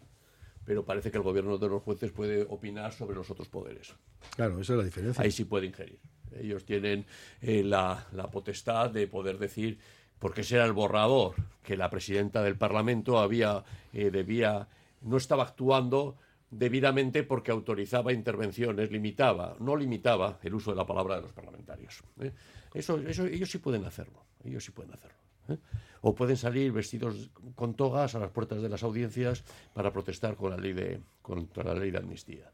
pero 0.65 0.85
parece 0.85 1.11
que 1.11 1.17
el 1.19 1.23
gobierno 1.25 1.59
de 1.59 1.69
los 1.69 1.83
jueces 1.83 2.13
puede 2.13 2.43
opinar 2.49 2.93
sobre 2.93 3.17
los 3.17 3.31
otros 3.31 3.49
poderes. 3.49 3.95
Claro, 4.37 4.61
esa 4.61 4.75
es 4.75 4.79
la 4.79 4.85
diferencia. 4.85 5.23
Ahí 5.23 5.31
sí 5.31 5.45
puede 5.45 5.67
ingerir. 5.67 5.99
Ellos 6.41 6.65
tienen 6.65 7.05
eh, 7.43 7.63
la, 7.63 8.07
la 8.13 8.31
potestad 8.31 8.91
de 8.91 9.07
poder 9.07 9.39
decir, 9.39 9.79
porque 10.23 10.43
ese 10.43 10.55
era 10.55 10.67
el 10.67 10.73
borrador, 10.73 11.35
que 11.65 11.77
la 11.77 11.91
presidenta 11.91 12.45
del 12.45 12.57
Parlamento 12.57 13.19
había, 13.19 13.65
eh, 13.93 14.13
debía, 14.13 14.69
no 15.01 15.17
estaba 15.17 15.43
actuando 15.43 16.17
debidamente 16.49 17.25
porque 17.25 17.51
autorizaba 17.51 18.13
intervenciones, 18.13 18.93
limitaba, 18.93 19.57
no 19.59 19.75
limitaba 19.75 20.39
el 20.45 20.55
uso 20.55 20.71
de 20.71 20.77
la 20.77 20.87
palabra 20.87 21.17
de 21.17 21.23
los 21.23 21.33
parlamentarios. 21.33 22.05
¿eh? 22.21 22.31
Eso, 22.73 22.99
ellos 22.99 23.51
sí 23.51 23.59
pueden 23.59 23.85
hacerlo, 23.85 24.25
ellos 24.45 24.65
sí 24.65 24.71
pueden 24.71 24.93
hacerlo. 24.93 25.19
¿eh? 25.49 25.59
O 26.03 26.15
pueden 26.15 26.37
salir 26.37 26.71
vestidos 26.71 27.31
con 27.57 27.75
togas 27.75 28.15
a 28.15 28.21
las 28.21 28.31
puertas 28.31 28.63
de 28.63 28.69
las 28.69 28.85
audiencias 28.85 29.43
para 29.75 29.93
protestar 29.93 30.37
contra 30.37 31.65
la 31.65 31.75
ley 31.75 31.91
de 31.91 31.99
amnistía. 31.99 32.53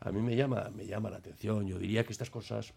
A 0.00 0.10
mí 0.10 0.20
me 0.20 0.34
llama, 0.34 0.68
me 0.74 0.84
llama 0.84 1.10
la 1.10 1.18
atención. 1.18 1.64
Yo 1.68 1.78
diría 1.78 2.02
que 2.04 2.10
estas 2.10 2.30
cosas 2.30 2.74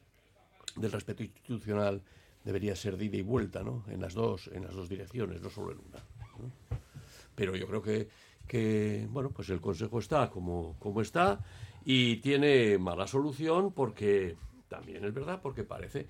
del 0.75 0.91
respeto 0.91 1.23
institucional 1.23 2.03
debería 2.47 2.77
ser 2.77 2.95
de 2.95 3.03
ida 3.03 3.17
y 3.17 3.23
vuelta, 3.23 3.61
¿no? 3.61 3.83
En 3.89 3.99
las 3.99 4.13
dos, 4.13 4.49
en 4.53 4.63
las 4.63 4.73
dos 4.73 4.87
direcciones, 4.87 5.41
no 5.41 5.49
solo 5.49 5.73
en 5.73 5.79
una. 5.79 6.01
Pero 7.35 7.57
yo 7.57 7.67
creo 7.67 7.81
que, 7.81 8.07
que, 8.47 9.05
bueno, 9.09 9.31
pues 9.31 9.49
el 9.49 9.59
Consejo 9.59 9.99
está 9.99 10.29
como, 10.29 10.77
como 10.79 11.01
está 11.01 11.43
y 11.83 12.15
tiene 12.17 12.77
mala 12.77 13.05
solución 13.05 13.73
porque 13.73 14.37
también 14.69 15.03
es 15.03 15.13
verdad, 15.13 15.41
porque 15.41 15.65
parece 15.65 16.07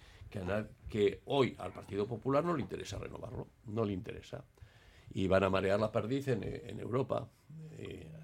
que, 0.88 1.21
hoy 1.26 1.56
al 1.58 1.71
Partido 1.71 2.06
Popular 2.06 2.45
no 2.45 2.56
le 2.56 2.62
interesa 2.62 3.00
renovarlo, 3.00 3.47
no 3.65 3.84
le 3.84 3.93
interesa. 3.93 4.45
Y 5.12 5.26
van 5.26 5.43
a 5.43 5.50
marear 5.50 5.80
la 5.80 5.91
perdiz 5.91 6.28
en, 6.28 6.43
en 6.43 6.80
Europa. 6.80 7.28
eh, 7.71 8.17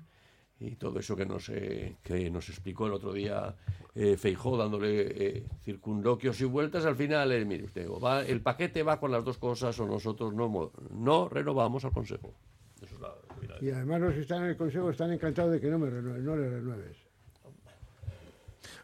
y 0.60 0.76
todo 0.76 1.00
eso 1.00 1.16
que 1.16 1.26
nos, 1.26 1.50
eh, 1.50 1.96
que 2.04 2.30
nos 2.30 2.48
explicó 2.50 2.88
el 2.88 2.94
otro 2.94 3.12
día 3.14 3.56
eh, 3.96 4.16
Feijó 4.18 4.56
dándole 4.58 5.02
eh, 5.38 5.44
circunloquios 5.64 6.40
y 6.42 6.46
vueltas, 6.46 6.86
al 6.86 6.96
final, 6.96 7.32
eh, 7.32 7.44
mire 7.46 7.66
usted, 7.66 7.88
va, 7.90 8.22
el 8.26 8.42
paquete 8.42 8.82
va 8.84 9.00
con 9.00 9.12
las 9.12 9.24
dos 9.26 9.38
cosas 9.38 9.78
o 9.80 9.86
nosotros 9.86 10.34
no, 10.34 10.72
no 10.92 11.30
renovamos 11.30 11.84
al 11.86 11.92
Consejo. 11.92 12.34
Eso 12.82 12.96
es 12.96 13.02
la 13.02 13.14
realidad. 13.30 13.62
Y 13.62 13.70
además 13.72 14.02
los 14.02 14.14
que 14.14 14.22
están 14.22 14.44
en 14.44 14.50
el 14.50 14.58
Consejo 14.58 14.90
están 14.90 15.12
encantados 15.12 15.52
de 15.52 15.60
que 15.62 15.68
no, 15.70 15.78
me 15.80 15.90
renue- 15.90 16.20
no 16.20 16.36
le 16.36 16.50
renueves. 16.50 16.98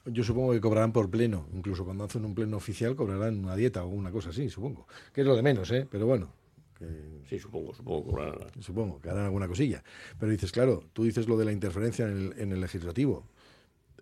Yo 0.05 0.23
supongo 0.23 0.53
que 0.53 0.61
cobrarán 0.61 0.91
por 0.91 1.09
pleno, 1.09 1.45
incluso 1.53 1.85
cuando 1.85 2.03
hacen 2.05 2.25
un 2.25 2.33
pleno 2.33 2.57
oficial 2.57 2.95
cobrarán 2.95 3.39
una 3.43 3.55
dieta 3.55 3.83
o 3.83 3.87
una 3.89 4.11
cosa 4.11 4.29
así, 4.29 4.49
supongo. 4.49 4.87
Que 5.13 5.21
es 5.21 5.27
lo 5.27 5.35
de 5.35 5.41
menos, 5.43 5.69
¿eh? 5.71 5.87
Pero 5.89 6.05
bueno. 6.05 6.31
Que- 6.79 7.19
Sí, 7.29 7.37
supongo, 7.39 7.73
supongo 7.73 8.03
que 8.05 8.09
cobrarán. 8.09 8.61
Supongo 8.61 8.99
que 8.99 9.09
harán 9.09 9.25
alguna 9.25 9.47
cosilla. 9.47 9.83
Pero 10.17 10.31
dices, 10.31 10.51
claro, 10.51 10.83
tú 10.93 11.03
dices 11.03 11.27
lo 11.27 11.37
de 11.37 11.45
la 11.45 11.51
interferencia 11.51 12.05
en 12.07 12.17
el, 12.17 12.39
en 12.39 12.51
el 12.51 12.61
legislativo. 12.61 13.27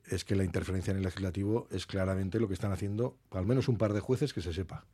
Es 0.06 0.24
que 0.24 0.36
la 0.36 0.46
interferencia 0.46 0.92
en 0.92 0.98
el 0.98 1.04
legislativo 1.04 1.68
es 1.72 1.86
claramente 1.86 2.40
lo 2.40 2.48
que 2.48 2.54
están 2.54 2.72
haciendo 2.72 3.18
al 3.32 3.46
menos 3.46 3.68
un 3.68 3.78
par 3.78 3.92
de 3.94 4.00
jueces 4.00 4.34
que 4.34 4.42
se 4.42 4.54
sepa. 4.54 4.86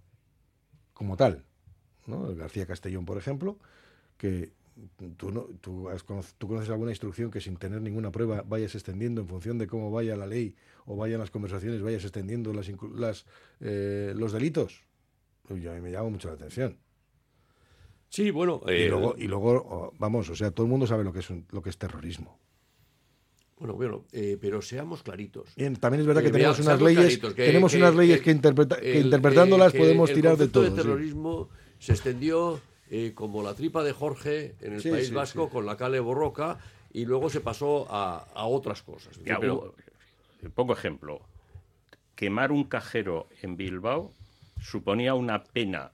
Como 0.93 1.17
tal. 1.17 1.43
¿no? 2.07 2.29
El 2.29 2.35
García 2.35 2.65
Castellón, 2.65 3.05
por 3.05 3.17
ejemplo, 3.17 3.57
que 4.17 4.51
tú, 5.17 5.31
no, 5.31 5.41
tú, 5.61 5.89
has 5.89 6.03
tú 6.03 6.47
conoces 6.47 6.69
alguna 6.69 6.91
instrucción 6.91 7.29
que 7.29 7.41
sin 7.41 7.57
tener 7.57 7.81
ninguna 7.81 8.11
prueba 8.11 8.41
vayas 8.41 8.73
extendiendo 8.75 9.21
en 9.21 9.27
función 9.27 9.57
de 9.59 9.67
cómo 9.67 9.91
vaya 9.91 10.15
la 10.15 10.25
ley 10.25 10.55
o 10.85 10.95
vayan 10.95 11.19
las 11.19 11.29
conversaciones, 11.29 11.81
vayas 11.83 12.03
extendiendo 12.03 12.51
las, 12.53 12.69
las, 12.95 13.25
eh, 13.59 14.13
los 14.17 14.31
delitos. 14.31 14.83
Uy, 15.49 15.67
a 15.67 15.73
mí 15.73 15.81
me 15.81 15.91
llama 15.91 16.09
mucho 16.09 16.29
la 16.29 16.33
atención. 16.35 16.77
Sí, 18.13 18.29
bueno. 18.29 18.61
y 18.67 18.71
eh, 18.73 18.89
luego, 18.89 19.15
y 19.17 19.23
luego 19.27 19.51
oh, 19.67 19.93
vamos, 19.97 20.29
o 20.29 20.35
sea, 20.35 20.51
todo 20.51 20.67
el 20.67 20.69
mundo 20.69 20.85
sabe 20.85 21.03
lo 21.03 21.11
que 21.11 21.19
es, 21.19 21.29
un- 21.31 21.47
lo 21.51 21.63
que 21.63 21.71
es 21.71 21.77
terrorismo. 21.79 22.37
Bueno, 23.57 23.73
bueno, 23.73 24.05
eh, 24.11 24.37
pero 24.39 24.61
seamos 24.61 25.01
claritos. 25.01 25.55
Bien, 25.55 25.75
también 25.77 26.01
es 26.01 26.05
verdad 26.07 26.21
que 26.21 26.27
Eh, 26.27 26.31
tenemos 26.31 26.59
vea- 26.59 26.65
unas 26.67 26.81
leyes, 26.81 26.99
claritos, 27.05 27.33
que- 27.33 27.45
tenemos 27.45 27.71
que- 27.71 27.77
unas 27.79 27.95
leyes 27.95 28.17
que 28.19 28.23
que, 28.25 28.31
interpreta- 28.31 28.79
que 28.79 28.99
el- 28.99 29.05
interpretándolas 29.05 29.71
que 29.71 29.79
podemos 29.79 30.09
el 30.11 30.15
tirar 30.15 30.33
de 30.33 30.37
concepto 30.37 30.59
todo. 30.59 30.63
de 30.63 30.69
sí. 30.69 30.75
terrorismo 30.87 31.49
se 31.79 31.93
extendió 31.93 32.61
eh, 32.91 33.13
como 33.15 33.41
la 33.41 33.55
tripa 33.55 33.83
de 33.83 33.93
Jorge 33.93 34.53
en 34.61 34.73
el 34.73 34.81
Sí, 34.81 34.91
País 34.91 35.07
sí, 35.07 35.13
Vasco 35.15 35.49
con 35.49 35.65
la 35.65 35.75
Cale 35.77 35.99
Borroca 35.99 36.59
y 36.91 37.05
luego 37.05 37.31
se 37.31 37.39
pasó 37.41 37.87
a, 37.89 38.27
a 38.35 38.45
otras 38.45 38.83
cosas. 38.83 39.17
Ya, 39.25 39.39
Pero- 39.39 39.73
un- 40.43 40.51
pongo 40.51 40.73
ejemplo. 40.73 41.21
Quemar 42.15 42.51
un 42.51 42.65
cajero 42.65 43.27
en 43.41 43.57
Bilbao 43.57 44.11
suponía 44.61 45.15
una 45.15 45.43
pena 45.43 45.92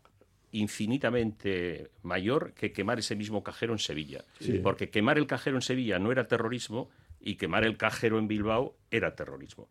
infinitamente 0.51 1.89
mayor 2.03 2.53
que 2.53 2.71
quemar 2.71 2.99
ese 2.99 3.15
mismo 3.15 3.43
cajero 3.43 3.73
en 3.73 3.79
Sevilla. 3.79 4.23
Sí. 4.39 4.59
Porque 4.63 4.89
quemar 4.89 5.17
el 5.17 5.27
cajero 5.27 5.57
en 5.57 5.61
Sevilla 5.61 5.99
no 5.99 6.11
era 6.11 6.27
terrorismo 6.27 6.89
y 7.21 7.35
quemar 7.35 7.63
el 7.65 7.77
cajero 7.77 8.17
en 8.19 8.27
Bilbao 8.27 8.75
era 8.91 9.15
terrorismo. 9.15 9.67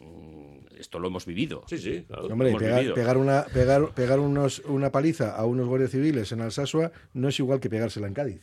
Mm, 0.00 0.76
Esto 0.78 0.98
lo 0.98 1.08
hemos 1.08 1.24
vivido. 1.24 1.62
Sí, 1.68 1.78
sí, 1.78 2.04
claro. 2.06 2.26
Hombre, 2.26 2.50
Hemos 2.50 2.60
pegar, 2.62 2.78
vivido. 2.80 2.94
pegar 2.94 3.16
una, 3.16 3.44
pegar, 3.44 3.94
pegar 3.94 4.20
unos, 4.20 4.58
una 4.66 4.90
paliza 4.92 5.34
a 5.34 5.44
unos 5.46 5.66
guardias 5.66 5.90
civiles 5.90 6.30
en 6.32 6.40
Alsasua 6.42 6.92
no 7.14 7.28
es 7.28 7.38
igual 7.38 7.60
que 7.60 7.70
pegársela 7.70 8.06
en 8.06 8.14
Cádiz. 8.14 8.42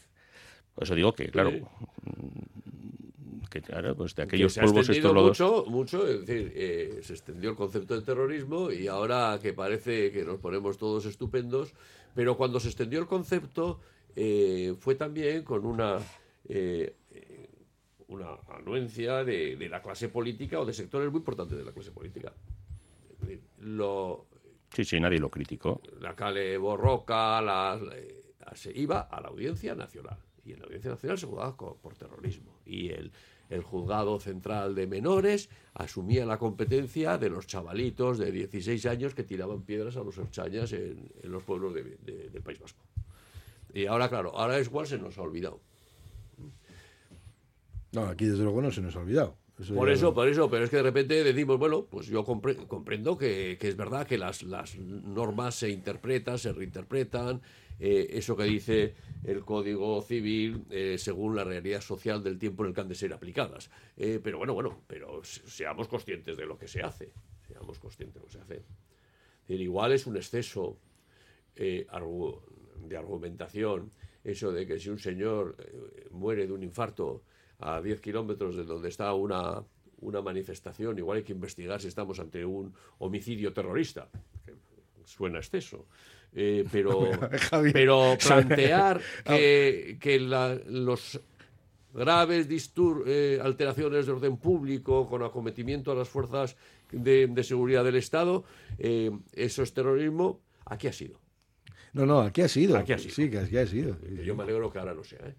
Por 0.73 0.86
eso 0.86 0.95
digo 0.95 1.13
que, 1.13 1.30
claro, 1.30 1.51
Sí. 1.51 1.61
Que 3.53 3.61
claro, 3.61 3.95
pues 3.95 4.15
de 4.15 4.23
que 4.23 4.27
aquellos 4.27 4.53
se 4.53 4.61
ha 4.61 4.63
polvos 4.63 4.89
extendido 4.89 5.09
estos 5.09 5.39
lodos. 5.39 5.65
mucho, 5.69 5.71
mucho, 6.01 6.07
es 6.07 6.25
decir, 6.25 6.51
eh, 6.55 6.99
se 7.03 7.13
extendió 7.13 7.51
el 7.51 7.55
concepto 7.55 7.93
de 7.95 8.01
terrorismo 8.01 8.71
y 8.71 8.87
ahora 8.87 9.37
que 9.41 9.53
parece 9.53 10.11
que 10.11 10.23
nos 10.25 10.39
ponemos 10.39 10.77
todos 10.77 11.05
estupendos, 11.05 11.73
pero 12.15 12.35
cuando 12.35 12.59
se 12.59 12.69
extendió 12.69 12.99
el 12.99 13.05
concepto 13.07 13.79
eh, 14.15 14.73
fue 14.79 14.95
también 14.95 15.43
con 15.43 15.65
una 15.65 15.99
eh, 16.49 16.95
una 18.07 18.37
anuencia 18.49 19.23
de, 19.23 19.55
de 19.55 19.69
la 19.69 19.81
clase 19.81 20.09
política 20.09 20.59
o 20.59 20.65
de 20.65 20.73
sectores 20.73 21.09
muy 21.11 21.19
importantes 21.19 21.57
de 21.57 21.63
la 21.63 21.71
clase 21.71 21.91
política. 21.91 22.33
Lo, 23.59 24.27
Sí, 24.73 24.83
sí, 24.83 24.99
nadie 24.99 25.19
lo 25.19 25.29
criticó. 25.29 25.81
La 26.01 26.15
Cale 26.15 26.57
Borroca, 26.57 27.41
la, 27.41 27.75
la- 27.79 28.55
se 28.55 28.71
iba 28.77 29.01
a 29.01 29.21
la 29.21 29.27
Audiencia 29.29 29.75
Nacional. 29.75 30.17
Y 30.43 30.51
en 30.53 30.59
la 30.59 30.65
Audiencia 30.65 30.91
Nacional 30.91 31.17
se 31.17 31.25
juzgaba 31.27 31.55
co- 31.55 31.77
por 31.81 31.95
terrorismo. 31.95 32.59
Y 32.65 32.89
el, 32.89 33.11
el 33.53 33.61
juzgado 33.63 34.19
central 34.19 34.75
de 34.75 34.87
menores 34.87 35.49
asumía 35.73 36.25
la 36.25 36.37
competencia 36.37 37.17
de 37.17 37.29
los 37.29 37.47
chavalitos 37.47 38.17
de 38.17 38.31
16 38.31 38.85
años 38.87 39.13
que 39.15 39.23
tiraban 39.23 39.61
piedras 39.63 39.95
a 39.97 40.03
los 40.03 40.17
erchañas 40.17 40.73
en, 40.73 41.09
los 41.23 41.43
pueblos 41.43 41.73
de- 41.73 41.97
de- 42.01 42.29
del 42.29 42.41
País 42.41 42.59
Vasco. 42.59 42.83
Y 43.73 43.85
ahora, 43.87 44.09
claro, 44.09 44.35
ahora 44.37 44.57
es 44.59 44.67
igual 44.67 44.85
se 44.87 44.97
nos 44.97 45.17
ha 45.17 45.21
olvidado. 45.21 45.59
No, 47.91 48.05
aquí 48.05 48.25
desde 48.25 48.43
luego 48.43 48.61
no 48.61 48.71
se 48.71 48.81
nos 48.81 48.95
ha 48.95 48.99
olvidado. 48.99 49.37
Por 49.75 49.89
eso, 49.91 50.13
por 50.15 50.27
eso, 50.27 50.49
pero 50.49 50.63
es 50.65 50.69
que 50.71 50.77
de 50.77 50.83
repente 50.83 51.23
decimos, 51.23 51.59
bueno, 51.59 51.85
pues 51.85 52.07
yo 52.07 52.25
compre- 52.25 52.65
comprendo 52.67 53.17
que, 53.17 53.57
que 53.59 53.67
es 53.67 53.75
verdad 53.77 54.07
que 54.07 54.17
las, 54.17 54.41
las 54.43 54.75
normas 54.77 55.55
se 55.55 55.69
interpretan, 55.69 56.39
se 56.39 56.51
reinterpretan, 56.51 57.39
eh, 57.79 58.07
eso 58.11 58.35
que 58.35 58.43
dice 58.45 58.95
el 59.23 59.45
Código 59.45 60.01
Civil 60.01 60.65
eh, 60.71 60.95
según 60.97 61.35
la 61.35 61.43
realidad 61.43 61.81
social 61.81 62.23
del 62.23 62.39
tiempo 62.39 62.63
en 62.63 62.69
el 62.69 62.75
que 62.75 62.81
han 62.81 62.87
de 62.87 62.95
ser 62.95 63.13
aplicadas. 63.13 63.69
Eh, 63.95 64.19
pero 64.23 64.39
bueno, 64.39 64.53
bueno, 64.55 64.81
pero 64.87 65.23
se- 65.23 65.47
seamos 65.47 65.87
conscientes 65.87 66.35
de 66.35 66.45
lo 66.47 66.57
que 66.57 66.67
se 66.67 66.81
hace, 66.81 67.11
seamos 67.47 67.77
conscientes 67.79 68.15
de 68.15 68.19
lo 68.21 68.25
que 68.25 68.31
se 68.33 68.39
hace. 68.41 68.55
Es 68.55 69.47
decir, 69.47 69.61
igual 69.61 69.91
es 69.91 70.07
un 70.07 70.15
exceso 70.17 70.77
de 71.55 71.85
argumentación 72.97 73.91
eso 74.23 74.51
de 74.51 74.65
que 74.65 74.79
si 74.79 74.89
un 74.89 74.97
señor 74.99 75.55
muere 76.11 76.47
de 76.47 76.53
un 76.53 76.63
infarto 76.63 77.23
a 77.66 77.82
10 77.82 78.01
kilómetros 78.01 78.55
de 78.55 78.64
donde 78.64 78.89
está 78.89 79.14
una, 79.14 79.64
una 80.01 80.22
manifestación, 80.22 80.97
igual 80.97 81.18
hay 81.20 81.24
que 81.24 81.34
investigar 81.34 81.80
si 81.82 81.88
estamos 81.88 82.20
ante 82.20 82.43
un 82.45 82.74
homicidio 82.99 83.53
terrorista. 83.53 84.09
que 84.45 84.53
Suena 85.05 85.39
exceso. 85.39 85.86
Eh, 86.36 86.66
pero, 86.72 87.09
pero 87.74 88.18
plantear 88.28 88.99
que, 89.24 89.97
que 89.99 90.20
la- 90.20 90.59
los 90.68 91.20
graves 91.93 92.47
eh, 93.05 93.39
alteraciones 93.41 94.05
de 94.07 94.11
orden 94.11 94.38
público 94.38 95.07
con 95.07 95.22
acometimiento 95.24 95.91
a 95.91 95.95
las 95.95 96.09
fuerzas 96.09 96.55
de, 96.91 97.28
de 97.28 97.43
seguridad 97.43 97.84
del 97.84 97.95
Estado, 97.97 98.43
eh, 98.80 99.11
eso 99.34 99.61
es 99.61 99.74
terrorismo, 99.74 100.41
aquí 100.66 100.88
ha 100.88 100.93
sido. 100.93 101.20
No, 101.93 102.07
no, 102.07 102.22
aquí 102.22 102.41
ha 102.41 102.47
sido. 102.47 102.78
Aquí 102.78 102.93
ha 102.93 102.97
sido. 102.97 103.14
Sí, 103.14 103.30
que 103.30 103.38
aquí 103.38 103.57
ha 103.57 103.68
sido. 103.68 103.99
Que 103.99 104.26
Yo 104.26 104.36
me 104.36 104.41
alegro 104.43 104.72
que 104.72 104.80
ahora 104.80 104.95
no 104.95 105.03
sea, 105.03 105.20
¿eh? 105.28 105.36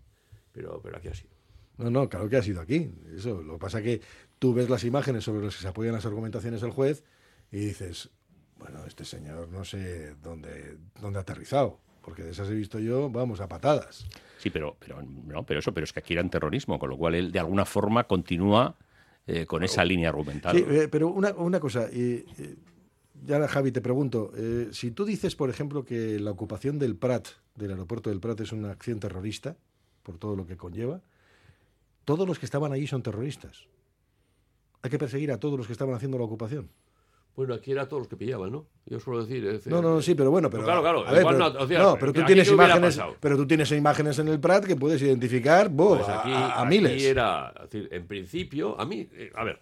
pero, 0.52 0.80
pero 0.80 0.96
aquí 0.98 1.08
ha 1.08 1.14
sido. 1.14 1.33
No, 1.78 1.90
no, 1.90 2.08
claro 2.08 2.28
que 2.28 2.36
ha 2.36 2.42
sido 2.42 2.60
aquí. 2.60 2.90
Eso, 3.16 3.42
lo 3.42 3.54
que 3.54 3.58
pasa 3.58 3.78
es 3.78 3.84
que 3.84 4.00
tú 4.38 4.54
ves 4.54 4.68
las 4.70 4.84
imágenes 4.84 5.24
sobre 5.24 5.44
las 5.44 5.56
que 5.56 5.62
se 5.62 5.68
apoyan 5.68 5.94
las 5.94 6.06
argumentaciones 6.06 6.60
del 6.60 6.70
juez 6.70 7.02
y 7.50 7.58
dices, 7.58 8.10
bueno, 8.58 8.84
este 8.86 9.04
señor 9.04 9.48
no 9.48 9.64
sé 9.64 10.14
dónde, 10.22 10.78
dónde 11.00 11.18
ha 11.18 11.22
aterrizado, 11.22 11.80
porque 12.02 12.22
de 12.22 12.30
esas 12.30 12.48
he 12.48 12.54
visto 12.54 12.78
yo, 12.78 13.10
vamos, 13.10 13.40
a 13.40 13.48
patadas. 13.48 14.06
Sí, 14.38 14.50
pero, 14.50 14.76
pero, 14.78 15.02
no, 15.02 15.44
pero 15.44 15.60
eso, 15.60 15.72
pero 15.72 15.84
es 15.84 15.92
que 15.92 16.00
aquí 16.00 16.12
eran 16.12 16.30
terrorismo, 16.30 16.78
con 16.78 16.90
lo 16.90 16.96
cual 16.96 17.14
él 17.14 17.32
de 17.32 17.38
alguna 17.38 17.64
forma 17.64 18.04
continúa 18.04 18.76
eh, 19.26 19.46
con 19.46 19.64
esa 19.64 19.84
línea 19.84 20.10
argumental. 20.10 20.56
Sí, 20.56 20.64
eh, 20.68 20.88
pero 20.90 21.08
una, 21.08 21.32
una 21.32 21.58
cosa, 21.58 21.88
y, 21.90 22.24
eh, 22.38 22.56
ya 23.24 23.48
Javi, 23.48 23.72
te 23.72 23.80
pregunto, 23.80 24.32
eh, 24.36 24.68
si 24.72 24.90
tú 24.90 25.04
dices, 25.04 25.34
por 25.34 25.48
ejemplo, 25.48 25.84
que 25.84 26.18
la 26.18 26.30
ocupación 26.30 26.78
del 26.78 26.96
Prat, 26.96 27.28
del 27.54 27.70
aeropuerto 27.70 28.10
del 28.10 28.20
Prat, 28.20 28.40
es 28.40 28.52
una 28.52 28.70
acción 28.70 29.00
terrorista, 29.00 29.56
por 30.02 30.18
todo 30.18 30.36
lo 30.36 30.46
que 30.46 30.56
conlleva, 30.56 31.00
todos 32.04 32.26
los 32.26 32.38
que 32.38 32.46
estaban 32.46 32.72
allí 32.72 32.86
son 32.86 33.02
terroristas. 33.02 33.66
Hay 34.82 34.90
que 34.90 34.98
perseguir 34.98 35.32
a 35.32 35.38
todos 35.40 35.56
los 35.58 35.66
que 35.66 35.72
estaban 35.72 35.94
haciendo 35.94 36.18
la 36.18 36.24
ocupación. 36.24 36.68
Bueno, 37.36 37.54
aquí 37.54 37.72
era 37.72 37.88
todos 37.88 38.02
los 38.02 38.08
que 38.08 38.16
pillaban, 38.16 38.52
¿no? 38.52 38.66
Yo 38.86 39.00
suelo 39.00 39.24
decir. 39.24 39.42
decir, 39.44 39.72
No, 39.72 39.82
no, 39.82 40.00
sí, 40.00 40.14
pero 40.14 40.30
bueno, 40.30 40.48
pero 40.48 40.62
claro, 40.62 40.82
claro. 40.82 41.04
a 41.08 41.10
ver, 41.10 41.24
pero, 41.26 41.38
no, 41.38 41.46
o 41.58 41.66
sea, 41.66 41.78
no, 41.82 41.96
pero 41.98 42.12
tú 42.12 42.22
tienes 42.24 42.46
¿qué 42.48 42.54
hubiera 42.54 42.76
imágenes, 42.76 43.00
pero 43.18 43.36
tú 43.36 43.46
tienes 43.46 43.72
imágenes 43.72 44.18
en 44.20 44.28
el 44.28 44.38
Prat 44.38 44.64
que 44.64 44.76
puedes 44.76 45.02
identificar, 45.02 45.68
¡buh! 45.68 45.96
Pues 45.96 46.08
a- 46.08 46.20
aquí, 46.20 46.30
a, 46.30 46.46
a 46.46 46.60
aquí 46.62 46.68
miles. 46.78 47.02
era, 47.02 47.52
es 47.56 47.62
decir, 47.70 47.88
en 47.90 48.06
principio, 48.06 48.80
a 48.80 48.84
mí, 48.84 49.08
eh, 49.14 49.32
a 49.34 49.42
ver, 49.42 49.60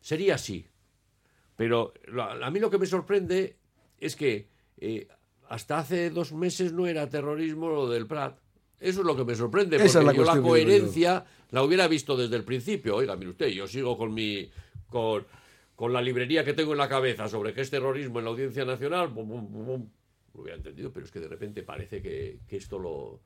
sería 0.00 0.36
así. 0.36 0.64
Pero 1.56 1.92
a 2.40 2.50
mí 2.52 2.60
lo 2.60 2.70
que 2.70 2.78
me 2.78 2.86
sorprende 2.86 3.56
es 3.98 4.14
que 4.14 4.46
eh, 4.76 5.08
hasta 5.48 5.78
hace 5.78 6.10
dos 6.10 6.32
meses 6.32 6.72
no 6.72 6.86
era 6.86 7.08
terrorismo 7.08 7.68
lo 7.68 7.88
del 7.88 8.06
Prat. 8.06 8.38
Eso 8.80 9.00
es 9.00 9.06
lo 9.06 9.16
que 9.16 9.24
me 9.24 9.34
sorprende, 9.34 9.76
porque 9.76 9.88
Esa 9.88 9.98
es 10.00 10.04
la 10.04 10.12
yo 10.12 10.24
la 10.24 10.40
coherencia 10.40 11.24
la 11.50 11.62
hubiera 11.62 11.88
visto 11.88 12.16
desde 12.16 12.36
el 12.36 12.44
principio. 12.44 12.96
Oiga, 12.96 13.16
mire 13.16 13.30
usted, 13.30 13.48
yo 13.48 13.66
sigo 13.66 13.96
con 13.98 14.14
mi 14.14 14.48
con, 14.88 15.24
con 15.74 15.92
la 15.92 16.00
librería 16.00 16.44
que 16.44 16.54
tengo 16.54 16.72
en 16.72 16.78
la 16.78 16.88
cabeza 16.88 17.28
sobre 17.28 17.52
qué 17.52 17.60
es 17.62 17.70
terrorismo 17.70 18.18
en 18.18 18.24
la 18.26 18.30
Audiencia 18.30 18.64
Nacional. 18.64 19.08
bum, 19.08 19.28
bum, 19.28 19.50
bum, 19.52 19.66
bum. 19.66 19.88
Lo 20.34 20.42
hubiera 20.42 20.56
entendido, 20.56 20.92
pero 20.92 21.06
es 21.06 21.12
que 21.12 21.20
de 21.20 21.28
repente 21.28 21.62
parece 21.62 22.00
que, 22.00 22.40
que 22.46 22.56
esto 22.56 22.78
lo, 22.78 23.20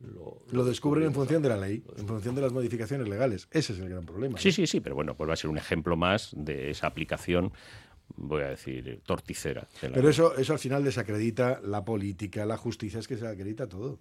lo, 0.00 0.42
Lo 0.50 0.64
descubren 0.64 1.04
en 1.04 1.14
función 1.14 1.42
de 1.42 1.48
la 1.50 1.56
ley, 1.56 1.84
en 1.96 2.06
función 2.06 2.34
de 2.34 2.40
las 2.40 2.52
modificaciones 2.52 3.08
legales. 3.08 3.46
Ese 3.52 3.74
es 3.74 3.78
el 3.78 3.88
gran 3.88 4.04
problema. 4.04 4.38
Sí, 4.38 4.50
sí, 4.50 4.66
sí, 4.66 4.80
pero 4.80 4.94
bueno, 4.96 5.16
pues 5.16 5.28
va 5.28 5.34
a 5.34 5.36
ser 5.36 5.50
un 5.50 5.58
ejemplo 5.58 5.96
más 5.96 6.30
de 6.36 6.70
esa 6.70 6.86
aplicación, 6.88 7.52
voy 8.16 8.42
a 8.42 8.48
decir, 8.48 9.00
torticera. 9.04 9.68
de 9.80 9.88
la 9.90 9.94
Pero 9.94 10.08
ley. 10.08 10.10
eso, 10.10 10.36
eso 10.36 10.52
al 10.52 10.58
final 10.58 10.82
desacredita 10.82 11.60
la 11.62 11.84
política, 11.84 12.44
la 12.46 12.56
justicia, 12.56 12.98
es 12.98 13.06
que 13.06 13.16
se 13.16 13.26
acredita 13.26 13.68
todo. 13.68 14.00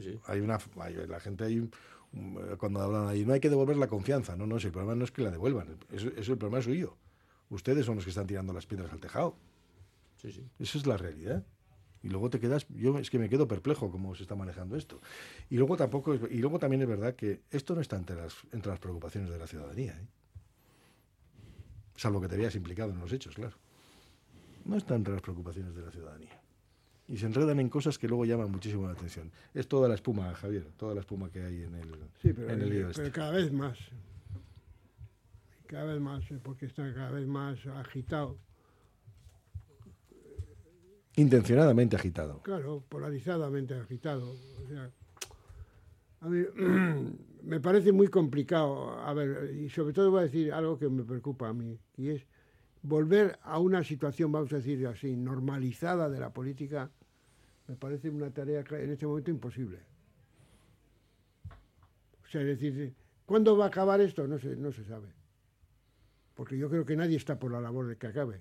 Sí, 0.00 0.12
sí. 0.12 0.18
Hay 0.26 0.40
una, 0.40 0.58
hay- 0.80 0.94
la 1.06 1.20
gente 1.20 1.44
hay, 1.44 1.58
un- 1.60 2.56
cuando 2.58 2.80
hablan 2.80 3.08
ahí, 3.08 3.24
no 3.24 3.32
hay 3.32 3.40
que 3.40 3.50
devolver 3.50 3.76
la 3.76 3.88
confianza. 3.88 4.36
No, 4.36 4.46
no, 4.46 4.58
si 4.60 4.66
el 4.66 4.72
problema 4.72 4.94
no 4.94 5.04
es 5.04 5.10
que 5.10 5.22
la 5.22 5.30
devuelvan, 5.30 5.76
eso, 5.92 6.08
eso 6.16 6.32
el 6.32 6.38
problema 6.38 6.58
es 6.58 6.64
suyo. 6.64 6.96
Ustedes 7.50 7.86
son 7.86 7.96
los 7.96 8.04
que 8.04 8.10
están 8.10 8.26
tirando 8.26 8.52
las 8.52 8.66
piedras 8.66 8.92
al 8.92 9.00
tejado. 9.00 9.36
Sí, 10.20 10.32
sí. 10.32 10.44
Eso 10.58 10.78
es 10.78 10.86
la 10.86 10.96
realidad. 10.96 11.44
Y 12.02 12.08
luego 12.10 12.30
te 12.30 12.38
quedas, 12.38 12.66
yo 12.68 12.96
es 12.98 13.10
que 13.10 13.18
me 13.18 13.28
quedo 13.28 13.48
perplejo 13.48 13.90
cómo 13.90 14.14
se 14.14 14.22
está 14.22 14.36
manejando 14.36 14.76
esto. 14.76 15.00
Y 15.50 15.56
luego 15.56 15.76
tampoco, 15.76 16.14
es- 16.14 16.20
y 16.30 16.38
luego 16.38 16.58
también 16.58 16.82
es 16.82 16.88
verdad 16.88 17.14
que 17.16 17.42
esto 17.50 17.74
no 17.74 17.80
está 17.80 17.96
entre 17.96 18.16
las, 18.16 18.36
entre 18.52 18.70
las 18.70 18.78
preocupaciones 18.78 19.30
de 19.30 19.38
la 19.38 19.46
ciudadanía, 19.46 19.92
¿eh? 19.98 20.06
salvo 21.96 22.20
que 22.20 22.28
te 22.28 22.36
veas 22.36 22.54
implicado 22.54 22.92
en 22.92 23.00
los 23.00 23.12
hechos, 23.12 23.34
claro. 23.34 23.56
No 24.64 24.76
está 24.76 24.94
entre 24.94 25.12
las 25.14 25.22
preocupaciones 25.22 25.74
de 25.74 25.82
la 25.82 25.90
ciudadanía. 25.90 26.40
Y 27.08 27.16
se 27.16 27.26
enredan 27.26 27.58
en 27.58 27.70
cosas 27.70 27.98
que 27.98 28.06
luego 28.06 28.26
llaman 28.26 28.50
muchísimo 28.50 28.86
la 28.86 28.92
atención. 28.92 29.32
Es 29.54 29.66
toda 29.66 29.88
la 29.88 29.94
espuma, 29.94 30.34
Javier, 30.34 30.66
toda 30.76 30.94
la 30.94 31.00
espuma 31.00 31.30
que 31.30 31.42
hay 31.42 31.62
en 31.62 31.74
el, 31.74 31.90
Sí, 32.20 32.34
pero, 32.34 32.50
en 32.50 32.60
el 32.60 32.68
lío 32.68 32.88
pero 32.92 33.06
este. 33.06 33.10
cada 33.10 33.30
vez 33.32 33.50
más. 33.50 33.78
Cada 35.66 35.84
vez 35.84 36.00
más, 36.00 36.30
eh, 36.30 36.38
porque 36.42 36.66
está 36.66 36.92
cada 36.94 37.10
vez 37.10 37.26
más 37.26 37.66
agitado. 37.66 38.38
Intencionadamente 41.16 41.96
agitado. 41.96 42.42
Claro, 42.42 42.84
polarizadamente 42.88 43.74
agitado. 43.74 44.30
O 44.30 44.68
sea, 44.68 44.90
a 46.20 46.28
mí 46.28 46.44
me 47.42 47.60
parece 47.60 47.90
muy 47.90 48.08
complicado. 48.08 48.98
A 49.00 49.14
ver, 49.14 49.54
y 49.54 49.70
sobre 49.70 49.94
todo 49.94 50.10
voy 50.10 50.20
a 50.20 50.22
decir 50.24 50.52
algo 50.52 50.78
que 50.78 50.88
me 50.88 51.04
preocupa 51.04 51.48
a 51.48 51.54
mí, 51.54 51.78
y 51.96 52.10
es 52.10 52.26
volver 52.82 53.38
a 53.42 53.58
una 53.58 53.82
situación, 53.82 54.30
vamos 54.30 54.52
a 54.52 54.56
decir 54.56 54.86
así, 54.86 55.16
normalizada 55.16 56.08
de 56.08 56.20
la 56.20 56.32
política, 56.32 56.90
me 57.68 57.76
parece 57.76 58.08
una 58.08 58.30
tarea 58.30 58.64
en 58.70 58.90
este 58.90 59.06
momento 59.06 59.30
imposible. 59.30 59.78
O 62.24 62.26
sea, 62.30 62.42
decir, 62.42 62.94
¿cuándo 63.26 63.56
va 63.56 63.66
a 63.66 63.68
acabar 63.68 64.00
esto? 64.00 64.26
No 64.26 64.38
se, 64.38 64.56
no 64.56 64.72
se 64.72 64.84
sabe. 64.84 65.08
Porque 66.34 66.56
yo 66.56 66.68
creo 66.70 66.84
que 66.84 66.96
nadie 66.96 67.16
está 67.16 67.38
por 67.38 67.52
la 67.52 67.60
labor 67.60 67.86
de 67.86 67.96
que 67.96 68.06
acabe. 68.06 68.40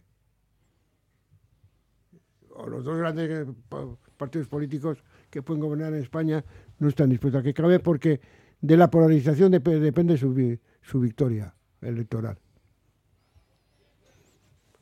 O 2.52 2.68
los 2.68 2.84
dos 2.86 2.98
grandes 2.98 3.30
eh, 3.30 3.54
pa- 3.70 3.96
partidos 4.18 4.48
políticos 4.48 5.04
que 5.30 5.42
pueden 5.44 5.62
gobernar 5.62 5.94
en 5.94 6.02
España 6.02 6.44
no 6.80 6.88
están 6.88 7.10
dispuestos 7.10 7.42
a 7.42 7.44
que 7.44 7.50
acabe 7.52 7.80
porque 7.80 8.20
de 8.62 8.78
la 8.78 8.90
polarización 8.90 9.52
dep- 9.52 9.80
depende 9.80 10.18
su, 10.18 10.58
su 10.82 11.00
victoria 11.00 11.54
electoral. 11.82 12.38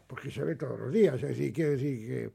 Porque 0.07 0.29
se 0.29 0.43
ve 0.43 0.55
todos 0.55 0.79
los 0.79 0.93
días. 0.93 1.15
Es 1.15 1.29
decir, 1.29 1.51
quiero 1.51 1.71
decir 1.71 2.07
que 2.07 2.31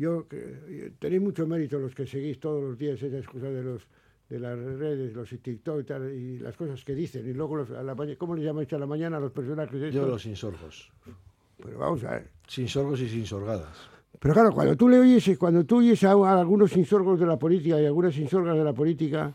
yo 0.00 0.26
que- 0.28 0.92
tenéis 0.98 1.22
mucho 1.22 1.46
mérito 1.46 1.78
los 1.78 1.94
que 1.94 2.06
seguís 2.06 2.40
todos 2.40 2.62
los 2.62 2.78
días 2.78 3.00
esa 3.02 3.18
excusa 3.18 3.46
de 3.48 3.62
los 3.62 3.82
de 4.30 4.38
las 4.38 4.56
redes, 4.56 5.12
los 5.12 5.28
TikTok 5.28 5.80
y 5.80 5.84
tal, 5.84 6.12
y 6.14 6.38
las 6.38 6.56
cosas 6.56 6.84
que 6.84 6.94
dicen, 6.94 7.28
y 7.28 7.32
luego 7.32 7.56
los, 7.56 7.70
a 7.72 7.82
la 7.82 7.96
mañana, 7.96 8.16
¿cómo 8.16 8.36
le 8.36 8.44
llamáis 8.44 8.72
a 8.72 8.78
la 8.78 8.86
mañana 8.86 9.16
a 9.16 9.20
los 9.20 9.32
personajes? 9.32 9.80
Yo 9.80 9.86
estos? 9.88 10.08
los 10.08 10.24
insorgos. 10.26 10.88
Pero 11.60 11.78
vamos 11.78 12.04
a 12.04 12.12
ver. 12.12 12.28
Sin 12.46 12.68
sorgos 12.68 13.00
y 13.00 13.08
sin 13.08 13.26
sorgadas. 13.26 13.76
Pero 14.20 14.32
claro, 14.34 14.52
cuando 14.52 14.76
tú 14.76 14.88
le 14.88 15.00
oyes, 15.00 15.36
cuando 15.36 15.64
tú 15.64 15.78
oyes 15.78 16.04
a, 16.04 16.12
a 16.12 16.40
algunos 16.40 16.76
insorgos 16.76 17.18
de 17.18 17.26
la 17.26 17.38
política 17.40 17.80
y 17.80 17.86
algunas 17.86 18.16
insorgas 18.18 18.56
de 18.56 18.62
la 18.62 18.72
política, 18.72 19.34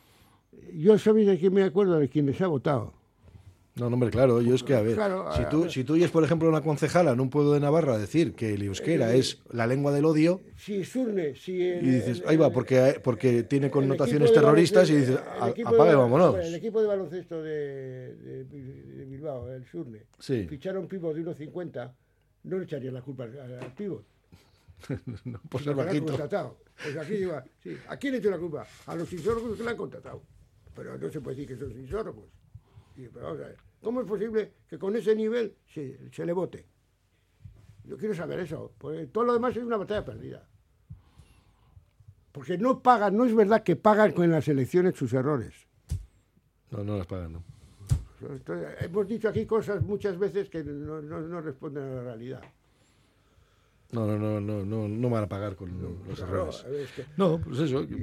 yo 0.74 0.98
sabéis 0.98 1.28
de 1.28 1.38
quién 1.40 1.54
me 1.54 1.64
acuerdo, 1.64 2.00
de 2.00 2.08
quien 2.08 2.26
les 2.28 2.40
ha 2.40 2.48
votado. 2.48 2.94
No, 3.78 3.90
no, 3.90 3.96
hombre, 3.96 4.10
claro, 4.10 4.42
yo 4.42 4.56
es 4.56 4.64
que, 4.64 4.74
a 4.74 4.82
ver, 4.82 4.96
Claro, 4.96 5.30
si, 5.36 5.42
a 5.42 5.50
tú, 5.50 5.62
ver. 5.64 5.72
si 5.72 5.84
tú 5.84 5.94
oyes, 5.96 6.10
por 6.10 6.24
ejemplo, 6.24 6.48
una 6.48 6.62
concejala 6.62 7.12
en 7.12 7.20
un 7.20 7.30
pueblo 7.30 7.52
de 7.52 7.60
Navarra 7.60 7.98
decir 7.98 8.34
que 8.34 8.54
el 8.54 8.62
euskera 8.62 9.14
Eh, 9.14 9.20
es 9.20 9.42
la 9.52 9.68
lengua 9.68 9.92
del 9.92 10.06
odio, 10.06 10.42
Si 10.56 10.86
Surne, 10.86 11.36
si 11.36 11.62
el, 11.62 11.86
y 11.86 11.90
dices, 11.92 12.22
el- 12.22 12.30
ahí 12.30 12.38
va, 12.38 12.52
porque, 12.52 13.02
porque 13.04 13.44
tiene 13.44 13.70
connotaciones 13.70 14.32
terroristas, 14.32 14.90
y 14.90 14.96
dices, 14.96 15.20
el 15.38 15.44
"A- 15.44 15.50
equipo 15.50 15.70
apaga 15.70 15.88
y 15.88 15.90
de- 15.90 15.96
vámonos. 15.98 16.36
El 16.38 16.56
equipo 16.56 16.80
de 16.82 16.88
baloncesto 16.88 17.44
de, 17.44 18.16
de- 18.16 18.44
de 18.46 19.06
Bilbao, 19.06 19.52
el 19.52 19.66
Surne, 19.66 20.06
Sí. 20.20 20.48
ficharon 20.48 20.88
pivot 20.88 21.14
de 21.14 21.22
1.50, 21.26 21.94
no 22.44 22.58
le 22.58 22.64
echarían 22.64 22.94
la 22.94 23.02
culpa 23.02 23.26
al, 23.26 23.74
pivot. 23.76 24.06
no 25.26 25.42
por 25.50 25.62
ser 25.62 25.76
bajito. 25.76 26.16
Pues 26.82 26.96
aquí 26.98 27.14
lleva, 27.18 27.44
sí. 27.62 27.76
¿A 27.90 27.98
quién 27.98 28.14
le 28.14 28.20
echo 28.20 28.30
la 28.32 28.38
culpa? 28.38 28.66
A 28.86 28.96
los 28.96 29.10
sisólogos 29.10 29.58
que 29.58 29.64
le 29.64 29.70
han 29.70 29.78
contratado. 29.78 30.22
Pero 30.74 30.98
no 30.98 31.10
se 31.10 31.20
puede 31.20 31.36
decir 31.38 31.58
que 31.58 31.62
son 31.62 31.74
sisólogos. 31.74 32.26
Y, 32.98 33.08
pero 33.10 33.26
vamos 33.26 33.42
a 33.42 33.48
ver, 33.48 33.58
¿cómo 33.86 34.02
es 34.02 34.08
posible 34.08 34.52
que 34.68 34.80
con 34.80 34.96
ese 34.96 35.16
nivel 35.16 35.56
se, 35.68 36.10
se 36.12 36.26
le 36.26 36.34
vote? 36.34 36.66
Yo 37.84 37.98
quiero 37.98 38.16
saber 38.16 38.40
eso, 38.40 38.74
porque 38.80 39.06
todo 39.06 39.24
lo 39.26 39.34
demás 39.34 39.56
es 39.56 39.64
una 39.64 39.78
batalla 39.78 40.04
perdida. 40.04 40.50
Porque 42.32 42.58
no 42.58 42.82
pagan, 42.82 43.16
no 43.16 43.26
es 43.26 43.34
verdad 43.36 43.62
que 43.62 43.76
pagan 43.76 44.12
con 44.12 44.30
las 44.32 44.48
elecciones 44.48 44.96
sus 44.96 45.14
errores. 45.14 45.54
No, 46.72 46.84
no 46.84 46.98
las 46.98 47.06
pagan, 47.06 47.34
no. 47.34 47.44
Entonces, 48.28 48.76
hemos 48.82 49.08
dicho 49.08 49.30
aquí 49.30 49.46
cosas 49.46 49.84
muchas 49.84 50.18
veces 50.18 50.50
que 50.50 50.64
no, 50.64 51.00
no- 51.02 51.22
no 51.22 51.42
responden 51.42 51.84
a 51.84 51.96
la 51.98 52.04
realidad. 52.04 52.42
No, 53.92 54.06
no, 54.08 54.18
no, 54.18 54.42
no, 54.42 54.66
no, 54.66 54.88
no 54.90 55.10
van 55.10 55.24
a 55.24 55.28
pagar 55.28 55.56
con 55.56 55.70
los 56.08 56.20
errores. 56.20 56.66
es 56.68 56.92
que- 56.92 57.06
No, 57.18 57.40
pues 57.40 57.60
eso. 57.60 57.84
Yo- 57.84 57.98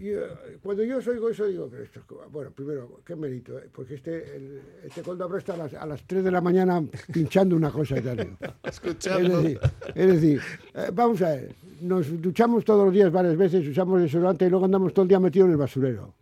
yo- 0.00 0.58
cuando 0.62 0.82
yo 0.82 0.96
os 0.98 1.06
oigo 1.06 1.28
eso, 1.28 1.44
digo, 1.46 1.68
pero 1.70 1.84
esto, 1.84 2.00
es 2.00 2.32
bueno, 2.32 2.50
primero, 2.50 3.00
qué 3.04 3.14
mérito, 3.14 3.56
eh, 3.58 3.68
porque 3.72 3.94
este, 3.94 4.34
el, 4.36 4.60
este 4.84 5.02
Coldo 5.02 5.36
está 5.36 5.54
a 5.54 5.56
las, 5.58 5.74
a 5.74 5.86
las 5.86 6.02
3 6.04 6.24
de 6.24 6.30
la 6.30 6.40
mañana 6.40 6.82
pinchando 7.12 7.54
una 7.54 7.70
cosa 7.70 8.00
tal. 8.02 8.36
Escuchando. 8.64 9.38
Es 9.38 9.42
decir, 9.44 9.60
es 9.94 10.06
decir, 10.12 10.40
eh, 10.74 10.90
vamos 10.92 11.20
a 11.22 11.28
ver, 11.28 11.54
nos 11.82 12.20
duchamos 12.22 12.64
todos 12.64 12.86
los 12.86 12.94
días 12.94 13.12
varias 13.12 13.36
veces, 13.36 13.68
usamos 13.68 14.00
desodorante 14.00 14.46
y 14.46 14.50
luego 14.50 14.64
andamos 14.64 14.92
todo 14.94 15.02
el 15.04 15.08
día 15.10 15.20
metidos 15.20 15.46
en 15.46 15.52
el 15.52 15.58
basurero. 15.58 16.14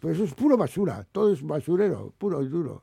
Pues 0.00 0.14
eso 0.16 0.24
es 0.24 0.34
puro 0.34 0.56
basura, 0.56 1.06
todo 1.12 1.32
es 1.32 1.42
basurero, 1.46 2.12
puro 2.18 2.42
y 2.42 2.48
duro. 2.48 2.82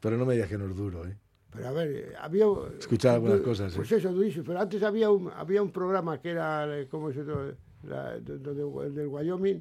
Pero 0.00 0.18
no 0.18 0.26
me 0.26 0.34
digas 0.34 0.48
que 0.48 0.58
no 0.58 0.66
es 0.66 0.76
duro, 0.76 1.06
¿eh? 1.06 1.16
Pero 1.52 1.68
a 1.68 1.72
ver, 1.72 1.88
eh, 1.90 2.12
había... 2.20 2.44
Escuchar 2.78 3.14
algunas 3.16 3.40
cosas, 3.40 3.74
Pues 3.74 3.90
¿eh? 3.92 3.96
eso, 3.96 4.12
durísimo. 4.12 4.44
Pero 4.46 4.60
antes 4.60 4.82
había 4.82 5.10
un, 5.10 5.30
había 5.34 5.62
un 5.62 5.70
programa 5.72 6.20
que 6.20 6.30
era, 6.30 6.78
eh, 6.78 6.86
¿cómo 6.88 7.12
se 7.12 7.24
llama? 7.24 7.52
La- 7.82 8.20
de- 8.20 8.38
de- 8.38 8.86
el 8.86 8.94
del 8.94 9.06
Wyoming, 9.08 9.60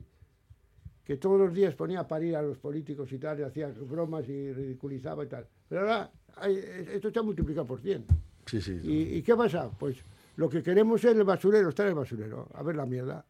que 1.04 1.18
todos 1.18 1.40
los 1.40 1.54
días 1.54 1.74
ponía 1.76 2.02
a 2.02 2.08
parir 2.08 2.36
a 2.36 2.42
los 2.42 2.58
políticos 2.58 3.12
y 3.12 3.18
tal, 3.18 3.40
y 3.40 3.44
hacía 3.44 3.70
bromas 3.70 4.28
y 4.30 4.52
ridiculizaba 4.54 5.24
y 5.24 5.28
tal. 5.28 5.48
Pero 5.68 5.82
ahora 5.82 6.12
hay- 6.36 6.58
esto 6.92 7.12
ha 7.20 7.24
multiplicado 7.24 7.66
por 7.66 7.80
100. 7.82 8.06
Sí, 8.46 8.62
sí. 8.62 8.80
¿Y, 8.84 9.18
y 9.18 9.22
qué 9.24 9.36
pasa? 9.36 9.72
Pues 9.80 9.98
lo 10.36 10.48
que 10.50 10.62
queremos 10.62 11.04
es 11.04 11.16
el 11.16 11.24
basurero, 11.24 11.70
estar 11.70 11.86
en 11.88 11.94
el 11.94 11.98
basurero, 11.98 12.48
a 12.54 12.62
ver 12.64 12.76
la 12.76 12.86
mierda. 12.86 13.26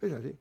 Es 0.00 0.12
así. 0.12 0.32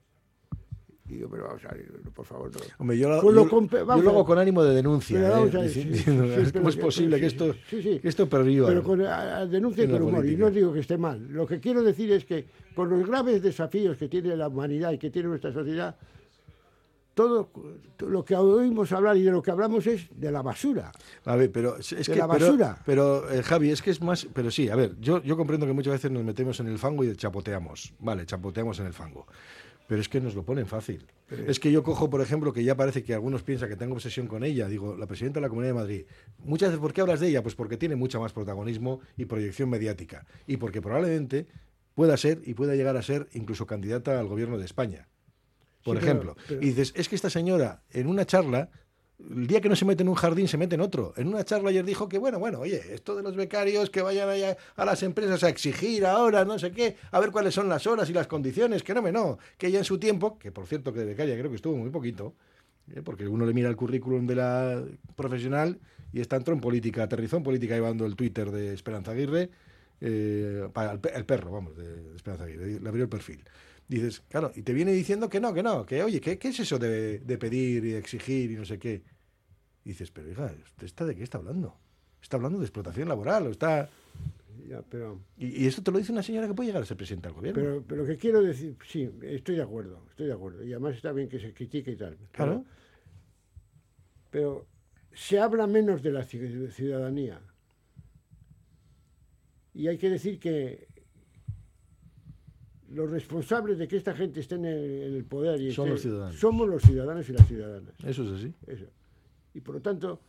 Y 1.10 1.20
yo, 1.20 1.30
pero 1.30 1.46
vamos 1.48 1.64
a 1.64 1.70
ver, 1.74 1.88
por 2.14 2.26
favor, 2.26 2.52
no. 2.54 2.60
Hombre, 2.80 2.98
yo, 2.98 3.08
lo- 3.10 3.22
Pues 3.22 3.34
lo 3.36 3.50
yo- 3.50 3.68
yo 3.70 4.02
lo 4.02 4.10
hago 4.10 4.26
con 4.26 4.38
ánimo 4.38 4.62
de 4.64 4.76
denuncia. 4.76 5.18
Pero 5.48 5.62
¿eh? 5.64 5.70
sí, 5.70 5.84
diciendo, 5.86 6.24
sí, 6.26 6.52
¿Cómo 6.52 6.52
pero 6.52 6.70
es 6.70 6.76
posible 6.76 7.16
sí, 7.18 7.22
que 7.22 7.30
sí, 7.30 7.36
esto, 7.36 7.54
sí, 7.70 7.82
sí. 7.82 8.00
que 8.00 8.08
esto 8.10 8.28
perviva? 8.28 8.68
Pero 8.68 8.84
con 8.84 9.02
a- 9.06 9.38
a 9.38 9.46
denuncia 9.46 9.86
y 9.86 9.88
con 9.88 10.02
humor. 10.02 10.26
Y 10.26 10.36
no 10.36 10.52
digo 10.52 10.74
que 10.74 10.80
esté 10.82 10.98
mal. 10.98 11.26
Lo 11.32 11.48
que 11.48 11.60
quiero 11.62 11.82
decir 11.82 12.12
es 12.12 12.26
que 12.26 12.46
con 12.76 12.90
los 12.90 13.08
graves 13.08 13.42
desafíos 13.42 13.98
que 13.98 14.10
tiene 14.10 14.36
la 14.36 14.50
humanidad 14.50 14.92
y 14.92 14.98
que 14.98 15.10
tiene 15.10 15.30
nuestra 15.30 15.54
sociedad, 15.54 15.96
todo 17.14 17.50
lo 18.00 18.24
que 18.24 18.36
oímos 18.36 18.92
hablar 18.92 19.18
y 19.18 19.24
de 19.24 19.32
lo 19.32 19.42
que 19.42 19.50
hablamos 19.50 19.88
es 19.88 20.08
de 20.16 20.32
la 20.32 20.44
basura. 20.44 20.92
A 21.26 21.36
ver, 21.36 21.52
pero 21.52 21.78
es 21.78 21.90
De 21.90 22.04
que 22.04 22.16
la 22.16 22.28
pero- 22.28 22.46
basura. 22.46 22.78
Pero, 22.86 23.32
eh, 23.32 23.42
Javi, 23.42 23.72
es 23.72 23.82
que 23.82 23.90
es 23.90 24.02
más, 24.04 24.28
pero 24.34 24.52
sí, 24.52 24.70
a 24.70 24.76
ver, 24.76 24.92
yo, 25.00 25.24
yo 25.24 25.36
comprendo 25.36 25.66
que 25.66 25.74
muchas 25.74 25.94
veces 25.94 26.12
nos 26.12 26.24
metemos 26.24 26.60
en 26.60 26.68
el 26.68 26.78
fango 26.78 27.04
y 27.04 27.16
chapoteamos, 27.16 27.94
vale, 28.00 28.26
chapoteamos 28.28 28.80
en 28.82 28.86
el 28.86 28.94
fango. 28.94 29.26
Pero 29.88 30.02
es 30.02 30.10
que 30.10 30.20
nos 30.20 30.36
lo 30.36 30.44
ponen 30.44 30.68
fácil. 30.68 31.08
Es 31.48 31.60
que 31.60 31.72
yo 31.72 31.82
cojo, 31.82 32.10
por 32.10 32.20
ejemplo, 32.22 32.52
que 32.52 32.64
ya 32.64 32.76
parece 32.76 33.04
que 33.04 33.14
algunos 33.14 33.42
piensan 33.44 33.70
que 33.70 33.78
tengo 33.78 33.94
obsesión 33.94 34.28
con 34.28 34.44
ella. 34.44 34.68
Digo, 34.68 34.98
la 34.98 35.08
presidenta 35.08 35.40
de 35.40 35.44
la 35.44 35.50
Comunidad 35.50 35.74
de 35.74 35.80
Madrid. 35.80 36.06
Muchas 36.44 36.70
veces, 36.70 36.82
¿por 36.82 36.94
qué 36.94 37.02
hablas 37.02 37.20
de 37.22 37.30
ella? 37.30 37.42
Pues 37.42 37.56
porque 37.56 37.78
tiene 37.78 37.96
mucha 37.96 38.20
más 38.20 38.34
protagonismo 38.34 39.00
y 39.16 39.26
proyección 39.26 39.70
mediática. 39.70 40.26
Y 40.46 40.58
porque 40.58 40.82
probablemente 40.82 41.48
pueda 41.96 42.18
ser 42.18 42.42
y 42.46 42.54
pueda 42.54 42.76
llegar 42.76 42.98
a 42.98 43.02
ser 43.02 43.28
incluso 43.34 43.66
candidata 43.66 44.20
al 44.20 44.28
gobierno 44.28 44.58
de 44.58 44.66
España. 44.66 45.08
Por 45.84 45.96
Sí, 45.98 46.02
pero- 46.02 46.12
ejemplo. 46.12 46.36
pero- 46.48 46.62
Y 46.62 46.66
dices, 46.66 46.94
es 46.96 47.08
que 47.08 47.16
esta 47.16 47.30
señora, 47.30 47.82
en 47.92 48.08
una 48.08 48.26
charla, 48.26 48.70
el 49.30 49.48
día 49.48 49.60
que 49.62 49.70
no 49.70 49.76
se 49.76 49.86
mete 49.86 50.04
en 50.04 50.10
un 50.10 50.16
jardín, 50.16 50.48
se 50.48 50.58
mete 50.58 50.76
en 50.76 50.82
otro. 50.82 51.14
En 51.18 51.28
una 51.28 51.44
charla 51.44 51.70
ayer 51.70 51.84
dijo 51.86 52.08
que, 52.08 52.18
bueno, 52.18 52.40
bueno, 52.40 52.60
oye, 52.60 52.82
esto 52.94 53.16
de 53.16 53.24
los 53.24 53.36
becarios 53.36 53.90
que 53.90 54.02
vayan 54.02 54.30
allá 54.30 54.58
a 54.76 54.86
las 54.86 55.04
empresas 55.04 55.44
a 55.44 55.50
exigir 55.50 56.06
ahora, 56.06 56.46
no 56.46 56.58
sé 56.60 56.72
qué, 56.72 56.96
a 57.12 57.20
ver 57.20 57.32
cuáles 57.32 57.54
son 57.54 57.68
las 57.70 57.88
horas 57.88 58.10
y 58.10 58.14
las 58.14 58.28
condiciones, 58.28 58.84
que 58.84 58.94
no 58.94 59.02
me 59.02 59.12
no, 59.12 59.38
que 59.58 59.68
ella 59.68 59.80
en 59.80 59.84
su 59.86 59.98
tiempo, 60.00 60.38
que 60.40 60.52
por 60.52 60.66
cierto 60.66 60.94
que 60.94 61.00
de 61.00 61.06
becaria 61.06 61.38
creo 61.38 61.50
que 61.50 61.56
estuvo 61.58 61.76
muy 61.76 61.90
poquito, 61.90 62.36
¿eh? 62.94 63.02
porque 63.04 63.28
uno 63.28 63.46
le 63.46 63.54
mira 63.54 63.70
el 63.70 63.76
currículum 63.76 64.26
de 64.28 64.36
la 64.36 64.84
profesional 65.16 65.80
y 66.14 66.22
está 66.22 66.36
entró 66.38 66.54
en 66.54 66.62
política, 66.62 67.04
aterrizó 67.04 67.38
en 67.38 67.44
política 67.44 67.76
llevando 67.76 68.06
el 68.06 68.16
Twitter 68.16 68.50
de 68.52 68.74
Esperanza 68.74 69.12
Aguirre, 69.12 69.50
eh, 70.00 70.70
para 70.74 70.94
el, 70.94 71.00
pe- 71.00 71.12
el 71.16 71.26
perro, 71.26 71.52
vamos, 71.52 71.76
de 71.76 72.16
Esperanza 72.16 72.46
Aguirre, 72.46 72.80
le 72.80 72.88
abrió 72.90 73.04
el 73.04 73.10
perfil. 73.10 73.44
Dices, 73.90 74.22
claro, 74.30 74.52
y 74.56 74.62
te 74.64 74.74
viene 74.74 74.92
diciendo 74.92 75.30
que 75.30 75.40
no, 75.40 75.54
que 75.54 75.64
no, 75.64 75.86
que 75.86 76.04
oye, 76.04 76.20
¿qué, 76.22 76.38
qué 76.38 76.50
es 76.50 76.60
eso 76.60 76.78
de, 76.78 77.20
de 77.20 77.38
pedir 77.38 77.86
y 77.86 77.92
de 77.92 77.98
exigir 77.98 78.52
y 78.52 78.56
no 78.56 78.66
sé 78.66 78.78
qué? 78.80 79.02
Y 79.88 79.92
dices, 79.92 80.12
pero 80.12 80.30
hija, 80.30 80.54
¿usted 80.66 80.86
está 80.86 81.06
de 81.06 81.16
qué 81.16 81.24
está 81.24 81.38
hablando? 81.38 81.74
Está 82.22 82.36
hablando 82.36 82.60
de 82.60 82.66
explotación 82.66 83.08
laboral, 83.08 83.48
o 83.48 83.52
está... 83.52 83.90
Ya, 84.68 84.82
pero, 84.82 85.22
Y, 85.38 85.64
y 85.64 85.66
esto 85.68 85.82
te 85.82 85.92
lo 85.92 85.98
dice 85.98 86.12
una 86.12 86.22
señora 86.24 86.46
que 86.46 86.54
puede 86.54 86.68
llegar 86.68 86.84
a 86.84 86.86
ser 86.86 86.98
presidenta 86.98 87.30
del 87.30 87.38
gobierno. 87.38 87.62
pero, 87.64 87.84
pero 87.88 88.06
que 88.06 88.18
quiero 88.18 88.42
decir, 88.42 88.76
sí, 88.86 89.10
estoy 89.22 89.56
de 89.56 89.62
acuerdo, 89.62 90.04
estoy 90.10 90.28
de 90.28 90.34
acuerdo. 90.34 90.62
Y 90.66 90.74
además 90.74 90.96
está 90.98 91.14
bien 91.14 91.30
que 91.30 91.40
se 91.40 91.54
critique 91.54 91.92
y 91.92 91.96
tal. 91.96 92.18
Claro. 92.34 92.66
Pero 94.30 94.68
se 95.14 95.40
habla 95.40 95.68
menos 95.68 96.04
de 96.04 96.12
la 96.12 96.26
ci- 96.26 96.70
ciudadanía. 96.72 97.40
Y 99.74 99.88
hay 99.88 99.98
que 99.98 100.10
decir 100.10 100.38
que 100.38 100.90
los 102.90 103.10
responsables 103.10 103.78
de 103.78 103.88
que 103.88 103.96
esta 103.96 104.14
gente 104.16 104.42
esté 104.42 104.56
en 104.56 104.66
el, 104.66 105.04
en 105.04 105.14
el 105.16 105.24
poder 105.24 105.62
y 105.62 105.72
Son 105.72 105.86
esté- 105.88 105.92
los 105.94 106.02
ciudadanos. 106.02 106.40
somos 106.40 106.68
los 106.68 106.82
ciudadanos 106.82 107.30
y 107.30 107.32
las 107.34 107.48
ciudadanas. 107.48 107.94
Eso 108.04 108.24
es 108.24 108.32
así. 108.42 108.54
Eso. 108.66 108.86
Y 109.58 109.62
por 109.62 109.74
lo 109.76 109.82
tanto, 109.82 110.22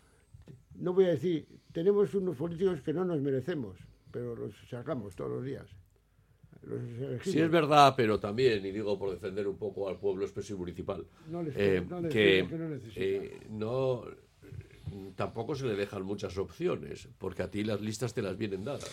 no 0.76 0.94
voy 0.94 1.04
a 1.04 1.08
decir, 1.08 1.46
tenemos 1.72 2.14
unos 2.14 2.34
políticos 2.36 2.80
que 2.80 2.94
no 2.94 3.04
nos 3.04 3.20
merecemos, 3.20 3.76
pero 4.10 4.34
los 4.34 4.54
sacamos 4.70 5.14
todos 5.14 5.30
los 5.30 5.44
días. 5.44 5.66
Los. 6.62 6.80
Sí, 7.24 7.38
es 7.38 7.50
verdad, 7.50 7.92
pero 7.94 8.18
también, 8.18 8.64
y 8.64 8.70
digo 8.72 8.98
por 8.98 9.10
defender 9.10 9.46
un 9.46 9.58
poco 9.58 9.88
al 9.88 9.98
pueblo 9.98 10.24
expreso 10.24 10.54
y 10.54 10.56
municipal, 10.56 11.06
No 11.30 11.42
les- 11.42 11.54
eh, 11.56 11.84
no 11.88 12.00
les 12.00 12.12
que 12.12 12.36
digo 12.36 12.48
que 12.48 12.56
no 12.58 12.74
eh, 12.96 13.40
no, 13.50 14.04
tampoco 15.14 15.54
se 15.54 15.66
le 15.66 15.76
dejan 15.76 16.02
muchas 16.04 16.38
opciones, 16.38 17.06
porque 17.18 17.42
a 17.42 17.50
ti 17.50 17.64
las 17.64 17.82
listas 17.82 18.14
te 18.14 18.22
las 18.22 18.38
vienen 18.38 18.64
dadas. 18.64 18.90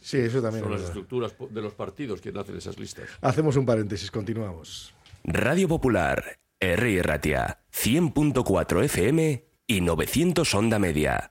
Sí, 0.00 0.18
eso 0.18 0.40
también 0.40 0.62
Son 0.62 0.72
es 0.72 0.80
las 0.80 0.88
verdad. 0.90 1.02
estructuras 1.02 1.34
de 1.52 1.62
los 1.62 1.74
partidos 1.74 2.20
quienes 2.20 2.40
hacen 2.42 2.56
esas 2.56 2.78
listas. 2.78 3.08
Hacemos 3.20 3.56
un 3.56 3.66
paréntesis, 3.66 4.08
continuamos. 4.10 4.94
Radio 5.24 5.66
Popular, 5.68 6.38
R. 6.60 7.02
Ratia, 7.02 7.58
100.4 7.72 8.84
FM 8.84 9.47
y 9.68 9.82
900 9.82 10.54
Onda 10.54 10.78
Media. 10.78 11.30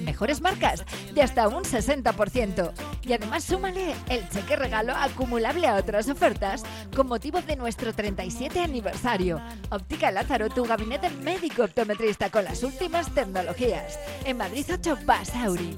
mejores 0.01 0.41
marcas, 0.41 0.85
de 1.13 1.21
hasta 1.21 1.47
un 1.47 1.63
60%. 1.63 2.71
Y 3.03 3.13
además 3.13 3.43
súmale 3.43 3.93
el 4.09 4.27
cheque 4.29 4.55
regalo 4.55 4.93
acumulable 4.95 5.67
a 5.67 5.75
otras 5.75 6.09
ofertas 6.09 6.63
con 6.95 7.07
motivo 7.07 7.41
de 7.41 7.55
nuestro 7.55 7.93
37 7.93 8.59
aniversario. 8.59 9.41
Óptica 9.69 10.11
Lázaro, 10.11 10.49
tu 10.49 10.65
gabinete 10.65 11.09
médico 11.09 11.63
optometrista 11.63 12.29
con 12.29 12.43
las 12.43 12.63
últimas 12.63 13.13
tecnologías. 13.13 13.99
En 14.25 14.37
Madrid 14.37 14.65
8 14.71 14.97
Basauri. 15.05 15.77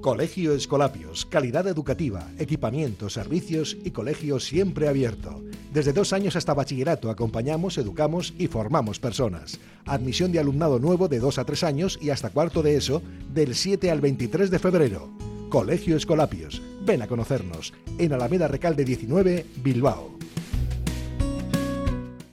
Colegio 0.00 0.54
Escolapios, 0.54 1.26
calidad 1.26 1.66
educativa, 1.66 2.26
equipamiento, 2.38 3.10
servicios 3.10 3.76
y 3.84 3.90
colegio 3.90 4.40
siempre 4.40 4.88
abierto. 4.88 5.42
Desde 5.74 5.92
dos 5.92 6.14
años 6.14 6.36
hasta 6.36 6.54
bachillerato 6.54 7.10
acompañamos, 7.10 7.76
educamos 7.76 8.32
y 8.38 8.46
formamos 8.46 8.98
personas. 8.98 9.60
Admisión 9.84 10.32
de 10.32 10.38
alumnado 10.38 10.78
nuevo 10.78 11.08
de 11.08 11.18
dos 11.18 11.38
a 11.38 11.44
tres 11.44 11.64
años 11.64 11.98
y 12.00 12.08
hasta 12.08 12.30
cuarto 12.30 12.62
de 12.62 12.76
eso 12.76 13.02
del 13.34 13.54
7 13.54 13.90
al 13.90 14.00
23 14.00 14.50
de 14.50 14.58
febrero. 14.58 15.10
Colegio 15.50 15.98
Escolapios. 15.98 16.62
Ven 16.82 17.02
a 17.02 17.06
conocernos 17.06 17.74
en 17.98 18.14
Alameda 18.14 18.48
Recalde 18.48 18.86
19, 18.86 19.44
Bilbao. 19.62 20.12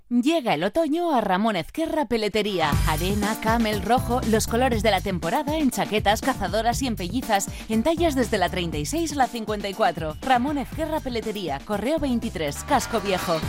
Llega 0.10 0.54
el 0.54 0.64
otoño 0.64 1.14
a 1.14 1.20
Ramón 1.20 1.58
Ezquerra 1.58 2.06
Peletería. 2.06 2.72
Arena, 2.88 3.38
camel, 3.42 3.82
rojo, 3.82 4.22
los 4.30 4.48
colores 4.48 4.82
de 4.82 4.90
la 4.90 5.02
temporada 5.02 5.58
en 5.58 5.70
chaquetas, 5.70 6.22
cazadoras 6.22 6.82
y 6.82 6.88
en 6.88 6.96
pellizas, 6.96 7.50
en 7.68 7.84
tallas 7.84 8.16
desde 8.16 8.38
la 8.38 8.48
36 8.48 9.12
a 9.12 9.16
la 9.16 9.28
54. 9.28 10.16
Ramón 10.22 10.60
Ezquerra 10.60 11.02
Peletería, 11.02 11.60
Correo 11.60 12.00
23, 12.00 12.64
Casco 12.64 13.02
Viejo. 13.02 13.42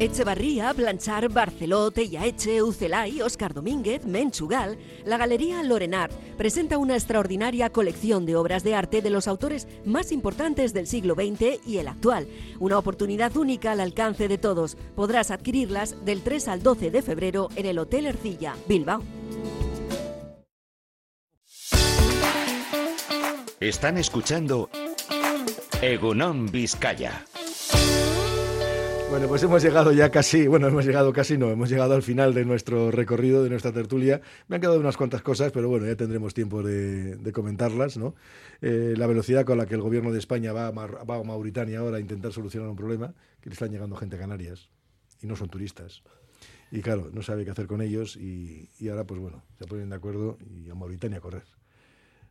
Echevarría, 0.00 0.72
Blanchar, 0.72 1.28
Barceló, 1.28 1.90
Tellaeche, 1.90 2.62
Ucelay, 2.62 3.20
Óscar 3.20 3.52
Domínguez, 3.52 4.06
Menchugal, 4.06 4.78
la 5.04 5.18
Galería 5.18 5.62
Lorenart 5.62 6.10
presenta 6.38 6.78
una 6.78 6.94
extraordinaria 6.94 7.68
colección 7.68 8.24
de 8.24 8.34
obras 8.34 8.64
de 8.64 8.74
arte 8.74 9.02
de 9.02 9.10
los 9.10 9.28
autores 9.28 9.68
más 9.84 10.10
importantes 10.10 10.72
del 10.72 10.86
siglo 10.86 11.14
XX 11.16 11.60
y 11.66 11.76
el 11.76 11.88
actual. 11.88 12.28
Una 12.58 12.78
oportunidad 12.78 13.36
única 13.36 13.72
al 13.72 13.80
alcance 13.80 14.26
de 14.26 14.38
todos. 14.38 14.78
Podrás 14.96 15.30
adquirirlas 15.30 16.02
del 16.02 16.22
3 16.22 16.48
al 16.48 16.62
12 16.62 16.90
de 16.90 17.02
febrero 17.02 17.50
en 17.54 17.66
el 17.66 17.78
Hotel 17.78 18.06
Ercilla, 18.06 18.56
Bilbao. 18.66 19.02
Están 23.60 23.98
escuchando 23.98 24.70
Egunon 25.82 26.50
Vizcaya. 26.50 27.26
Bueno, 29.10 29.26
pues 29.26 29.42
hemos 29.42 29.60
llegado 29.60 29.90
ya 29.90 30.08
casi, 30.08 30.46
bueno, 30.46 30.68
hemos 30.68 30.86
llegado 30.86 31.12
casi, 31.12 31.36
no, 31.36 31.50
hemos 31.50 31.68
llegado 31.68 31.94
al 31.94 32.02
final 32.04 32.32
de 32.32 32.44
nuestro 32.44 32.92
recorrido, 32.92 33.42
de 33.42 33.50
nuestra 33.50 33.72
tertulia. 33.72 34.20
Me 34.46 34.54
han 34.54 34.62
quedado 34.62 34.78
unas 34.78 34.96
cuantas 34.96 35.20
cosas, 35.20 35.50
pero 35.50 35.68
bueno, 35.68 35.84
ya 35.84 35.96
tendremos 35.96 36.32
tiempo 36.32 36.62
de, 36.62 37.18
comentarlas, 37.32 37.96
¿no? 37.96 38.14
Eh, 38.62 38.94
la 38.96 39.08
velocidad 39.08 39.44
con 39.44 39.58
la 39.58 39.66
que 39.66 39.74
el 39.74 39.80
gobierno 39.80 40.12
de 40.12 40.20
España 40.20 40.52
va 40.52 40.68
a, 40.68 40.72
Mar, 40.72 40.98
va 41.10 41.16
a 41.16 41.22
Mauritania 41.24 41.80
ahora 41.80 41.96
a 41.96 42.00
intentar 42.00 42.32
solucionar 42.32 42.68
un 42.68 42.76
problema, 42.76 43.12
que 43.40 43.50
le 43.50 43.54
están 43.54 43.72
llegando 43.72 43.96
gente 43.96 44.14
a 44.14 44.20
Canarias 44.20 44.68
y 45.20 45.26
no 45.26 45.34
son 45.34 45.48
turistas. 45.48 46.04
Y 46.70 46.80
claro, 46.80 47.10
no 47.12 47.22
sabe 47.22 47.44
qué 47.44 47.50
hacer 47.50 47.66
con 47.66 47.82
ellos 47.82 48.14
y, 48.14 48.70
y 48.78 48.90
ahora, 48.90 49.02
pues 49.02 49.20
bueno, 49.20 49.42
se 49.58 49.66
ponen 49.66 49.90
de 49.90 49.96
acuerdo 49.96 50.38
y 50.48 50.70
a 50.70 50.76
Mauritania 50.76 51.18
a 51.18 51.20
correr. 51.20 51.59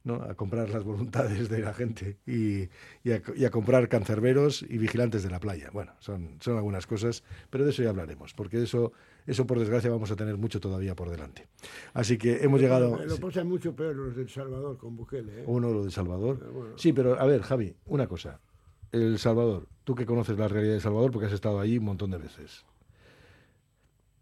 ¿No? 0.09 0.23
a 0.23 0.33
comprar 0.33 0.69
las 0.69 0.83
voluntades 0.83 1.49
de 1.49 1.59
la 1.59 1.73
gente 1.73 2.17
y, 2.25 2.69
y, 3.03 3.11
a, 3.11 3.21
y, 3.35 3.45
a, 3.45 3.51
comprar 3.51 3.87
cancerberos 3.87 4.65
y 4.67 4.77
vigilantes 4.77 5.23
de 5.23 5.29
la 5.29 5.39
playa. 5.39 5.69
Bueno, 5.71 5.93
son, 5.99 6.37
son 6.39 6.57
algunas 6.57 6.87
cosas, 6.87 7.23
pero 7.49 7.63
de 7.63 7.69
eso 7.69 7.83
ya 7.83 7.89
hablaremos, 7.89 8.33
porque 8.33 8.61
eso, 8.61 8.91
eso 9.27 9.45
por 9.45 9.59
desgracia 9.59 9.89
vamos 9.89 10.11
a 10.11 10.15
tener 10.15 10.37
mucho 10.37 10.59
todavía 10.59 10.95
por 10.95 11.09
delante. 11.09 11.47
Así 11.93 12.17
que 12.17 12.43
hemos 12.43 12.59
llegado... 12.59 12.97
Lo 13.05 13.17
pasan 13.17 13.47
mucho 13.47 13.75
peor 13.75 13.95
los 13.95 14.15
del 14.15 14.29
Salvador 14.29 14.77
con 14.77 14.95
Bukele. 14.95 15.41
¿eh? 15.41 15.43
Uno, 15.45 15.71
lo 15.71 15.85
de 15.85 15.91
Salvador. 15.91 16.51
Bueno. 16.51 16.77
Sí, 16.77 16.91
pero 16.91 17.19
a 17.19 17.25
ver, 17.25 17.41
Javi, 17.41 17.75
una 17.85 18.07
cosa. 18.07 18.39
El 18.91 19.19
Salvador, 19.19 19.67
tú 19.83 19.93
que 19.93 20.05
conoces 20.05 20.37
la 20.37 20.47
realidad 20.47 20.73
de 20.73 20.81
Salvador 20.81 21.11
porque 21.11 21.27
has 21.27 21.33
estado 21.33 21.59
allí 21.59 21.77
un 21.77 21.85
montón 21.85 22.09
de 22.11 22.17
veces. 22.17 22.65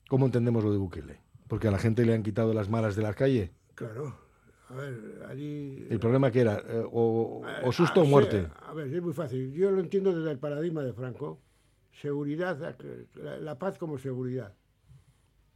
¿Cómo 0.09 0.25
entendemos 0.25 0.63
lo 0.63 0.71
de 0.71 0.77
Bukele? 0.77 1.21
Porque 1.47 1.69
a 1.69 1.71
la 1.71 1.79
gente 1.79 2.05
le 2.05 2.13
han 2.13 2.23
quitado 2.23 2.53
las 2.53 2.69
malas 2.69 2.95
de 2.95 3.03
la 3.03 3.13
calle. 3.13 3.51
Claro. 3.75 4.26
A 4.69 4.75
ver, 4.75 5.25
allí... 5.29 5.87
¿El 5.89 5.99
problema 5.99 6.29
que 6.29 6.41
era? 6.41 6.57
Eh, 6.57 6.83
o, 6.91 7.41
o, 7.63 7.71
susto 7.71 8.01
ah, 8.01 8.03
o 8.03 8.05
muerte? 8.05 8.47
a 8.65 8.73
ver, 8.73 8.93
es 8.93 9.01
muy 9.01 9.13
fácil. 9.13 9.53
Yo 9.53 9.71
lo 9.71 9.79
entiendo 9.79 10.13
desde 10.13 10.31
el 10.31 10.39
paradigma 10.39 10.83
de 10.83 10.93
Franco. 10.93 11.39
Seguridad, 12.01 12.75
la, 13.15 13.37
la, 13.37 13.57
paz 13.57 13.77
como 13.77 13.97
seguridad. 13.97 14.53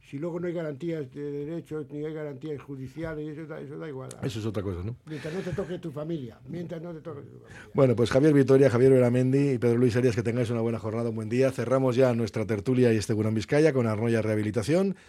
Si 0.00 0.18
luego 0.18 0.40
no 0.40 0.48
hay 0.48 0.52
garantías 0.52 1.10
de 1.12 1.30
derechos, 1.30 1.86
ni 1.90 2.04
hay 2.04 2.12
garantías 2.12 2.60
judiciales, 2.60 3.38
eso, 3.38 3.54
eso 3.54 3.78
da 3.78 3.88
igual. 3.88 4.08
Eso 4.22 4.40
es 4.40 4.46
otra 4.46 4.62
cosa, 4.62 4.82
¿no? 4.82 4.96
Mientras 5.06 5.32
no 5.32 5.40
te 5.40 5.52
toque 5.52 5.78
tu 5.78 5.92
familia. 5.92 6.40
Mientras 6.48 6.82
no 6.82 6.92
te 6.92 7.00
toque 7.00 7.20
tu 7.22 7.38
familia. 7.38 7.70
Bueno, 7.74 7.94
pues 7.94 8.10
Javier 8.10 8.34
Vitoria, 8.34 8.70
Javier 8.70 8.92
Veramendi 8.92 9.52
y 9.52 9.58
Pedro 9.58 9.76
Luis 9.76 9.94
Arias, 9.94 10.16
que 10.16 10.22
tengáis 10.22 10.50
una 10.50 10.60
buena 10.62 10.78
jornada, 10.78 11.10
un 11.10 11.16
buen 11.16 11.28
día. 11.28 11.52
Cerramos 11.52 11.94
ya 11.96 12.12
nuestra 12.14 12.46
tertulia 12.46 12.92
y 12.92 12.96
este 12.96 13.12
Gurán 13.12 13.34
Vizcaya 13.34 13.72
con 13.72 13.86
Arnoya 13.86 14.20
Rehabilitación. 14.22 14.96